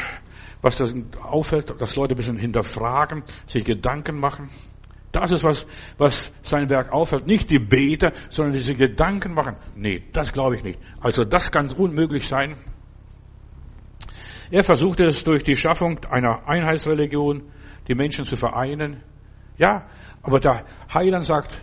was 0.62 0.76
das 0.76 0.94
auffällt, 1.22 1.78
dass 1.80 1.96
Leute 1.96 2.14
ein 2.14 2.16
bisschen 2.16 2.38
hinterfragen, 2.38 3.24
sich 3.46 3.64
Gedanken 3.64 4.18
machen. 4.18 4.48
Das 5.12 5.30
ist 5.32 5.42
was, 5.44 5.66
was 5.98 6.32
sein 6.42 6.70
Werk 6.70 6.92
auffällt. 6.92 7.26
Nicht 7.26 7.50
die 7.50 7.58
Beter, 7.58 8.12
sondern 8.28 8.54
diese 8.54 8.74
Gedanken 8.74 9.34
machen. 9.34 9.56
Nee, 9.74 10.04
das 10.12 10.32
glaube 10.32 10.54
ich 10.54 10.62
nicht. 10.62 10.78
Also 11.00 11.24
das 11.24 11.50
kann 11.50 11.70
unmöglich 11.72 12.28
sein. 12.28 12.56
Er 14.50 14.64
versuchte 14.64 15.04
es 15.04 15.22
durch 15.22 15.44
die 15.44 15.56
Schaffung 15.56 16.04
einer 16.10 16.48
Einheitsreligion, 16.48 17.42
die 17.86 17.94
Menschen 17.94 18.24
zu 18.24 18.36
vereinen. 18.36 19.02
Ja, 19.58 19.86
aber 20.22 20.40
der 20.40 20.64
Heiland 20.92 21.24
sagt, 21.24 21.60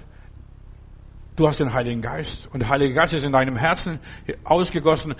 du 1.35 1.47
hast 1.47 1.59
den 1.59 1.73
Heiligen 1.73 2.01
Geist 2.01 2.47
und 2.53 2.61
der 2.61 2.69
Heilige 2.69 2.93
Geist 2.93 3.13
ist 3.13 3.25
in 3.25 3.33
deinem 3.33 3.57
Herzen 3.57 3.99
ausgegossen 4.43 5.15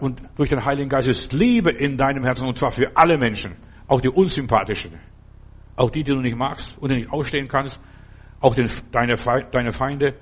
und 0.00 0.20
durch 0.36 0.50
den 0.50 0.64
Heiligen 0.64 0.90
Geist 0.90 1.08
ist 1.08 1.32
Liebe 1.32 1.70
in 1.70 1.96
deinem 1.96 2.24
Herzen 2.24 2.46
und 2.46 2.58
zwar 2.58 2.70
für 2.70 2.94
alle 2.94 3.16
Menschen, 3.16 3.56
auch 3.86 4.00
die 4.00 4.10
unsympathischen. 4.10 4.98
Auch 5.76 5.90
die, 5.90 6.04
die 6.04 6.12
du 6.12 6.20
nicht 6.20 6.36
magst 6.36 6.76
und 6.78 6.90
nicht 6.90 7.10
ausstehen 7.10 7.48
kannst. 7.48 7.78
Auch 8.40 8.54
den, 8.54 8.68
deine, 8.92 9.16
deine 9.50 9.72
Feinde. 9.72 10.14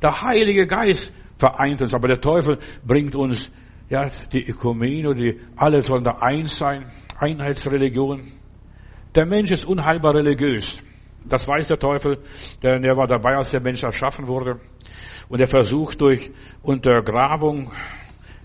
Der 0.00 0.22
Heilige 0.22 0.66
Geist 0.66 1.12
vereint 1.38 1.82
uns, 1.82 1.94
aber 1.94 2.08
der 2.08 2.20
Teufel 2.20 2.58
bringt 2.84 3.14
uns, 3.14 3.50
ja, 3.88 4.10
die 4.32 4.48
Ökumene, 4.48 5.14
die, 5.14 5.40
alle 5.56 5.82
sollen 5.82 6.04
da 6.04 6.18
eins 6.20 6.56
sein. 6.56 6.90
Einheitsreligion. 7.16 8.32
Der 9.14 9.26
Mensch 9.26 9.50
ist 9.50 9.64
unheilbar 9.64 10.14
religiös. 10.14 10.80
Das 11.26 11.46
weiß 11.46 11.68
der 11.68 11.78
Teufel, 11.78 12.18
denn 12.62 12.84
er 12.84 12.96
war 12.96 13.06
dabei, 13.06 13.36
als 13.36 13.50
der 13.50 13.60
Mensch 13.60 13.82
erschaffen 13.82 14.26
wurde. 14.26 14.60
Und 15.28 15.40
er 15.40 15.46
versucht 15.46 16.00
durch 16.00 16.30
Untergrabung 16.62 17.72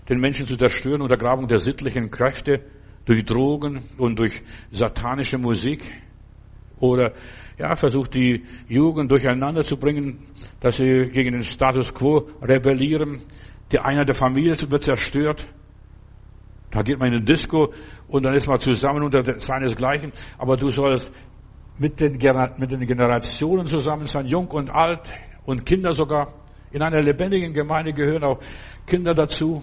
den 0.08 0.20
Menschen 0.20 0.46
zu 0.46 0.56
zerstören, 0.56 1.02
Untergrabung 1.02 1.46
der 1.46 1.58
sittlichen 1.58 2.10
Kräfte, 2.10 2.64
durch 3.04 3.24
Drogen 3.24 3.82
und 3.98 4.18
durch 4.18 4.42
satanische 4.70 5.38
Musik 5.38 5.82
oder 6.78 7.12
ja, 7.58 7.76
versucht 7.76 8.14
die 8.14 8.44
Jugend 8.68 9.10
durcheinander 9.10 9.62
zu 9.62 9.76
bringen, 9.76 10.26
dass 10.60 10.76
sie 10.76 11.08
gegen 11.08 11.32
den 11.32 11.42
Status 11.42 11.92
quo 11.92 12.28
rebellieren. 12.40 13.22
Die 13.72 13.78
Einheit 13.78 14.08
der 14.08 14.14
Familie 14.14 14.56
wird 14.70 14.82
zerstört. 14.82 15.46
Da 16.70 16.82
geht 16.82 16.98
man 16.98 17.08
in 17.08 17.18
den 17.18 17.26
Disco 17.26 17.72
und 18.08 18.24
dann 18.24 18.34
ist 18.34 18.46
man 18.46 18.60
zusammen 18.60 19.02
unter 19.02 19.40
seinesgleichen. 19.40 20.12
Aber 20.38 20.56
du 20.56 20.70
sollst 20.70 21.12
mit 21.78 21.98
den, 22.00 22.12
mit 22.58 22.70
den 22.70 22.86
Generationen 22.86 23.66
zusammen 23.66 24.06
sein, 24.06 24.26
jung 24.26 24.48
und 24.48 24.70
alt 24.70 25.00
und 25.44 25.64
Kinder 25.64 25.92
sogar. 25.92 26.34
In 26.72 26.82
einer 26.82 27.02
lebendigen 27.02 27.52
Gemeinde 27.52 27.92
gehören 27.92 28.22
auch 28.22 28.38
Kinder 28.86 29.14
dazu, 29.14 29.62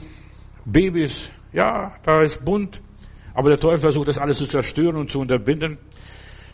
Babys. 0.65 1.31
Ja, 1.53 1.95
da 2.03 2.21
ist 2.21 2.43
bunt. 2.43 2.81
Aber 3.33 3.49
der 3.49 3.59
Teufel 3.59 3.77
versucht 3.77 4.07
das 4.09 4.17
alles 4.17 4.37
zu 4.39 4.45
zerstören 4.45 4.97
und 4.97 5.09
zu 5.09 5.19
unterbinden. 5.19 5.77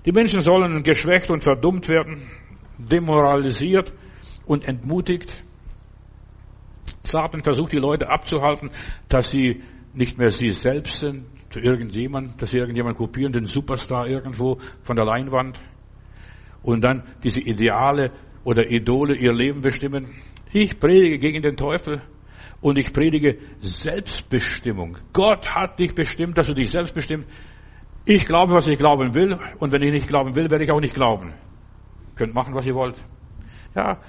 Die 0.05 0.11
Menschen 0.11 0.41
sollen 0.41 0.83
geschwächt 0.83 1.31
und 1.31 1.43
verdummt 1.43 1.87
werden, 1.87 2.29
demoralisiert 2.77 3.93
und 4.45 4.67
entmutigt. 4.67 5.43
Satan 7.03 7.43
versucht 7.43 7.71
die 7.71 7.77
Leute 7.77 8.09
abzuhalten, 8.09 8.71
dass 9.09 9.29
sie 9.29 9.61
nicht 9.93 10.17
mehr 10.17 10.29
sie 10.29 10.49
selbst 10.51 10.97
sind, 10.97 11.25
zu 11.49 11.59
irgendjemand, 11.59 12.41
dass 12.41 12.49
sie 12.49 12.57
irgendjemand 12.57 12.97
kopieren, 12.97 13.31
den 13.31 13.45
Superstar 13.45 14.07
irgendwo 14.07 14.57
von 14.81 14.95
der 14.95 15.05
Leinwand 15.05 15.61
und 16.63 16.83
dann 16.83 17.03
diese 17.23 17.41
Ideale 17.41 18.11
oder 18.43 18.69
Idole 18.69 19.15
ihr 19.15 19.33
Leben 19.33 19.61
bestimmen. 19.61 20.15
Ich 20.51 20.79
predige 20.79 21.19
gegen 21.19 21.43
den 21.43 21.55
Teufel 21.55 22.01
und 22.61 22.77
ich 22.77 22.91
predige 22.91 23.37
Selbstbestimmung. 23.59 24.97
Gott 25.11 25.53
hat 25.53 25.77
dich 25.79 25.93
bestimmt, 25.93 26.37
dass 26.37 26.47
du 26.47 26.53
dich 26.53 26.71
selbst 26.71 26.95
bestimmst. 26.95 27.27
Ich 28.05 28.25
glaube, 28.25 28.53
was 28.53 28.67
ich 28.67 28.77
glauben 28.77 29.13
will, 29.13 29.37
und 29.59 29.71
wenn 29.71 29.81
ich 29.81 29.91
nicht 29.91 30.07
glauben 30.07 30.35
will, 30.35 30.49
werde 30.49 30.63
ich 30.63 30.71
auch 30.71 30.81
nicht 30.81 30.95
glauben. 30.95 31.33
Könnt 32.15 32.33
machen, 32.33 32.53
was 32.53 32.65
ihr 32.65 32.75
wollt. 32.75 32.95
Ja, 33.75 33.99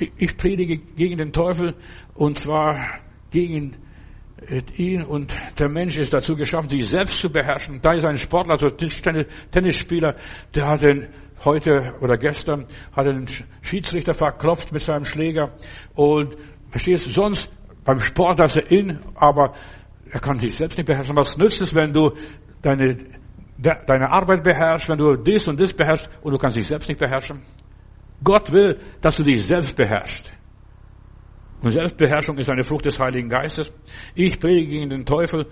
ich 0.00 0.36
predige 0.36 0.78
gegen 0.78 1.18
den 1.18 1.32
Teufel, 1.32 1.74
und 2.14 2.38
zwar 2.38 3.00
gegen 3.30 3.76
ihn, 4.76 5.02
und 5.02 5.36
der 5.58 5.68
Mensch 5.68 5.98
ist 5.98 6.12
dazu 6.12 6.34
geschaffen, 6.34 6.68
sich 6.68 6.88
selbst 6.88 7.18
zu 7.18 7.30
beherrschen. 7.30 7.80
Da 7.82 7.92
ist 7.92 8.04
ein 8.04 8.16
Sportler, 8.16 8.58
so 8.58 8.66
ein 8.66 9.26
Tennisspieler, 9.50 10.16
der 10.54 10.66
hat 10.66 10.82
den 10.82 11.08
heute 11.44 11.94
oder 12.00 12.16
gestern 12.16 12.66
hat 12.92 13.06
den 13.06 13.26
Schiedsrichter 13.62 14.14
verklopft 14.14 14.72
mit 14.72 14.82
seinem 14.82 15.04
Schläger, 15.04 15.52
und 15.94 16.36
verstehst 16.70 17.06
du, 17.06 17.10
sonst 17.10 17.48
beim 17.84 18.00
Sport, 18.00 18.38
dass 18.38 18.56
er 18.56 18.70
in, 18.70 19.00
aber 19.14 19.54
er 20.10 20.20
kann 20.20 20.38
sich 20.38 20.54
selbst 20.54 20.76
nicht 20.76 20.86
beherrschen. 20.86 21.16
Was 21.16 21.36
nützt 21.36 21.60
es, 21.60 21.74
wenn 21.74 21.92
du 21.92 22.12
deine, 22.62 22.98
deine 23.58 24.10
Arbeit 24.10 24.42
beherrschst, 24.42 24.88
wenn 24.88 24.98
du 24.98 25.16
dies 25.16 25.46
und 25.48 25.60
das 25.60 25.72
beherrschst 25.72 26.10
und 26.22 26.32
du 26.32 26.38
kannst 26.38 26.56
dich 26.56 26.66
selbst 26.66 26.88
nicht 26.88 26.98
beherrschen? 26.98 27.42
Gott 28.22 28.52
will, 28.52 28.78
dass 29.00 29.16
du 29.16 29.24
dich 29.24 29.44
selbst 29.44 29.76
beherrschst. 29.76 30.32
Und 31.62 31.70
Selbstbeherrschung 31.70 32.38
ist 32.38 32.50
eine 32.50 32.62
Frucht 32.62 32.86
des 32.86 32.98
Heiligen 32.98 33.28
Geistes. 33.28 33.70
Ich 34.14 34.38
predige 34.38 34.66
gegen 34.66 34.90
den 34.90 35.04
Teufel 35.04 35.46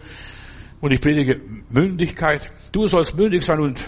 und 0.81 0.93
ich 0.93 1.01
predige 1.01 1.41
Mündigkeit. 1.69 2.51
Du 2.73 2.87
sollst 2.87 3.17
mündig 3.17 3.45
sein 3.45 3.61
und 3.61 3.85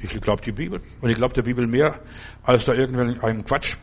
ich 0.00 0.20
glaube 0.20 0.42
die 0.42 0.52
Bibel. 0.52 0.80
Und 1.00 1.10
ich 1.10 1.16
glaube 1.16 1.34
der 1.34 1.42
Bibel 1.42 1.66
mehr, 1.66 2.00
als 2.42 2.64
da 2.64 2.72
irgendwann 2.72 3.20
ein 3.20 3.44
Quatsch 3.44 3.76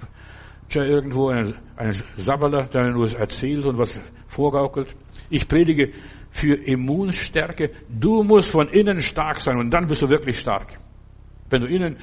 irgendwo, 0.73 1.29
ein, 1.29 1.55
ein 1.77 1.93
Sabberler, 2.17 2.65
der 2.65 2.89
nur 2.89 3.11
erzählt 3.13 3.65
und 3.65 3.77
was 3.77 4.01
vorgaukelt. 4.27 4.95
Ich 5.29 5.47
predige 5.47 5.93
für 6.31 6.55
Immunstärke. 6.55 7.71
Du 7.87 8.23
musst 8.23 8.49
von 8.49 8.67
innen 8.69 8.99
stark 8.99 9.39
sein 9.39 9.57
und 9.57 9.69
dann 9.71 9.87
bist 9.87 10.01
du 10.01 10.09
wirklich 10.09 10.39
stark. 10.39 10.79
Wenn 11.49 11.61
du 11.61 11.67
innen 11.67 11.97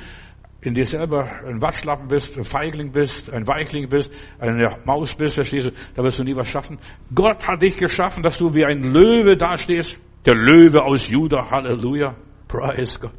in 0.63 0.75
dir 0.75 0.87
selber 0.87 1.29
ein 1.45 1.61
Waschlappen 1.61 2.07
bist, 2.07 2.39
ein 2.39 2.45
Feigling 2.45 2.93
bist, 2.93 3.29
ein 3.31 3.47
Weichling 3.49 3.89
bist, 3.89 4.11
eine 4.39 4.79
Maus 4.85 5.15
bist, 5.15 5.35
verstehst 5.35 5.67
du, 5.67 5.73
da 5.95 6.05
wirst 6.05 6.21
du 6.21 6.25
nie 6.25 6.37
was 6.37 6.47
schaffen. 6.47 6.79
Gott 7.13 7.47
hat 7.47 7.61
dich 7.63 7.77
geschaffen, 7.77 8.23
dass 8.23 8.39
du 8.39 8.55
wie 8.55 8.65
ein 8.65 8.85
Löwe 8.85 9.37
dastehst. 9.37 9.99
Der 10.25 10.37
Löwe 10.37 10.85
aus 10.85 11.09
Juda, 11.09 11.51
Halleluja, 11.51 12.15
praise 12.47 13.01
Gott. 13.01 13.19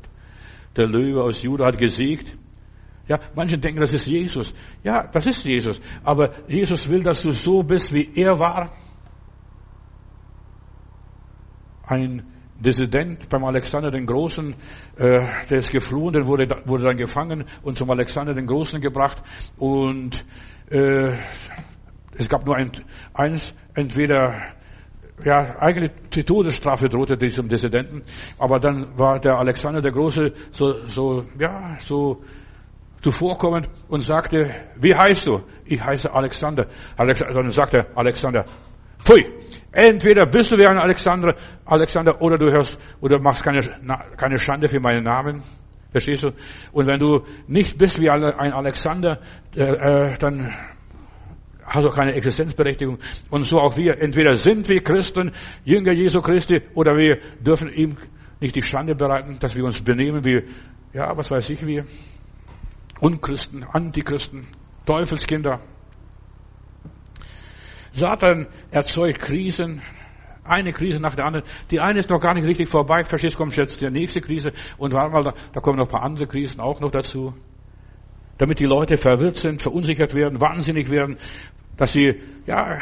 Der 0.77 0.87
Löwe 0.87 1.21
aus 1.21 1.43
Juda 1.43 1.65
hat 1.65 1.77
gesiegt. 1.77 2.33
Ja, 3.09 3.19
manche 3.35 3.57
denken, 3.57 3.81
das 3.81 3.93
ist 3.93 4.07
Jesus. 4.07 4.53
Ja, 4.81 5.07
das 5.11 5.25
ist 5.25 5.43
Jesus. 5.43 5.81
Aber 6.05 6.31
Jesus 6.47 6.87
will, 6.87 7.03
dass 7.03 7.21
du 7.21 7.31
so 7.31 7.61
bist, 7.61 7.93
wie 7.93 8.09
er 8.15 8.39
war. 8.39 8.71
Ein 11.85 12.32
Dissident 12.63 13.29
beim 13.29 13.43
Alexander 13.43 13.91
den 13.91 14.05
Großen, 14.05 14.55
äh, 14.97 15.19
der 15.49 15.59
ist 15.59 15.71
geflohen, 15.71 16.13
der 16.13 16.25
wurde, 16.25 16.47
wurde 16.65 16.85
dann 16.85 16.97
gefangen 16.97 17.45
und 17.61 17.77
zum 17.77 17.91
Alexander 17.91 18.33
den 18.33 18.47
Großen 18.47 18.81
gebracht. 18.81 19.21
Und 19.57 20.25
äh, 20.69 21.11
es 22.17 22.27
gab 22.27 22.45
nur 22.45 22.55
ein, 22.55 22.71
eins, 23.13 23.53
entweder 23.75 24.55
ja, 25.23 25.55
eigentlich 25.59 25.91
die 26.13 26.23
Todesstrafe 26.23 26.89
drohte 26.89 27.17
diesem 27.17 27.47
Dissidenten, 27.47 28.01
aber 28.39 28.59
dann 28.59 28.97
war 28.97 29.19
der 29.19 29.37
Alexander 29.37 29.81
der 29.81 29.91
Große 29.91 30.33
so, 30.51 30.85
so, 30.85 31.25
ja, 31.39 31.75
so 31.85 32.21
zuvorkommend 33.01 33.69
und 33.89 34.01
sagte, 34.01 34.49
wie 34.77 34.95
heißt 34.95 35.27
du? 35.27 35.41
Ich 35.65 35.81
heiße 35.83 36.11
Alexander. 36.11 36.67
Alexander 36.97 37.33
dann 37.33 37.51
sagte 37.51 37.87
Alexander, 37.95 38.45
pfui, 39.03 39.25
entweder 39.71 40.25
bist 40.25 40.51
du 40.51 40.57
wie 40.57 40.65
ein 40.65 40.77
Alexander, 40.77 41.35
Alexander, 41.65 42.21
oder 42.21 42.37
du 42.37 42.51
hörst, 42.51 42.77
oder 43.01 43.19
machst 43.19 43.43
keine, 43.43 43.61
keine 44.17 44.39
Schande 44.39 44.67
für 44.67 44.79
meinen 44.79 45.03
Namen. 45.03 45.43
Verstehst 45.91 46.23
du? 46.23 46.29
Und 46.71 46.87
wenn 46.87 46.99
du 46.99 47.23
nicht 47.47 47.77
bist 47.77 47.99
wie 47.99 48.09
ein 48.09 48.23
Alexander, 48.23 49.19
äh, 49.55 49.61
äh, 49.61 50.17
dann 50.17 50.51
hast 51.65 51.85
du 51.85 51.89
keine 51.89 52.13
Existenzberechtigung. 52.13 52.97
Und 53.29 53.43
so 53.43 53.59
auch 53.59 53.75
wir. 53.75 54.01
Entweder 54.01 54.33
sind 54.33 54.67
wir 54.69 54.81
Christen, 54.81 55.31
Jünger 55.63 55.93
Jesu 55.93 56.21
Christi, 56.21 56.61
oder 56.73 56.97
wir 56.97 57.19
dürfen 57.39 57.71
ihm 57.71 57.97
nicht 58.39 58.55
die 58.55 58.61
Schande 58.61 58.95
bereiten, 58.95 59.37
dass 59.39 59.55
wir 59.55 59.63
uns 59.63 59.81
benehmen 59.81 60.25
wie, 60.25 60.43
ja, 60.93 61.15
was 61.15 61.29
weiß 61.29 61.49
ich, 61.51 61.65
wie 61.65 61.83
Unchristen, 62.99 63.63
Antichristen, 63.63 64.47
Teufelskinder. 64.85 65.61
Satan 67.93 68.47
erzeugt 68.71 69.19
Krisen, 69.19 69.81
eine 70.43 70.73
Krise 70.73 70.99
nach 70.99 71.15
der 71.15 71.25
anderen. 71.25 71.45
Die 71.71 71.79
eine 71.79 71.99
ist 71.99 72.09
noch 72.09 72.19
gar 72.19 72.33
nicht 72.33 72.45
richtig 72.45 72.69
vorbei. 72.69 73.05
Verstehst, 73.05 73.37
kommt 73.37 73.55
jetzt 73.55 73.79
die 73.79 73.89
nächste 73.89 74.19
Krise. 74.19 74.51
Und 74.77 74.93
warte 74.93 75.11
mal, 75.11 75.33
da, 75.53 75.61
kommen 75.61 75.77
noch 75.77 75.85
ein 75.85 75.91
paar 75.91 76.03
andere 76.03 76.27
Krisen 76.27 76.59
auch 76.59 76.79
noch 76.79 76.91
dazu. 76.91 77.33
Damit 78.37 78.59
die 78.59 78.65
Leute 78.65 78.97
verwirrt 78.97 79.37
sind, 79.37 79.61
verunsichert 79.61 80.13
werden, 80.13 80.41
wahnsinnig 80.41 80.89
werden, 80.89 81.17
dass 81.77 81.93
sie, 81.93 82.19
ja, 82.45 82.79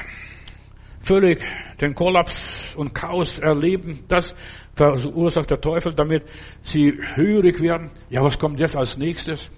völlig 1.02 1.42
den 1.80 1.94
Kollaps 1.94 2.74
und 2.76 2.94
Chaos 2.94 3.40
erleben. 3.40 4.06
Das 4.08 4.34
verursacht 4.76 5.50
der 5.50 5.60
Teufel, 5.60 5.94
damit 5.94 6.24
sie 6.62 6.98
hörig 7.16 7.62
werden. 7.62 7.92
Ja, 8.10 8.24
was 8.24 8.40
kommt 8.40 8.60
jetzt 8.60 8.76
als 8.76 8.98
nächstes? 8.98 9.52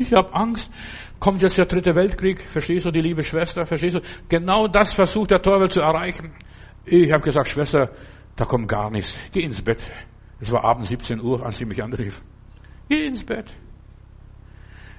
Ich 0.00 0.14
habe 0.14 0.34
Angst. 0.34 0.72
Kommt 1.18 1.42
jetzt 1.42 1.58
der 1.58 1.66
dritte 1.66 1.94
Weltkrieg, 1.94 2.40
verstehst 2.40 2.86
du, 2.86 2.90
die 2.90 3.02
liebe 3.02 3.22
Schwester, 3.22 3.66
verstehst 3.66 3.96
du? 3.96 4.00
Genau 4.30 4.66
das 4.66 4.94
versucht 4.94 5.30
der 5.30 5.42
Teufel 5.42 5.68
zu 5.68 5.80
erreichen. 5.80 6.32
Ich 6.86 7.12
habe 7.12 7.22
gesagt, 7.22 7.48
Schwester, 7.48 7.90
da 8.34 8.46
kommt 8.46 8.66
gar 8.66 8.90
nichts. 8.90 9.14
Geh 9.30 9.42
ins 9.42 9.60
Bett. 9.60 9.84
Es 10.40 10.50
war 10.50 10.64
abends 10.64 10.88
17 10.88 11.20
Uhr, 11.20 11.44
als 11.44 11.58
sie 11.58 11.66
mich 11.66 11.82
anrief. 11.82 12.22
Geh 12.88 13.04
ins 13.04 13.22
Bett. 13.22 13.54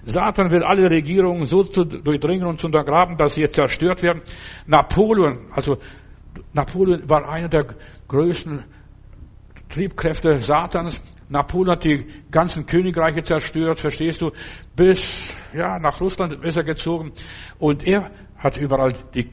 Satan 0.03 0.51
will 0.51 0.63
alle 0.63 0.87
Regierungen 0.91 1.47
so 1.47 1.63
zu 1.63 1.83
durchdringen 1.83 2.45
und 2.45 2.59
zu 2.59 2.67
untergraben, 2.67 3.17
dass 3.17 3.33
sie 3.33 3.41
jetzt 3.41 3.55
zerstört 3.55 4.03
werden. 4.03 4.21
Napoleon, 4.67 5.47
also 5.51 5.77
Napoleon 6.53 7.09
war 7.09 7.27
einer 7.27 7.49
der 7.49 7.75
größten 8.07 8.63
Triebkräfte 9.67 10.39
Satans. 10.39 11.01
Napoleon 11.31 11.71
hat 11.71 11.85
die 11.85 12.05
ganzen 12.29 12.65
Königreiche 12.65 13.23
zerstört, 13.23 13.79
verstehst 13.79 14.21
du? 14.21 14.31
Bis, 14.75 15.33
ja, 15.53 15.79
nach 15.79 15.99
Russland 16.01 16.43
ist 16.43 16.57
er 16.57 16.63
gezogen. 16.63 17.13
Und 17.57 17.87
er 17.87 18.11
hat 18.37 18.57
überall 18.57 18.93
die, 19.13 19.29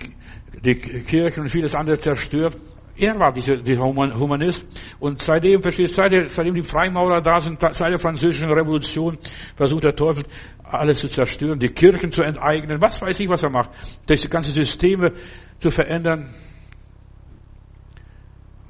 die 0.64 0.76
Kirchen 0.76 1.42
und 1.42 1.48
vieles 1.50 1.74
andere 1.74 1.98
zerstört. 1.98 2.56
Er 2.96 3.18
war 3.18 3.32
dieser, 3.32 3.56
dieser 3.56 3.82
Humanist. 3.82 4.66
Und 5.00 5.22
seitdem, 5.22 5.60
verstehst 5.60 5.98
du, 5.98 6.02
seitdem, 6.02 6.24
seitdem 6.26 6.54
die 6.54 6.62
Freimaurer 6.62 7.20
da 7.20 7.40
sind, 7.40 7.60
seit 7.60 7.90
der 7.90 7.98
französischen 7.98 8.50
Revolution, 8.50 9.18
versucht 9.56 9.84
der 9.84 9.94
Teufel, 9.94 10.24
alles 10.62 11.00
zu 11.00 11.08
zerstören, 11.08 11.58
die 11.58 11.68
Kirchen 11.68 12.12
zu 12.12 12.22
enteignen, 12.22 12.80
was 12.80 13.00
weiß 13.00 13.18
ich, 13.18 13.28
was 13.28 13.42
er 13.42 13.50
macht. 13.50 13.70
Das 14.06 14.20
ganze 14.28 14.52
Systeme 14.52 15.14
zu 15.58 15.70
verändern. 15.70 16.34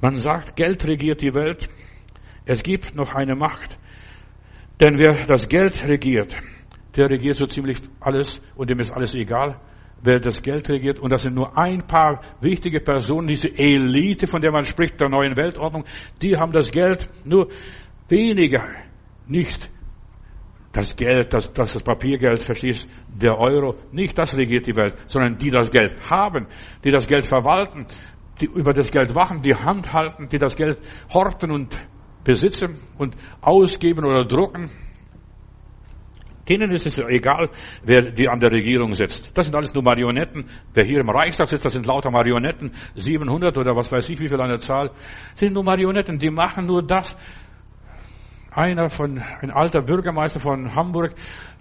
Man 0.01 0.17
sagt, 0.17 0.55
Geld 0.55 0.85
regiert 0.85 1.21
die 1.21 1.33
Welt. 1.33 1.69
Es 2.49 2.63
gibt 2.63 2.95
noch 2.95 3.13
eine 3.13 3.35
Macht. 3.35 3.77
Denn 4.79 4.97
wer 4.97 5.27
das 5.27 5.47
Geld 5.47 5.87
regiert, 5.87 6.35
der 6.95 7.07
regiert 7.07 7.35
so 7.35 7.45
ziemlich 7.45 7.77
alles 7.99 8.41
und 8.55 8.71
dem 8.71 8.79
ist 8.79 8.91
alles 8.91 9.13
egal, 9.13 9.61
wer 10.01 10.19
das 10.19 10.41
Geld 10.41 10.67
regiert. 10.67 10.99
Und 10.99 11.11
das 11.11 11.21
sind 11.21 11.35
nur 11.35 11.55
ein 11.55 11.85
paar 11.85 12.21
wichtige 12.41 12.79
Personen, 12.79 13.27
diese 13.27 13.49
Elite, 13.49 14.25
von 14.25 14.41
der 14.41 14.51
man 14.51 14.65
spricht, 14.65 14.99
der 14.99 15.09
neuen 15.09 15.37
Weltordnung, 15.37 15.85
die 16.23 16.35
haben 16.37 16.51
das 16.51 16.71
Geld, 16.71 17.07
nur 17.23 17.49
weniger, 18.07 18.67
nicht 19.27 19.69
das 20.71 20.95
Geld, 20.95 21.31
das, 21.31 21.53
das, 21.53 21.73
das 21.73 21.83
Papiergeld, 21.83 22.41
verstehst, 22.41 22.87
der 23.09 23.37
Euro, 23.37 23.75
nicht 23.91 24.17
das 24.17 24.35
regiert 24.35 24.65
die 24.65 24.75
Welt, 24.75 24.95
sondern 25.05 25.37
die 25.37 25.51
das 25.51 25.69
Geld 25.69 25.97
haben, 26.09 26.47
die 26.83 26.89
das 26.89 27.05
Geld 27.05 27.27
verwalten, 27.27 27.85
die 28.41 28.47
über 28.47 28.73
das 28.73 28.89
Geld 28.89 29.13
wachen, 29.13 29.43
die 29.43 29.53
Hand 29.53 29.93
halten, 29.93 30.29
die 30.29 30.39
das 30.39 30.55
Geld 30.55 30.79
horten 31.13 31.51
und 31.51 31.77
besitzen 32.23 32.79
und 32.97 33.15
ausgeben 33.41 34.05
oder 34.05 34.25
drucken. 34.25 34.69
Denen 36.49 36.71
ist 36.71 36.87
es 36.87 36.97
egal, 36.97 37.49
wer 37.83 38.11
die 38.11 38.27
an 38.27 38.39
der 38.39 38.51
Regierung 38.51 38.95
sitzt. 38.95 39.29
Das 39.35 39.45
sind 39.45 39.55
alles 39.55 39.73
nur 39.75 39.83
Marionetten. 39.83 40.45
Wer 40.73 40.83
hier 40.83 40.99
im 40.99 41.09
Reichstag 41.09 41.47
sitzt, 41.47 41.63
das 41.63 41.73
sind 41.73 41.85
lauter 41.85 42.09
Marionetten. 42.09 42.71
700 42.95 43.55
oder 43.55 43.75
was 43.75 43.91
weiß 43.91 44.09
ich, 44.09 44.19
wie 44.19 44.27
viel 44.27 44.41
an 44.41 44.49
der 44.49 44.59
Zahl. 44.59 44.89
sind 45.35 45.53
nur 45.53 45.63
Marionetten. 45.63 46.17
Die 46.17 46.31
machen 46.31 46.65
nur 46.65 46.81
das. 46.81 47.15
Einer 48.49 48.89
von, 48.89 49.21
ein 49.41 49.51
alter 49.51 49.83
Bürgermeister 49.83 50.39
von 50.39 50.73
Hamburg, 50.73 51.13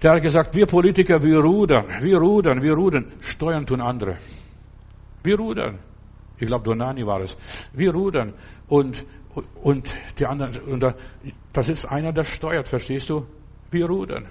der 0.02 0.12
hat 0.12 0.22
gesagt, 0.22 0.54
wir 0.54 0.64
Politiker, 0.64 1.22
wir 1.22 1.38
rudern, 1.40 1.86
wir 2.00 2.16
rudern, 2.16 2.62
wir 2.62 2.72
rudern. 2.72 3.12
Steuern 3.20 3.66
tun 3.66 3.82
andere. 3.82 4.16
Wir 5.22 5.36
rudern. 5.38 5.80
Ich 6.38 6.46
glaube, 6.46 6.64
Donani 6.64 7.04
war 7.06 7.20
es. 7.20 7.36
Wir 7.74 7.92
rudern. 7.92 8.32
Und 8.68 9.04
und 9.62 9.88
die 10.18 10.26
anderen, 10.26 10.56
und 10.62 10.94
das 11.52 11.68
ist 11.68 11.84
einer, 11.86 12.12
der 12.12 12.24
steuert, 12.24 12.68
verstehst 12.68 13.08
du? 13.08 13.26
Wir 13.70 13.86
rudern. 13.86 14.26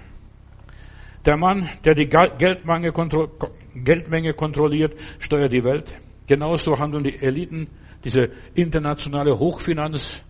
Der 1.24 1.36
Mann, 1.36 1.68
der 1.84 1.94
die 1.94 2.06
Geldmenge, 2.06 2.92
kontro 2.92 3.28
Geldmenge 3.74 4.34
kontrolliert, 4.34 4.94
steuert 5.18 5.52
die 5.52 5.64
Welt. 5.64 5.94
Genauso 6.26 6.78
handeln 6.78 7.04
die 7.04 7.18
Eliten, 7.18 7.68
diese 8.04 8.30
internationale 8.54 9.38
Hochfinanz, 9.38 10.22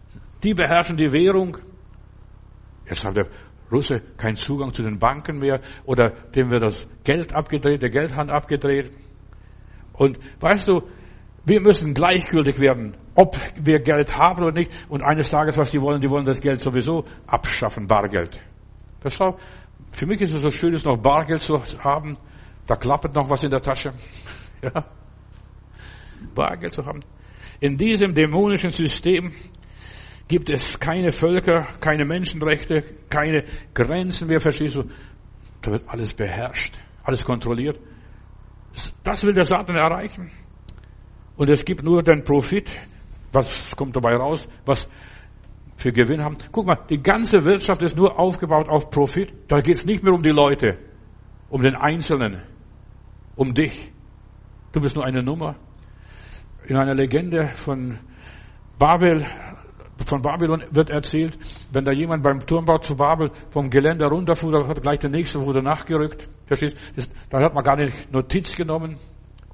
die 0.42 0.54
beherrschen 0.54 0.96
die 0.96 1.12
Währung. 1.12 1.58
Jetzt 2.88 3.04
hat 3.04 3.16
der 3.16 3.26
Russe 3.70 4.02
keinen 4.16 4.36
Zugang 4.36 4.72
zu 4.72 4.82
den 4.82 4.98
Banken 4.98 5.38
mehr 5.38 5.60
oder 5.84 6.10
dem 6.34 6.50
wird 6.50 6.62
das 6.62 6.86
Geld 7.04 7.34
abgedreht, 7.34 7.82
der 7.82 7.90
Geldhand 7.90 8.30
abgedreht. 8.30 8.92
Und 9.92 10.18
weißt 10.40 10.68
du, 10.68 10.82
wir 11.48 11.60
müssen 11.60 11.94
gleichgültig 11.94 12.58
werden, 12.58 12.96
ob 13.14 13.36
wir 13.56 13.80
Geld 13.80 14.16
haben 14.16 14.42
oder 14.42 14.52
nicht. 14.52 14.70
Und 14.88 15.02
eines 15.02 15.30
Tages, 15.30 15.56
was 15.56 15.70
die 15.70 15.80
wollen, 15.80 16.00
die 16.00 16.10
wollen 16.10 16.26
das 16.26 16.40
Geld 16.40 16.60
sowieso 16.60 17.04
abschaffen, 17.26 17.86
Bargeld. 17.86 18.40
Verstau? 19.00 19.38
Für 19.90 20.06
mich 20.06 20.20
ist 20.20 20.34
es 20.34 20.42
so 20.42 20.50
schön, 20.50 20.74
es 20.74 20.84
noch 20.84 20.98
Bargeld 20.98 21.40
zu 21.40 21.60
haben. 21.82 22.18
Da 22.66 22.76
klappert 22.76 23.14
noch 23.14 23.28
was 23.30 23.42
in 23.44 23.50
der 23.50 23.62
Tasche. 23.62 23.92
Ja. 24.60 24.84
Bargeld 26.34 26.72
zu 26.72 26.84
haben. 26.84 26.98
In 27.60 27.76
diesem 27.76 28.12
dämonischen 28.12 28.72
System 28.72 29.32
gibt 30.26 30.50
es 30.50 30.80
keine 30.80 31.12
Völker, 31.12 31.68
keine 31.80 32.04
Menschenrechte, 32.04 32.82
keine 33.08 33.44
Grenzen 33.72 34.26
mehr, 34.26 34.40
verstehst 34.40 34.74
du? 34.74 34.82
Da 35.62 35.70
wird 35.70 35.88
alles 35.88 36.12
beherrscht, 36.12 36.74
alles 37.04 37.24
kontrolliert. 37.24 37.78
Das 39.04 39.22
will 39.24 39.32
der 39.32 39.44
Satan 39.44 39.76
erreichen. 39.76 40.32
Und 41.38 41.48
es 41.48 41.64
gibt 41.64 41.82
nur 41.82 42.02
den 42.02 42.24
Profit. 42.24 42.76
Was 43.32 43.70
kommt 43.76 43.94
dabei 43.94 44.16
raus? 44.16 44.46
Was 44.66 44.88
für 45.76 45.92
Gewinn 45.92 46.22
haben? 46.22 46.34
Guck 46.50 46.66
mal, 46.66 46.78
die 46.90 47.00
ganze 47.00 47.44
Wirtschaft 47.44 47.82
ist 47.82 47.96
nur 47.96 48.18
aufgebaut 48.18 48.68
auf 48.68 48.90
Profit. 48.90 49.32
Da 49.46 49.60
geht 49.60 49.76
es 49.76 49.84
nicht 49.86 50.02
mehr 50.02 50.12
um 50.12 50.22
die 50.22 50.30
Leute, 50.30 50.76
um 51.48 51.62
den 51.62 51.76
Einzelnen. 51.76 52.42
um 53.36 53.54
dich. 53.54 53.92
Du 54.72 54.80
bist 54.80 54.96
nur 54.96 55.04
eine 55.04 55.22
Nummer. 55.22 55.54
In 56.66 56.76
einer 56.76 56.92
Legende 56.92 57.46
von 57.54 57.98
Babel, 58.80 59.24
von 60.04 60.20
Babylon 60.20 60.64
wird 60.72 60.90
erzählt, 60.90 61.38
wenn 61.70 61.84
da 61.84 61.92
jemand 61.92 62.24
beim 62.24 62.40
Turmbau 62.40 62.78
zu 62.78 62.96
Babel 62.96 63.30
vom 63.50 63.70
Geländer 63.70 64.08
runterfuhr, 64.08 64.50
dann 64.50 64.66
hat 64.66 64.82
gleich 64.82 64.98
der 64.98 65.10
nächste 65.10 65.40
wurde 65.40 65.62
nachgerückt. 65.62 66.28
Verstehst? 66.46 66.76
Dann 67.30 67.44
hat 67.44 67.54
man 67.54 67.62
gar 67.62 67.76
nicht 67.76 68.12
Notiz 68.12 68.56
genommen. 68.56 68.98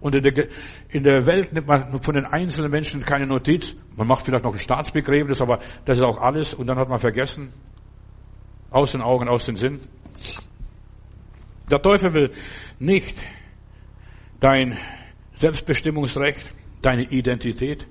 Und 0.04 0.14
in 0.14 0.22
der, 0.22 0.48
in 0.90 1.02
der 1.02 1.24
Welt 1.24 1.54
nimmt 1.54 1.66
man 1.66 1.98
von 2.02 2.14
den 2.14 2.26
einzelnen 2.26 2.70
Menschen 2.70 3.02
keine 3.06 3.26
Notiz. 3.26 3.74
Man 3.96 4.06
macht 4.06 4.26
vielleicht 4.26 4.44
noch 4.44 4.52
ein 4.52 4.58
Staatsbegräbnis, 4.58 5.40
aber 5.40 5.60
das 5.86 5.96
ist 5.96 6.04
auch 6.04 6.18
alles. 6.18 6.52
Und 6.52 6.66
dann 6.66 6.76
hat 6.76 6.90
man 6.90 6.98
vergessen. 6.98 7.54
Aus 8.68 8.92
den 8.92 9.00
Augen, 9.00 9.30
aus 9.30 9.46
den 9.46 9.56
Sinn. 9.56 9.80
Der 11.70 11.80
Teufel 11.80 12.12
will 12.12 12.32
nicht 12.78 13.16
dein 14.40 14.78
Selbstbestimmungsrecht, 15.36 16.54
deine 16.82 17.04
Identität, 17.04 17.88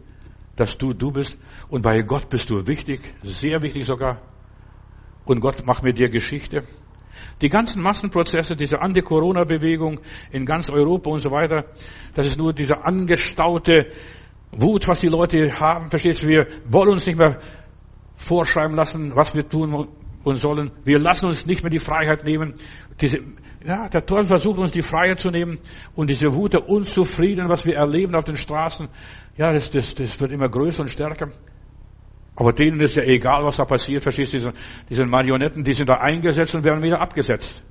dass 0.55 0.77
du 0.77 0.93
du 0.93 1.11
bist. 1.11 1.35
Und 1.67 1.81
bei 1.81 2.03
Gott 2.03 2.29
bist 2.29 2.51
du 2.51 2.67
wichtig, 2.67 3.01
sehr 3.23 3.63
wichtig 3.63 3.85
sogar. 3.85 4.21
Und 5.25 5.39
Gott 5.39 5.65
macht 5.65 5.81
mit 5.81 5.97
dir 5.97 6.09
Geschichte. 6.09 6.67
Die 7.41 7.49
ganzen 7.49 7.81
Massenprozesse, 7.81 8.55
diese 8.55 8.81
Anti-Corona-Bewegung 8.81 9.99
in 10.31 10.45
ganz 10.45 10.69
Europa 10.69 11.09
und 11.09 11.19
so 11.19 11.31
weiter, 11.31 11.65
das 12.13 12.27
ist 12.27 12.37
nur 12.37 12.53
diese 12.53 12.83
angestaute 12.83 13.87
Wut, 14.51 14.87
was 14.87 14.99
die 14.99 15.07
Leute 15.07 15.59
haben. 15.59 15.89
Verstehst 15.89 16.23
du? 16.23 16.27
Wir 16.27 16.47
wollen 16.65 16.91
uns 16.91 17.05
nicht 17.05 17.17
mehr 17.17 17.39
vorschreiben 18.15 18.75
lassen, 18.75 19.15
was 19.15 19.33
wir 19.33 19.47
tun 19.47 19.87
und 20.23 20.35
sollen. 20.37 20.71
Wir 20.83 20.99
lassen 20.99 21.25
uns 21.25 21.45
nicht 21.45 21.63
mehr 21.63 21.69
die 21.69 21.79
Freiheit 21.79 22.23
nehmen. 22.23 22.55
Diese, 23.01 23.19
ja, 23.65 23.89
der 23.89 24.05
Teufel 24.05 24.27
versucht 24.27 24.59
uns 24.59 24.71
die 24.71 24.81
Freiheit 24.81 25.19
zu 25.19 25.29
nehmen 25.29 25.59
und 25.95 26.09
diese 26.09 26.33
Wut 26.33 26.53
der 26.53 26.67
Unzufrieden, 26.69 27.49
was 27.49 27.65
wir 27.65 27.75
erleben 27.75 28.15
auf 28.15 28.23
den 28.23 28.35
Straßen, 28.35 28.87
ja, 29.37 29.51
das, 29.51 29.71
das, 29.71 29.93
das 29.95 30.19
wird 30.19 30.31
immer 30.31 30.49
größer 30.49 30.81
und 30.81 30.89
stärker. 30.89 31.31
Aber 32.35 32.51
denen 32.51 32.79
ist 32.79 32.95
ja 32.95 33.03
egal, 33.03 33.43
was 33.43 33.57
da 33.57 33.65
passiert. 33.65 34.03
Verstehst 34.03 34.33
du, 34.33 34.37
diese, 34.37 34.53
diese 34.89 35.05
Marionetten, 35.05 35.63
die 35.63 35.73
sind 35.73 35.89
da 35.89 35.95
eingesetzt 35.95 36.55
und 36.55 36.63
werden 36.63 36.81
wieder 36.81 36.99
abgesetzt. 36.99 37.63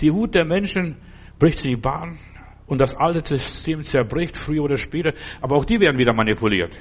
Die 0.00 0.12
Wut 0.12 0.34
der 0.34 0.44
Menschen 0.44 0.96
bricht 1.38 1.60
sie 1.60 1.68
die 1.68 1.76
Bahn 1.76 2.18
und 2.66 2.80
das 2.80 2.94
alte 2.94 3.36
System 3.36 3.82
zerbricht, 3.82 4.36
früher 4.36 4.64
oder 4.64 4.76
später. 4.76 5.12
Aber 5.40 5.56
auch 5.56 5.64
die 5.64 5.78
werden 5.78 5.98
wieder 5.98 6.12
manipuliert. 6.12 6.76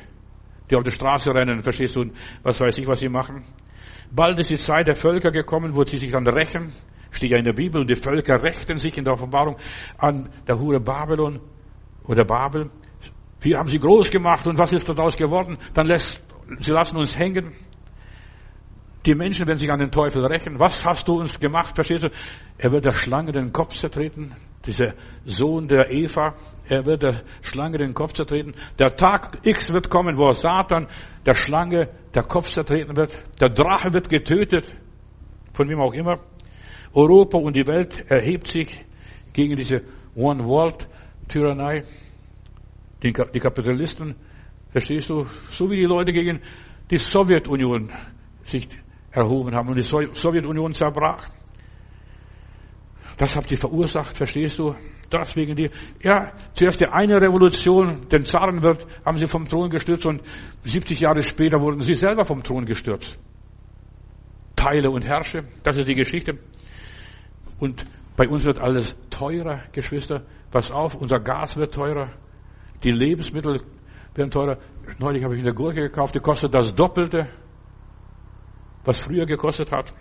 Die 0.69 0.75
auf 0.75 0.83
der 0.83 0.91
Straße 0.91 1.29
rennen, 1.33 1.63
verstehst 1.63 1.95
du, 1.95 2.05
was 2.43 2.59
weiß 2.59 2.77
ich, 2.77 2.87
was 2.87 2.99
sie 2.99 3.09
machen. 3.09 3.43
Bald 4.09 4.39
ist 4.39 4.49
die 4.49 4.57
Zeit 4.57 4.87
der 4.87 4.95
Völker 4.95 5.31
gekommen, 5.31 5.75
wo 5.75 5.83
sie 5.83 5.97
sich 5.97 6.11
dann 6.11 6.27
rächen. 6.27 6.73
Steht 7.11 7.31
ja 7.31 7.37
in 7.37 7.45
der 7.45 7.53
Bibel, 7.53 7.81
und 7.81 7.89
die 7.89 7.95
Völker 7.95 8.41
rächten 8.41 8.77
sich 8.77 8.97
in 8.97 9.03
der 9.03 9.13
Offenbarung 9.13 9.57
an 9.97 10.29
der 10.47 10.59
Hure 10.59 10.79
Babylon 10.79 11.41
oder 12.05 12.23
Babel. 12.23 12.71
Wir 13.41 13.57
haben 13.57 13.67
sie 13.67 13.79
groß 13.79 14.09
gemacht 14.09 14.47
und 14.47 14.57
was 14.57 14.71
ist 14.71 14.87
daraus 14.87 15.17
geworden? 15.17 15.57
Dann 15.73 15.87
lässt 15.87 16.23
sie 16.59 16.71
lassen 16.71 16.97
uns 16.97 17.17
hängen. 17.17 17.53
Die 19.05 19.15
Menschen 19.15 19.47
werden 19.47 19.57
sich 19.57 19.71
an 19.71 19.79
den 19.79 19.91
Teufel 19.91 20.25
rächen. 20.25 20.59
Was 20.59 20.85
hast 20.85 21.07
du 21.07 21.19
uns 21.19 21.39
gemacht? 21.39 21.75
Verstehst 21.75 22.03
du? 22.03 22.09
Er 22.57 22.71
wird 22.71 22.85
der 22.85 22.93
Schlange 22.93 23.31
den 23.31 23.51
Kopf 23.51 23.73
zertreten. 23.75 24.35
Dieser 24.65 24.93
Sohn 25.25 25.67
der 25.67 25.91
Eva, 25.91 26.35
er 26.69 26.85
wird 26.85 27.01
der 27.01 27.23
Schlange 27.41 27.79
den 27.79 27.95
Kopf 27.95 28.13
zertreten. 28.13 28.53
Der 28.77 28.95
Tag 28.95 29.39
X 29.43 29.73
wird 29.73 29.89
kommen, 29.89 30.19
wo 30.19 30.31
Satan 30.33 30.87
der 31.25 31.33
Schlange 31.33 31.89
der 32.13 32.23
Kopf 32.23 32.51
zertreten 32.51 32.95
wird. 32.95 33.11
Der 33.39 33.49
Drache 33.49 33.91
wird 33.91 34.07
getötet. 34.07 34.71
Von 35.53 35.67
wem 35.67 35.79
auch 35.81 35.93
immer. 35.93 36.19
Europa 36.93 37.39
und 37.39 37.55
die 37.55 37.65
Welt 37.65 38.05
erhebt 38.07 38.47
sich 38.47 38.85
gegen 39.33 39.55
diese 39.55 39.81
One-World-Tyrannei. 40.15 41.85
Die 43.01 43.11
Kapitalisten 43.11 44.15
Verstehst 44.71 45.09
du? 45.09 45.25
So 45.49 45.69
wie 45.69 45.77
die 45.77 45.85
Leute 45.85 46.13
gegen 46.13 46.41
die 46.89 46.97
Sowjetunion 46.97 47.91
sich 48.43 48.67
erhoben 49.11 49.53
haben 49.55 49.69
und 49.69 49.77
die 49.77 49.83
Sowjetunion 49.83 50.73
zerbrach. 50.73 51.29
Das 53.17 53.35
habt 53.35 53.51
ihr 53.51 53.57
verursacht, 53.57 54.17
verstehst 54.17 54.59
du? 54.59 54.75
Das 55.09 55.35
wegen 55.35 55.55
dir. 55.55 55.69
Ja, 56.01 56.31
zuerst 56.53 56.79
die 56.79 56.87
eine 56.87 57.19
Revolution, 57.21 58.07
den 58.09 58.23
Zarenwirt, 58.23 58.87
haben 59.05 59.17
sie 59.17 59.27
vom 59.27 59.45
Thron 59.45 59.69
gestürzt 59.69 60.05
und 60.05 60.21
70 60.63 61.01
Jahre 61.01 61.21
später 61.21 61.59
wurden 61.59 61.81
sie 61.81 61.93
selber 61.93 62.23
vom 62.23 62.41
Thron 62.43 62.65
gestürzt. 62.65 63.19
Teile 64.55 64.89
und 64.89 65.05
herrsche, 65.05 65.43
das 65.63 65.77
ist 65.77 65.89
die 65.89 65.95
Geschichte. 65.95 66.39
Und 67.59 67.85
bei 68.15 68.27
uns 68.27 68.45
wird 68.45 68.59
alles 68.59 68.97
teurer, 69.09 69.63
Geschwister. 69.73 70.23
Pass 70.49 70.71
auf, 70.71 70.95
unser 70.95 71.19
Gas 71.19 71.57
wird 71.57 71.73
teurer. 71.73 72.09
Die 72.83 72.91
Lebensmittel 72.91 73.61
werden 74.15 74.31
teurer. 74.31 74.57
Neulich 74.99 75.23
habe 75.23 75.35
ich 75.35 75.41
eine 75.41 75.53
Gurke 75.53 75.81
gekauft, 75.81 76.15
die 76.15 76.19
kostet 76.19 76.53
das 76.53 76.73
Doppelte, 76.73 77.27
was 78.83 78.99
früher 78.99 79.25
gekostet 79.25 79.71
hat. 79.71 79.93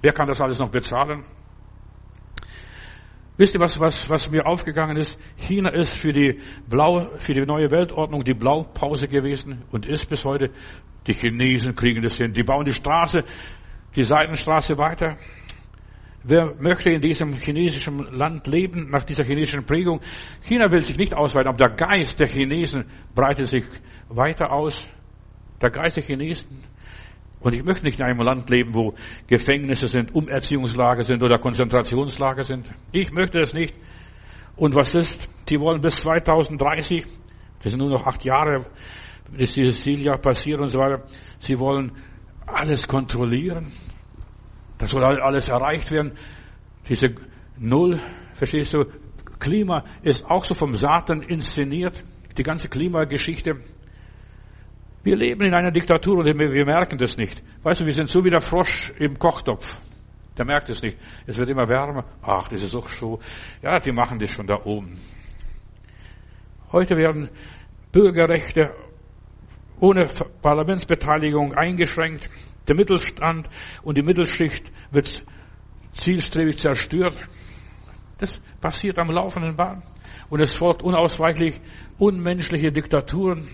Wer 0.00 0.12
kann 0.12 0.28
das 0.28 0.40
alles 0.40 0.58
noch 0.58 0.70
bezahlen? 0.70 1.24
Wisst 3.36 3.54
ihr, 3.54 3.60
was, 3.60 3.80
was, 3.80 4.10
was 4.10 4.30
mir 4.30 4.46
aufgegangen 4.46 4.96
ist? 4.96 5.16
China 5.36 5.70
ist 5.70 5.94
für 5.94 6.12
die 6.12 6.40
Blau, 6.68 7.08
für 7.18 7.34
die 7.34 7.44
neue 7.46 7.70
Weltordnung 7.70 8.24
die 8.24 8.34
Blaupause 8.34 9.08
gewesen 9.08 9.64
und 9.72 9.86
ist 9.86 10.08
bis 10.08 10.24
heute. 10.24 10.50
Die 11.06 11.14
Chinesen 11.14 11.74
kriegen 11.74 12.02
das 12.02 12.16
hin. 12.16 12.32
Die 12.32 12.44
bauen 12.44 12.64
die 12.64 12.72
Straße, 12.72 13.24
die 13.96 14.04
Seitenstraße 14.04 14.78
weiter. 14.78 15.16
Wer 16.24 16.54
möchte 16.60 16.90
in 16.90 17.00
diesem 17.00 17.34
chinesischen 17.34 17.98
Land 18.12 18.46
leben, 18.46 18.90
nach 18.90 19.04
dieser 19.04 19.24
chinesischen 19.24 19.64
Prägung? 19.64 20.00
China 20.42 20.70
will 20.70 20.80
sich 20.80 20.96
nicht 20.96 21.14
ausweiten, 21.14 21.48
aber 21.48 21.58
der 21.58 21.70
Geist 21.70 22.20
der 22.20 22.28
Chinesen 22.28 22.84
breitet 23.14 23.48
sich 23.48 23.64
weiter 24.08 24.52
aus. 24.52 24.88
Der 25.60 25.70
Geist 25.70 25.96
der 25.96 26.04
Chinesen. 26.04 26.62
Und 27.40 27.54
ich 27.54 27.64
möchte 27.64 27.84
nicht 27.84 27.98
in 27.98 28.06
einem 28.06 28.20
Land 28.20 28.48
leben, 28.50 28.72
wo 28.72 28.94
Gefängnisse 29.26 29.88
sind, 29.88 30.14
Umerziehungslager 30.14 31.02
sind 31.02 31.24
oder 31.24 31.38
Konzentrationslager 31.38 32.44
sind. 32.44 32.72
Ich 32.92 33.10
möchte 33.10 33.38
das 33.40 33.52
nicht. 33.52 33.74
Und 34.54 34.76
was 34.76 34.94
ist? 34.94 35.28
Die 35.48 35.58
wollen 35.58 35.80
bis 35.80 35.96
2030, 35.96 37.04
das 37.62 37.72
sind 37.72 37.80
nur 37.80 37.90
noch 37.90 38.06
acht 38.06 38.24
Jahre, 38.24 38.66
bis 39.36 39.50
dieses 39.50 39.82
Zieljahr 39.82 40.18
passiert 40.18 40.60
und 40.60 40.68
so 40.68 40.78
weiter. 40.78 41.02
Sie 41.40 41.58
wollen 41.58 41.92
alles 42.46 42.86
kontrollieren. 42.86 43.72
Das 44.82 44.90
soll 44.90 45.04
alles 45.04 45.46
erreicht 45.46 45.92
werden. 45.92 46.18
Diese 46.88 47.14
Null, 47.56 48.00
verstehst 48.34 48.74
du? 48.74 48.86
Klima 49.38 49.84
ist 50.02 50.24
auch 50.24 50.44
so 50.44 50.54
vom 50.54 50.74
Satan 50.74 51.22
inszeniert. 51.22 52.02
Die 52.36 52.42
ganze 52.42 52.68
Klimageschichte. 52.68 53.60
Wir 55.04 55.14
leben 55.14 55.46
in 55.46 55.54
einer 55.54 55.70
Diktatur 55.70 56.18
und 56.18 56.26
wir 56.26 56.66
merken 56.66 56.98
das 56.98 57.16
nicht. 57.16 57.40
Weißt 57.62 57.78
du, 57.78 57.86
wir 57.86 57.94
sind 57.94 58.08
so 58.08 58.24
wie 58.24 58.30
der 58.30 58.40
Frosch 58.40 58.92
im 58.98 59.20
Kochtopf. 59.20 59.80
Der 60.36 60.44
merkt 60.44 60.68
es 60.68 60.82
nicht. 60.82 60.98
Es 61.28 61.38
wird 61.38 61.48
immer 61.48 61.68
wärmer. 61.68 62.04
Ach, 62.20 62.48
das 62.48 62.64
ist 62.64 62.74
auch 62.74 62.88
so. 62.88 63.20
Ja, 63.62 63.78
die 63.78 63.92
machen 63.92 64.18
das 64.18 64.30
schon 64.30 64.48
da 64.48 64.64
oben. 64.64 64.98
Heute 66.72 66.96
werden 66.96 67.28
Bürgerrechte 67.92 68.74
ohne 69.78 70.06
Parlamentsbeteiligung 70.42 71.54
eingeschränkt. 71.54 72.28
Der 72.68 72.76
Mittelstand 72.76 73.48
und 73.82 73.98
die 73.98 74.02
Mittelschicht 74.02 74.70
wird 74.90 75.24
zielstrebig 75.92 76.58
zerstört. 76.58 77.18
Das 78.18 78.40
passiert 78.60 78.98
am 78.98 79.10
laufenden 79.10 79.56
Bahn. 79.56 79.82
Und 80.30 80.40
es 80.40 80.52
folgt 80.52 80.82
unausweichlich 80.82 81.60
unmenschliche 81.98 82.70
Diktaturen 82.70 83.48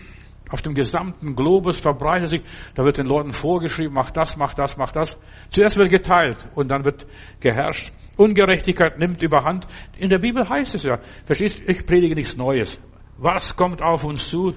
auf 0.51 0.63
dem 0.63 0.75
gesamten 0.75 1.37
Globus 1.37 1.79
verbreitet 1.79 2.29
sich. 2.29 2.43
Da 2.75 2.85
wird 2.85 2.99
den 2.99 3.07
Leuten 3.07 3.33
vorgeschrieben, 3.33 3.93
mach 3.93 4.11
das, 4.11 4.37
mach 4.37 4.55
das, 4.55 4.77
mach 4.77 4.93
das. 4.93 5.19
Zuerst 5.51 5.77
wird 5.77 5.91
geteilt 5.91 6.39
und 6.55 6.69
dann 6.69 6.85
wird 6.85 7.07
geherrscht. 7.41 7.93
Ungerechtigkeit 8.17 8.99
nimmt 8.99 9.23
überhand. 9.23 9.67
In 9.99 10.09
der 10.09 10.19
Bibel 10.19 10.49
heißt 10.49 10.75
es 10.75 10.85
ja, 10.85 11.01
verstehst, 11.27 11.61
ich 11.67 11.85
predige 11.85 12.15
nichts 12.15 12.37
Neues. 12.37 12.81
Was 13.19 13.55
kommt 13.57 13.83
auf 13.83 14.05
uns 14.05 14.29
zu? 14.29 14.55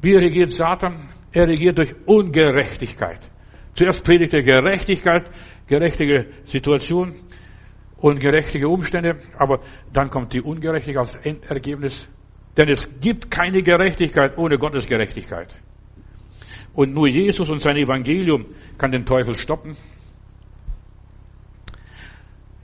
Wie 0.00 0.14
regiert 0.14 0.50
Satan? 0.50 1.08
Er 1.32 1.48
regiert 1.48 1.78
durch 1.78 1.94
Ungerechtigkeit. 2.06 3.20
Zuerst 3.76 4.02
predigt 4.02 4.32
er 4.32 4.42
Gerechtigkeit, 4.42 5.30
gerechtige 5.66 6.28
Situation 6.44 7.14
und 7.98 8.18
gerechtige 8.20 8.68
Umstände, 8.68 9.18
aber 9.38 9.60
dann 9.92 10.08
kommt 10.08 10.32
die 10.32 10.40
Ungerechtigkeit 10.40 11.00
als 11.00 11.14
Endergebnis. 11.16 12.08
Denn 12.56 12.70
es 12.70 12.88
gibt 13.00 13.30
keine 13.30 13.62
Gerechtigkeit 13.62 14.38
ohne 14.38 14.56
Gottes 14.56 14.86
Gerechtigkeit. 14.86 15.54
Und 16.72 16.94
nur 16.94 17.06
Jesus 17.06 17.50
und 17.50 17.58
sein 17.58 17.76
Evangelium 17.76 18.46
kann 18.78 18.92
den 18.92 19.04
Teufel 19.04 19.34
stoppen. 19.34 19.76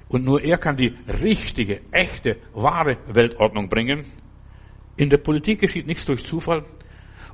Und 0.08 0.24
nur 0.24 0.42
er 0.42 0.56
kann 0.56 0.76
die 0.76 0.96
richtige, 1.22 1.82
echte, 1.90 2.38
wahre 2.54 2.96
Weltordnung 3.08 3.68
bringen. 3.68 4.06
In 4.96 5.10
der 5.10 5.18
Politik 5.18 5.60
geschieht 5.60 5.86
nichts 5.86 6.06
durch 6.06 6.24
Zufall. 6.24 6.64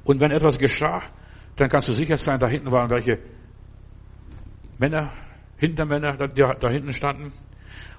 Und 0.03 0.21
wenn 0.21 0.33
etwas 0.33 0.59
geschah, 0.59 1.03
dann 1.55 1.69
kannst 1.69 1.89
du 1.89 1.93
sicher 1.93 2.17
sein, 2.17 2.41
da 2.41 2.49
hinten 2.49 2.73
waren 2.73 2.91
welche 2.91 3.19
Männer, 4.79 5.13
Hintermänner, 5.57 6.29
die 6.29 6.41
da 6.41 6.71
hinten 6.71 6.93
standen. 6.93 7.33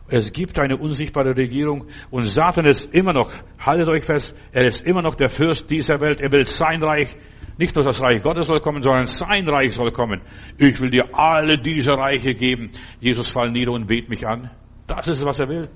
Es 0.08 0.34
gibt 0.34 0.60
eine 0.60 0.78
unsichtbare 0.78 1.36
Regierung 1.36 1.86
und 2.10 2.24
Satan 2.24 2.66
ist 2.66 2.86
immer 2.94 3.14
noch, 3.14 3.32
haltet 3.60 3.88
euch 3.90 4.04
fest, 4.04 4.36
er 4.52 4.66
ist 4.66 4.82
immer 4.82 5.04
noch 5.04 5.16
der 5.16 5.30
Fürst 5.30 5.70
dieser 5.70 6.02
Welt. 6.02 6.20
Er 6.20 6.32
will 6.32 6.48
sein 6.48 6.82
Reich, 6.82 7.16
nicht 7.58 7.76
nur 7.76 7.86
das 7.86 8.02
Reich 8.02 8.24
Gottes 8.24 8.48
soll 8.48 8.60
kommen, 8.60 8.82
sondern 8.82 9.06
sein 9.06 9.48
Reich 9.48 9.74
soll 9.74 9.92
kommen. 9.92 10.22
Ich 10.58 10.82
will 10.82 10.90
dir 10.90 11.10
alle 11.14 11.60
diese 11.60 11.92
Reiche 11.92 12.34
geben. 12.34 12.72
Jesus 13.00 13.30
fall 13.30 13.52
nieder 13.52 13.72
und 13.72 13.86
bet 13.86 14.10
mich 14.10 14.26
an. 14.26 14.50
Das 14.88 15.06
ist, 15.08 15.24
was 15.24 15.40
er 15.40 15.50
will. 15.50 15.70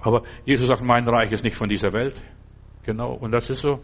Aber 0.00 0.22
Jesus 0.44 0.66
sagt, 0.66 0.82
mein 0.82 1.08
Reich 1.08 1.30
ist 1.30 1.44
nicht 1.44 1.56
von 1.56 1.68
dieser 1.68 1.92
Welt. 1.92 2.14
Genau, 2.82 3.12
und 3.12 3.30
das 3.30 3.50
ist 3.50 3.60
so. 3.60 3.80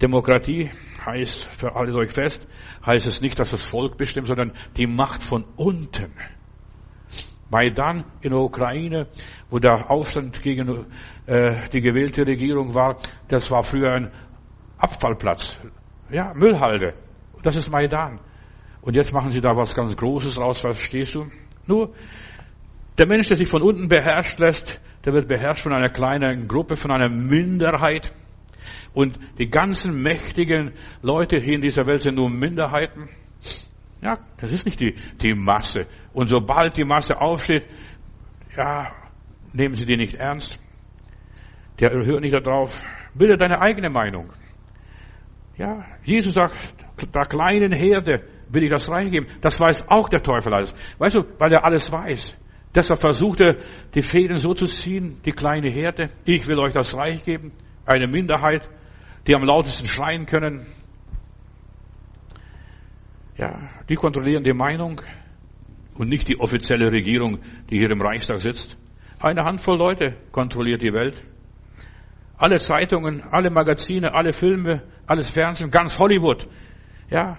Demokratie 0.00 0.70
heißt, 1.04 1.44
für 1.44 1.74
alle 1.74 1.94
euch 1.94 2.10
fest, 2.10 2.46
heißt 2.84 3.06
es 3.06 3.20
nicht, 3.20 3.38
dass 3.38 3.50
das 3.50 3.62
Volk 3.62 3.96
bestimmt, 3.96 4.26
sondern 4.26 4.52
die 4.76 4.86
Macht 4.86 5.22
von 5.22 5.44
unten. 5.56 6.12
Maidan 7.50 8.04
in 8.20 8.30
der 8.30 8.40
Ukraine, 8.40 9.06
wo 9.50 9.58
der 9.58 9.90
Aufstand 9.90 10.42
gegen 10.42 10.86
äh, 11.26 11.68
die 11.72 11.80
gewählte 11.80 12.26
Regierung 12.26 12.74
war, 12.74 12.96
das 13.28 13.50
war 13.50 13.62
früher 13.62 13.92
ein 13.92 14.10
Abfallplatz, 14.78 15.56
ja, 16.10 16.34
Müllhalde. 16.34 16.94
Das 17.42 17.56
ist 17.56 17.70
Maidan. 17.70 18.20
Und 18.80 18.94
jetzt 18.94 19.12
machen 19.12 19.30
sie 19.30 19.40
da 19.40 19.56
was 19.56 19.74
ganz 19.74 19.96
Großes 19.96 20.38
raus, 20.38 20.60
verstehst 20.60 21.14
du? 21.14 21.26
Nur, 21.66 21.92
der 22.98 23.06
Mensch, 23.06 23.28
der 23.28 23.36
sich 23.36 23.48
von 23.48 23.62
unten 23.62 23.88
beherrscht 23.88 24.38
lässt, 24.38 24.80
der 25.04 25.12
wird 25.12 25.28
beherrscht 25.28 25.62
von 25.62 25.72
einer 25.72 25.88
kleinen 25.88 26.48
Gruppe, 26.48 26.76
von 26.76 26.90
einer 26.90 27.08
Minderheit. 27.08 28.12
Und 28.92 29.18
die 29.38 29.48
ganzen 29.48 30.02
mächtigen 30.02 30.72
Leute 31.02 31.38
hier 31.38 31.54
in 31.54 31.62
dieser 31.62 31.86
Welt 31.86 32.02
sind 32.02 32.16
nur 32.16 32.30
Minderheiten. 32.30 33.08
Ja, 34.00 34.18
das 34.38 34.52
ist 34.52 34.66
nicht 34.66 34.80
die, 34.80 34.94
die 35.20 35.34
Masse. 35.34 35.86
Und 36.12 36.28
sobald 36.28 36.76
die 36.76 36.84
Masse 36.84 37.20
aufsteht, 37.20 37.66
ja, 38.56 38.92
nehmen 39.52 39.74
Sie 39.74 39.86
die 39.86 39.96
nicht 39.96 40.14
ernst. 40.14 40.58
Der 41.80 41.90
hört 41.90 42.20
nicht 42.20 42.34
darauf. 42.34 42.82
Bilde 43.14 43.36
deine 43.36 43.60
eigene 43.60 43.90
Meinung. 43.90 44.32
Ja, 45.56 45.84
Jesus 46.04 46.34
sagt, 46.34 46.54
der 47.14 47.22
kleinen 47.22 47.72
Herde 47.72 48.22
will 48.48 48.64
ich 48.64 48.70
das 48.70 48.88
Reich 48.90 49.10
geben. 49.10 49.26
Das 49.40 49.58
weiß 49.58 49.88
auch 49.88 50.08
der 50.08 50.22
Teufel 50.22 50.54
alles. 50.54 50.74
Weißt 50.98 51.16
du, 51.16 51.24
weil 51.38 51.52
er 51.52 51.64
alles 51.64 51.90
weiß. 51.90 52.36
Deshalb 52.74 53.00
versucht 53.00 53.40
er, 53.40 53.56
die 53.94 54.02
Fäden 54.02 54.38
so 54.38 54.52
zu 54.52 54.66
ziehen, 54.66 55.18
die 55.24 55.32
kleine 55.32 55.70
Herde. 55.70 56.10
Ich 56.24 56.46
will 56.46 56.58
euch 56.58 56.74
das 56.74 56.94
Reich 56.94 57.24
geben. 57.24 57.52
Eine 57.86 58.08
Minderheit, 58.08 58.68
die 59.26 59.34
am 59.34 59.44
lautesten 59.44 59.86
schreien 59.86 60.26
können. 60.26 60.66
Ja, 63.36 63.68
die 63.88 63.94
kontrollieren 63.94 64.44
die 64.44 64.52
Meinung 64.52 65.00
und 65.94 66.08
nicht 66.08 66.28
die 66.28 66.38
offizielle 66.38 66.90
Regierung, 66.90 67.38
die 67.70 67.78
hier 67.78 67.90
im 67.90 68.00
Reichstag 68.00 68.40
sitzt. 68.40 68.76
Eine 69.18 69.44
Handvoll 69.44 69.78
Leute 69.78 70.16
kontrolliert 70.32 70.82
die 70.82 70.92
Welt. 70.92 71.22
Alle 72.38 72.58
Zeitungen, 72.58 73.22
alle 73.22 73.50
Magazine, 73.50 74.12
alle 74.12 74.32
Filme, 74.32 74.82
alles 75.06 75.30
Fernsehen, 75.30 75.70
ganz 75.70 75.98
Hollywood. 75.98 76.46
Ja, 77.08 77.38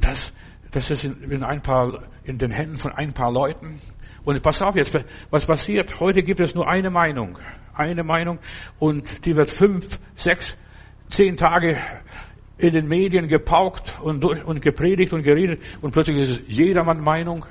das, 0.00 0.32
das 0.72 0.90
ist 0.90 1.04
in, 1.04 1.30
in 1.30 1.44
ein 1.44 1.62
paar, 1.62 2.04
in 2.24 2.38
den 2.38 2.50
Händen 2.50 2.78
von 2.78 2.92
ein 2.92 3.12
paar 3.12 3.32
Leuten. 3.32 3.80
Und 4.24 4.42
pass 4.42 4.60
auf 4.60 4.74
jetzt, 4.76 4.98
was 5.30 5.46
passiert? 5.46 6.00
Heute 6.00 6.22
gibt 6.22 6.40
es 6.40 6.54
nur 6.54 6.68
eine 6.68 6.90
Meinung. 6.90 7.38
Eine 7.80 8.04
Meinung. 8.04 8.38
Und 8.78 9.24
die 9.24 9.34
wird 9.34 9.50
fünf, 9.50 9.98
sechs, 10.14 10.54
zehn 11.08 11.38
Tage 11.38 11.78
in 12.58 12.74
den 12.74 12.88
Medien 12.88 13.26
gepaukt 13.26 13.98
und, 14.02 14.22
und 14.22 14.60
gepredigt 14.60 15.14
und 15.14 15.22
geredet. 15.22 15.62
Und 15.80 15.92
plötzlich 15.92 16.18
ist 16.18 16.30
es 16.30 16.40
jedermann 16.46 17.00
Meinung. 17.00 17.46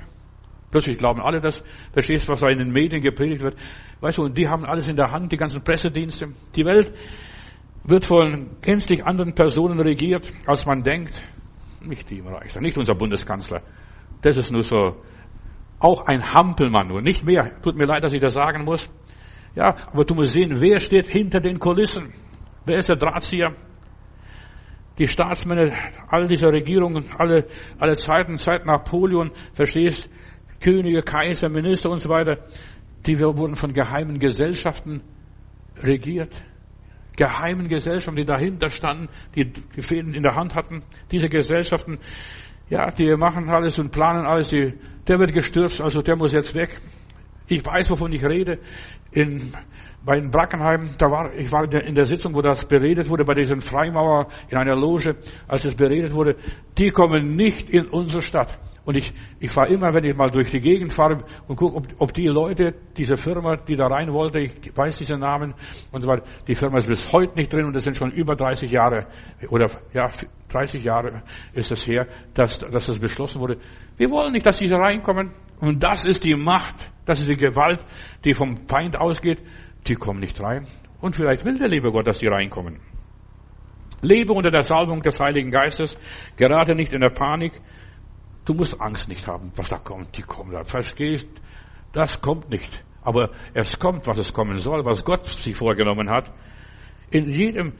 Plötzlich 0.70 0.98
glauben 0.98 1.20
alle 1.20 1.40
das. 1.40 1.64
Verstehst, 1.92 2.28
was 2.28 2.40
da 2.40 2.48
in 2.48 2.58
den 2.58 2.70
Medien 2.70 3.02
gepredigt 3.02 3.42
wird. 3.42 3.56
Weißt 4.00 4.18
du, 4.18 4.22
und 4.22 4.38
die 4.38 4.46
haben 4.46 4.64
alles 4.64 4.86
in 4.86 4.94
der 4.94 5.10
Hand, 5.10 5.32
die 5.32 5.36
ganzen 5.36 5.64
Pressedienste. 5.64 6.28
Die 6.54 6.64
Welt 6.64 6.94
wird 7.82 8.06
von 8.06 8.50
gänzlich 8.62 9.04
anderen 9.04 9.34
Personen 9.34 9.80
regiert, 9.80 10.32
als 10.46 10.64
man 10.64 10.84
denkt. 10.84 11.20
Nicht 11.80 12.08
die 12.08 12.18
im 12.18 12.28
Reichstag, 12.28 12.62
nicht 12.62 12.78
unser 12.78 12.94
Bundeskanzler. 12.94 13.62
Das 14.22 14.36
ist 14.36 14.52
nur 14.52 14.62
so, 14.62 14.94
auch 15.80 16.06
ein 16.06 16.34
Hampelmann 16.34 16.86
nur, 16.86 17.00
nicht 17.00 17.24
mehr. 17.24 17.60
Tut 17.62 17.76
mir 17.76 17.86
leid, 17.86 18.04
dass 18.04 18.12
ich 18.12 18.20
das 18.20 18.34
sagen 18.34 18.64
muss. 18.64 18.88
Ja, 19.54 19.76
aber 19.92 20.04
du 20.04 20.14
musst 20.14 20.32
sehen, 20.32 20.60
wer 20.60 20.78
steht 20.78 21.08
hinter 21.08 21.40
den 21.40 21.58
Kulissen? 21.58 22.12
Wer 22.64 22.78
ist 22.78 22.88
der 22.88 22.96
Drahtzieher? 22.96 23.54
Die 24.98 25.08
Staatsmänner 25.08 25.72
all 26.08 26.28
dieser 26.28 26.52
Regierungen, 26.52 27.10
alle, 27.16 27.46
alle 27.78 27.96
Zeiten, 27.96 28.36
seit 28.36 28.66
Napoleon, 28.66 29.30
verstehst, 29.52 30.10
Könige, 30.60 31.02
Kaiser, 31.02 31.48
Minister 31.48 31.90
und 31.90 32.00
so 32.00 32.10
weiter, 32.10 32.38
die 33.06 33.18
wurden 33.18 33.56
von 33.56 33.72
geheimen 33.72 34.18
Gesellschaften 34.18 35.00
regiert. 35.82 36.34
Geheimen 37.16 37.68
Gesellschaften, 37.68 38.16
die 38.16 38.26
dahinter 38.26 38.70
standen, 38.70 39.08
die 39.34 39.46
die 39.46 39.82
Fäden 39.82 40.14
in 40.14 40.22
der 40.22 40.34
Hand 40.34 40.54
hatten. 40.54 40.82
Diese 41.10 41.28
Gesellschaften, 41.28 41.98
ja, 42.68 42.90
die 42.90 43.14
machen 43.16 43.48
alles 43.48 43.78
und 43.78 43.90
planen 43.90 44.26
alles. 44.26 44.48
Die, 44.48 44.74
der 45.06 45.18
wird 45.18 45.32
gestürzt, 45.32 45.80
also 45.80 46.02
der 46.02 46.16
muss 46.16 46.32
jetzt 46.32 46.54
weg. 46.54 46.80
Ich 47.50 47.66
weiß, 47.66 47.90
wovon 47.90 48.12
ich 48.12 48.24
rede. 48.24 48.60
In, 49.10 49.52
bei 50.04 50.20
Brackenheim, 50.20 50.90
da 50.96 51.10
war, 51.10 51.34
ich 51.34 51.50
war 51.50 51.64
in 51.74 51.96
der 51.96 52.04
Sitzung, 52.04 52.32
wo 52.32 52.42
das 52.42 52.64
beredet 52.64 53.08
wurde, 53.08 53.24
bei 53.24 53.34
diesen 53.34 53.60
Freimaurer 53.60 54.28
in 54.48 54.56
einer 54.56 54.76
Loge, 54.76 55.16
als 55.48 55.64
es 55.64 55.74
beredet 55.74 56.14
wurde, 56.14 56.36
die 56.78 56.90
kommen 56.90 57.34
nicht 57.34 57.68
in 57.68 57.88
unsere 57.88 58.22
Stadt. 58.22 58.56
Und 58.84 58.96
ich, 58.96 59.12
ich 59.40 59.50
fahre 59.50 59.68
immer, 59.72 59.92
wenn 59.92 60.04
ich 60.04 60.16
mal 60.16 60.30
durch 60.30 60.52
die 60.52 60.60
Gegend 60.60 60.92
fahre 60.92 61.18
und 61.48 61.56
gucke, 61.56 61.76
ob, 61.76 61.86
ob 61.98 62.14
die 62.14 62.28
Leute, 62.28 62.72
diese 62.96 63.16
Firma, 63.16 63.56
die 63.56 63.74
da 63.74 63.88
rein 63.88 64.12
wollte, 64.12 64.38
ich 64.38 64.70
weiß 64.72 64.98
diese 64.98 65.18
Namen 65.18 65.52
und 65.90 66.02
so 66.02 66.08
weiter, 66.08 66.22
die 66.46 66.54
Firma 66.54 66.78
ist 66.78 66.86
bis 66.86 67.12
heute 67.12 67.34
nicht 67.34 67.52
drin 67.52 67.64
und 67.64 67.74
das 67.74 67.82
sind 67.82 67.96
schon 67.96 68.12
über 68.12 68.36
30 68.36 68.70
Jahre 68.70 69.06
oder 69.48 69.68
ja 69.92 70.08
30 70.48 70.84
Jahre 70.84 71.22
ist 71.52 71.72
es 71.72 71.86
her, 71.86 72.06
dass, 72.32 72.58
dass 72.58 72.86
das 72.86 72.98
beschlossen 72.98 73.40
wurde. 73.40 73.58
Wir 73.96 74.08
wollen 74.08 74.32
nicht, 74.32 74.46
dass 74.46 74.56
diese 74.56 74.76
reinkommen 74.76 75.32
und 75.60 75.82
das 75.82 76.04
ist 76.04 76.24
die 76.24 76.34
Macht, 76.34 76.74
das 77.04 77.20
ist 77.20 77.28
die 77.28 77.36
Gewalt, 77.36 77.84
die 78.24 78.34
vom 78.34 78.66
Feind 78.68 78.96
ausgeht. 78.96 79.38
Die 79.86 79.94
kommen 79.94 80.20
nicht 80.20 80.40
rein 80.40 80.66
und 81.00 81.16
vielleicht 81.16 81.44
will 81.44 81.58
der 81.58 81.68
liebe 81.68 81.90
Gott, 81.90 82.06
dass 82.06 82.18
die 82.18 82.26
reinkommen. 82.26 82.80
Lebe 84.02 84.32
unter 84.32 84.50
der 84.50 84.62
Salbung 84.62 85.02
des 85.02 85.20
Heiligen 85.20 85.50
Geistes, 85.50 85.98
gerade 86.36 86.74
nicht 86.74 86.92
in 86.92 87.00
der 87.00 87.10
Panik, 87.10 87.52
Du 88.44 88.54
musst 88.54 88.80
Angst 88.80 89.08
nicht 89.08 89.26
haben, 89.26 89.52
was 89.54 89.68
da 89.68 89.78
kommt, 89.78 90.16
die 90.16 90.22
kommen 90.22 90.52
da. 90.52 90.64
Verstehst? 90.64 91.26
Das 91.92 92.20
kommt 92.20 92.50
nicht. 92.50 92.84
Aber 93.02 93.30
es 93.54 93.78
kommt, 93.78 94.06
was 94.06 94.18
es 94.18 94.32
kommen 94.32 94.58
soll, 94.58 94.84
was 94.84 95.04
Gott 95.04 95.26
sich 95.26 95.56
vorgenommen 95.56 96.10
hat. 96.10 96.32
In 97.10 97.30
jedem 97.30 97.74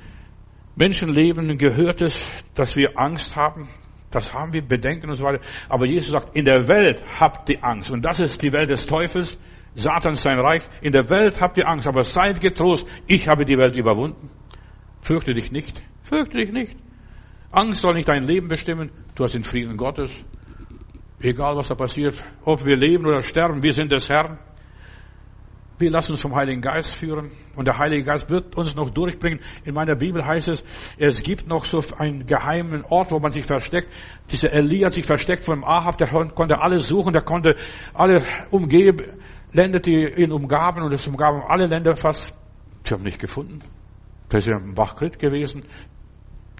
Menschenleben 0.76 1.58
gehört 1.58 2.00
es, 2.00 2.20
dass 2.54 2.76
wir 2.76 2.98
Angst 2.98 3.36
haben. 3.36 3.68
Das 4.10 4.34
haben 4.34 4.52
wir, 4.52 4.62
Bedenken 4.62 5.08
und 5.08 5.16
so 5.16 5.24
weiter. 5.24 5.40
Aber 5.68 5.86
Jesus 5.86 6.12
sagt, 6.12 6.36
in 6.36 6.44
der 6.44 6.68
Welt 6.68 7.02
habt 7.18 7.48
ihr 7.48 7.64
Angst. 7.64 7.90
Und 7.90 8.04
das 8.04 8.18
ist 8.18 8.42
die 8.42 8.52
Welt 8.52 8.70
des 8.70 8.86
Teufels. 8.86 9.38
Satan 9.74 10.16
sein 10.16 10.40
Reich. 10.40 10.62
In 10.80 10.92
der 10.92 11.08
Welt 11.10 11.40
habt 11.40 11.58
ihr 11.58 11.68
Angst. 11.68 11.86
Aber 11.86 12.02
seid 12.02 12.40
getrost. 12.40 12.88
Ich 13.06 13.28
habe 13.28 13.44
die 13.44 13.56
Welt 13.56 13.76
überwunden. 13.76 14.30
Fürchte 15.02 15.32
dich 15.32 15.52
nicht. 15.52 15.80
Fürchte 16.02 16.38
dich 16.38 16.50
nicht. 16.50 16.76
Angst 17.52 17.80
soll 17.80 17.94
nicht 17.94 18.08
dein 18.08 18.24
Leben 18.24 18.48
bestimmen. 18.48 18.90
Du 19.14 19.24
hast 19.24 19.34
den 19.34 19.44
Frieden 19.44 19.76
Gottes. 19.76 20.10
Egal 21.20 21.56
was 21.56 21.68
da 21.68 21.74
passiert, 21.74 22.22
ob 22.44 22.64
wir 22.64 22.76
leben 22.76 23.06
oder 23.06 23.22
sterben, 23.22 23.62
wir 23.62 23.72
sind 23.72 23.92
des 23.92 24.08
Herrn. 24.08 24.38
Wir 25.80 25.90
lassen 25.90 26.12
uns 26.12 26.20
vom 26.20 26.34
Heiligen 26.34 26.60
Geist 26.60 26.94
führen 26.94 27.30
und 27.56 27.66
der 27.66 27.78
Heilige 27.78 28.04
Geist 28.04 28.28
wird 28.28 28.54
uns 28.54 28.74
noch 28.74 28.90
durchbringen. 28.90 29.40
In 29.64 29.74
meiner 29.74 29.96
Bibel 29.96 30.24
heißt 30.24 30.48
es, 30.48 30.62
es 30.98 31.22
gibt 31.22 31.48
noch 31.48 31.64
so 31.64 31.80
einen 31.96 32.26
geheimen 32.26 32.84
Ort, 32.84 33.10
wo 33.10 33.18
man 33.18 33.32
sich 33.32 33.46
versteckt. 33.46 33.88
Dieser 34.30 34.52
Elia 34.52 34.86
hat 34.86 34.92
sich 34.92 35.06
versteckt 35.06 35.46
von 35.46 35.64
Ahab, 35.64 35.96
der 35.96 36.08
konnte 36.08 36.60
alles 36.60 36.86
suchen, 36.86 37.12
der 37.12 37.22
konnte 37.22 37.56
alle 37.94 38.22
umgeben, 38.50 39.06
Länder, 39.52 39.80
die 39.80 40.06
ihn 40.06 40.30
umgaben 40.32 40.82
und 40.82 40.92
es 40.92 41.06
umgaben 41.08 41.42
alle 41.48 41.66
Länder 41.66 41.96
fast. 41.96 42.32
Sie 42.84 42.94
haben 42.94 43.02
nicht 43.02 43.18
gefunden. 43.18 43.60
Das 44.28 44.46
ist 44.46 44.50
ja 44.50 44.58
ein 44.58 44.76
Wachkrit 44.76 45.18
gewesen. 45.18 45.64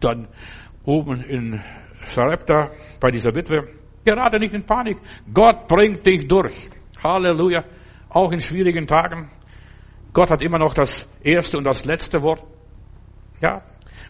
Dann 0.00 0.28
oben 0.84 1.22
in 1.22 1.60
Sarepta 2.06 2.70
bei 2.98 3.10
dieser 3.10 3.34
Witwe, 3.34 3.68
Gerade 4.04 4.38
nicht 4.38 4.54
in 4.54 4.64
Panik. 4.64 4.98
Gott 5.32 5.68
bringt 5.68 6.06
dich 6.06 6.26
durch. 6.26 6.70
Halleluja. 7.02 7.64
Auch 8.10 8.32
in 8.32 8.40
schwierigen 8.40 8.86
Tagen. 8.86 9.30
Gott 10.12 10.30
hat 10.30 10.42
immer 10.42 10.58
noch 10.58 10.74
das 10.74 11.08
erste 11.22 11.56
und 11.56 11.64
das 11.64 11.84
letzte 11.84 12.22
Wort. 12.22 12.42
Ja. 13.40 13.62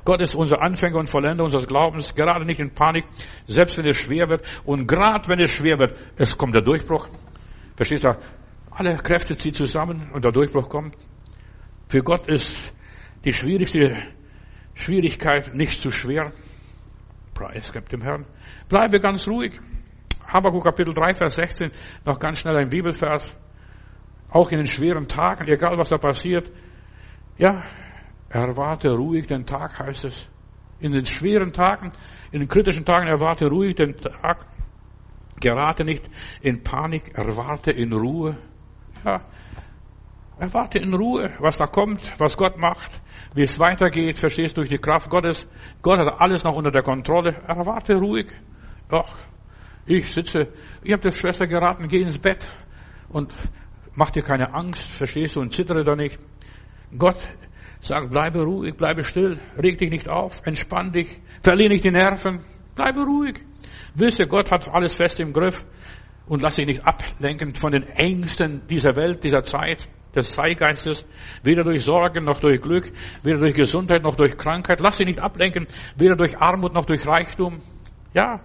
Gott 0.04 0.22
ist 0.22 0.34
unser 0.34 0.62
Anfänger 0.62 0.96
und 0.96 1.08
Vollender 1.08 1.44
unseres 1.44 1.66
Glaubens. 1.66 2.14
Gerade 2.14 2.46
nicht 2.46 2.58
in 2.58 2.72
Panik. 2.72 3.04
Selbst 3.46 3.76
wenn 3.76 3.86
es 3.86 3.98
schwer 3.98 4.28
wird. 4.28 4.44
Und 4.64 4.86
gerade 4.86 5.28
wenn 5.28 5.40
es 5.40 5.50
schwer 5.50 5.78
wird, 5.78 5.96
es 6.16 6.36
kommt 6.36 6.54
der 6.54 6.62
Durchbruch. 6.62 7.08
Verstehst 7.76 8.04
du? 8.04 8.18
Alle 8.70 8.96
Kräfte 8.96 9.36
ziehen 9.36 9.52
zusammen 9.52 10.10
und 10.12 10.24
der 10.24 10.32
Durchbruch 10.32 10.68
kommt. 10.68 10.96
Für 11.88 12.02
Gott 12.02 12.26
ist 12.28 12.72
die 13.24 13.32
schwierigste 13.32 14.02
Schwierigkeit 14.74 15.54
nicht 15.54 15.82
zu 15.82 15.90
schwer. 15.90 16.32
Preis 17.34 17.72
gibt 17.72 17.92
dem 17.92 18.02
Herrn. 18.02 18.26
Bleibe 18.68 19.00
ganz 19.00 19.28
ruhig. 19.28 19.60
Habakkuk 20.26 20.64
Kapitel 20.64 20.94
3, 20.94 21.14
Vers 21.14 21.36
16, 21.36 21.70
noch 22.04 22.18
ganz 22.18 22.40
schnell 22.40 22.56
ein 22.56 22.68
Bibelvers. 22.68 23.36
Auch 24.30 24.50
in 24.50 24.58
den 24.58 24.66
schweren 24.66 25.08
Tagen, 25.08 25.48
egal 25.48 25.76
was 25.76 25.88
da 25.88 25.98
passiert. 25.98 26.50
Ja, 27.36 27.64
erwarte 28.28 28.90
ruhig 28.90 29.26
den 29.26 29.44
Tag, 29.44 29.78
heißt 29.78 30.04
es. 30.04 30.28
In 30.78 30.92
den 30.92 31.04
schweren 31.04 31.52
Tagen, 31.52 31.90
in 32.30 32.40
den 32.40 32.48
kritischen 32.48 32.84
Tagen 32.84 33.08
erwarte 33.08 33.46
ruhig 33.46 33.74
den 33.74 33.96
Tag. 33.96 34.46
Gerate 35.40 35.84
nicht 35.84 36.08
in 36.42 36.62
Panik, 36.62 37.12
erwarte 37.14 37.70
in 37.70 37.92
Ruhe. 37.92 38.36
Ja, 39.04 39.22
erwarte 40.38 40.78
in 40.78 40.94
Ruhe, 40.94 41.34
was 41.38 41.56
da 41.56 41.66
kommt, 41.66 42.12
was 42.18 42.36
Gott 42.36 42.56
macht, 42.56 43.00
wie 43.34 43.42
es 43.42 43.58
weitergeht, 43.58 44.18
verstehst 44.18 44.56
du 44.56 44.62
durch 44.62 44.70
die 44.70 44.78
Kraft 44.78 45.10
Gottes. 45.10 45.48
Gott 45.82 45.98
hat 45.98 46.20
alles 46.20 46.44
noch 46.44 46.54
unter 46.54 46.70
der 46.70 46.82
Kontrolle. 46.82 47.36
Erwarte 47.46 47.94
ruhig. 47.94 48.30
Ach, 48.90 49.16
ich 49.86 50.12
sitze, 50.12 50.52
ich 50.82 50.92
habe 50.92 51.02
der 51.02 51.12
Schwester 51.12 51.46
geraten, 51.46 51.88
geh 51.88 52.00
ins 52.00 52.18
Bett 52.18 52.46
und 53.08 53.32
mach 53.94 54.10
dir 54.10 54.22
keine 54.22 54.54
Angst, 54.54 54.82
verstehst 54.82 55.36
du, 55.36 55.40
und 55.40 55.52
zittere 55.52 55.84
da 55.84 55.94
nicht. 55.94 56.18
Gott 56.96 57.18
sagt, 57.80 58.10
bleibe 58.10 58.42
ruhig, 58.42 58.76
bleibe 58.76 59.02
still, 59.02 59.38
reg 59.56 59.78
dich 59.78 59.90
nicht 59.90 60.08
auf, 60.08 60.42
entspann 60.44 60.92
dich, 60.92 61.20
verliere 61.42 61.70
nicht 61.70 61.84
die 61.84 61.90
Nerven, 61.90 62.44
bleibe 62.74 63.02
ruhig. 63.02 63.40
Wisse, 63.94 64.26
Gott 64.26 64.50
hat 64.50 64.68
alles 64.72 64.94
fest 64.94 65.20
im 65.20 65.32
Griff 65.32 65.64
und 66.26 66.42
lass 66.42 66.56
dich 66.56 66.66
nicht 66.66 66.84
ablenken 66.84 67.54
von 67.54 67.72
den 67.72 67.84
Ängsten 67.84 68.62
dieser 68.68 68.94
Welt, 68.96 69.24
dieser 69.24 69.42
Zeit, 69.42 69.88
des 70.14 70.32
Zeitgeistes, 70.32 71.06
weder 71.42 71.64
durch 71.64 71.82
Sorgen 71.82 72.24
noch 72.24 72.40
durch 72.40 72.60
Glück, 72.60 72.90
weder 73.22 73.38
durch 73.38 73.54
Gesundheit 73.54 74.02
noch 74.02 74.16
durch 74.16 74.36
Krankheit. 74.36 74.80
Lass 74.80 74.96
dich 74.96 75.06
nicht 75.06 75.20
ablenken, 75.20 75.66
weder 75.96 76.16
durch 76.16 76.36
Armut 76.38 76.74
noch 76.74 76.84
durch 76.84 77.06
Reichtum. 77.06 77.62
Ja, 78.12 78.40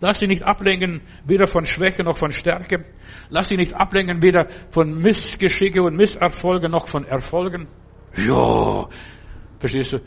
lass 0.00 0.18
dich 0.18 0.28
nicht 0.28 0.42
ablenken, 0.42 1.02
weder 1.24 1.46
von 1.46 1.64
Schwäche 1.64 2.02
noch 2.02 2.16
von 2.16 2.32
Stärke. 2.32 2.84
Lass 3.28 3.48
dich 3.48 3.58
nicht 3.58 3.74
ablenken, 3.74 4.22
weder 4.22 4.48
von 4.70 5.00
Missgeschicke 5.00 5.82
und 5.82 5.96
Misserfolge 5.96 6.68
noch 6.68 6.88
von 6.88 7.04
Erfolgen. 7.04 7.68
Ja, 8.16 8.88
verstehst 9.58 9.92
du? 9.92 9.98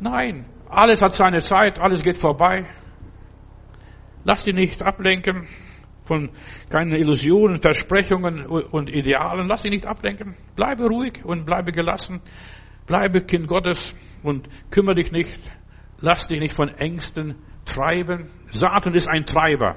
Nein, 0.00 0.46
alles 0.68 1.02
hat 1.02 1.14
seine 1.14 1.40
Zeit, 1.40 1.78
alles 1.80 2.02
geht 2.02 2.18
vorbei. 2.18 2.66
Lass 4.24 4.44
dich 4.44 4.54
nicht 4.54 4.82
ablenken 4.82 5.48
von 6.04 6.30
keinen 6.68 6.94
Illusionen, 6.94 7.60
Versprechungen 7.60 8.46
und 8.46 8.90
Idealen. 8.90 9.46
Lass 9.48 9.62
dich 9.62 9.70
nicht 9.70 9.86
ablenken. 9.86 10.36
Bleibe 10.56 10.86
ruhig 10.86 11.24
und 11.24 11.46
bleibe 11.46 11.72
gelassen. 11.72 12.20
Bleibe 12.86 13.22
Kind 13.22 13.46
Gottes 13.46 13.94
und 14.22 14.48
kümmere 14.70 14.96
dich 14.96 15.12
nicht. 15.12 15.38
Lass 16.00 16.26
dich 16.26 16.40
nicht 16.40 16.54
von 16.54 16.68
Ängsten 16.68 17.36
treiben. 17.70 18.30
Satan 18.50 18.94
ist 18.94 19.08
ein 19.08 19.24
Treiber. 19.24 19.76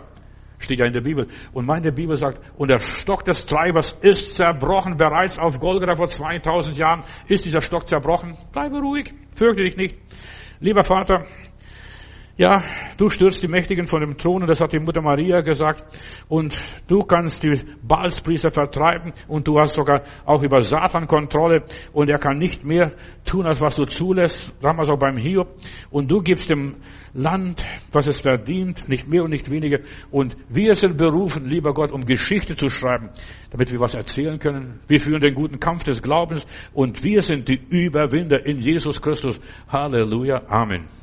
Steht 0.60 0.80
ja 0.80 0.86
in 0.86 0.94
der 0.94 1.02
Bibel. 1.02 1.28
Und 1.52 1.66
meine 1.66 1.92
Bibel 1.92 2.16
sagt, 2.16 2.40
und 2.58 2.70
der 2.70 2.80
Stock 2.80 3.26
des 3.26 3.46
Treibers 3.46 3.98
ist 4.02 4.36
zerbrochen. 4.36 4.98
Bereits 4.98 5.38
auf 5.38 5.60
Golgatha 5.60 5.96
vor 5.96 6.08
2000 6.08 6.78
Jahren 6.78 7.04
ist 7.28 7.46
dieser 7.46 7.62
Stock 7.62 7.88
zerbrochen. 7.88 8.38
Bleibe 8.52 8.80
ruhig. 8.80 9.14
Fürchte 9.36 9.64
dich 9.64 9.76
nicht. 9.76 9.98
Lieber 10.60 10.84
Vater, 10.84 11.26
ja, 12.36 12.64
du 12.98 13.10
stürzt 13.10 13.44
die 13.44 13.48
Mächtigen 13.48 13.86
von 13.86 14.02
dem 14.02 14.18
Thron, 14.18 14.42
und 14.42 14.48
das 14.48 14.60
hat 14.60 14.74
die 14.74 14.80
Mutter 14.80 15.02
Maria 15.02 15.42
gesagt, 15.42 15.84
und 16.28 16.60
du 16.88 17.04
kannst 17.04 17.44
die 17.44 17.60
Balspriester 17.84 18.50
vertreiben, 18.50 19.14
und 19.28 19.48
du 19.48 19.60
hast 19.60 19.76
sogar 19.76 20.02
auch 20.26 20.42
über 20.42 20.62
Satan 20.62 21.08
Kontrolle, 21.08 21.64
und 21.92 22.10
er 22.10 22.18
kann 22.18 22.40
nicht 22.40 22.64
mehr 22.66 22.94
tun, 23.24 23.46
als 23.46 23.62
was 23.62 23.76
du 23.76 23.86
zulässt, 23.86 24.56
damals 24.62 24.90
auch 24.90 24.98
beim 24.98 25.16
Hiob, 25.16 25.50
und 25.92 26.10
du 26.10 26.22
gibst 26.22 26.50
dem 26.50 26.78
Land, 27.14 27.64
was 27.92 28.08
es 28.08 28.22
verdient, 28.22 28.90
nicht 28.90 29.08
mehr 29.08 29.24
und 29.24 29.30
nicht 29.30 29.52
weniger, 29.52 29.80
und 30.10 30.36
wir 30.50 30.74
sind 30.74 30.98
berufen, 30.98 31.46
lieber 31.46 31.72
Gott, 31.74 31.92
um 31.92 32.04
Geschichte 32.04 32.56
zu 32.56 32.68
schreiben, 32.68 33.12
damit 33.52 33.72
wir 33.72 33.80
was 33.80 33.94
erzählen 33.94 34.40
können. 34.40 34.80
Wir 34.88 35.00
führen 35.00 35.22
den 35.22 35.36
guten 35.36 35.60
Kampf 35.60 35.84
des 35.84 36.02
Glaubens, 36.02 36.48
und 36.74 37.04
wir 37.04 37.22
sind 37.22 37.48
die 37.48 37.62
Überwinder 37.70 38.44
in 38.44 38.60
Jesus 38.60 39.00
Christus. 39.00 39.40
Halleluja. 39.68 40.42
Amen. 40.48 41.03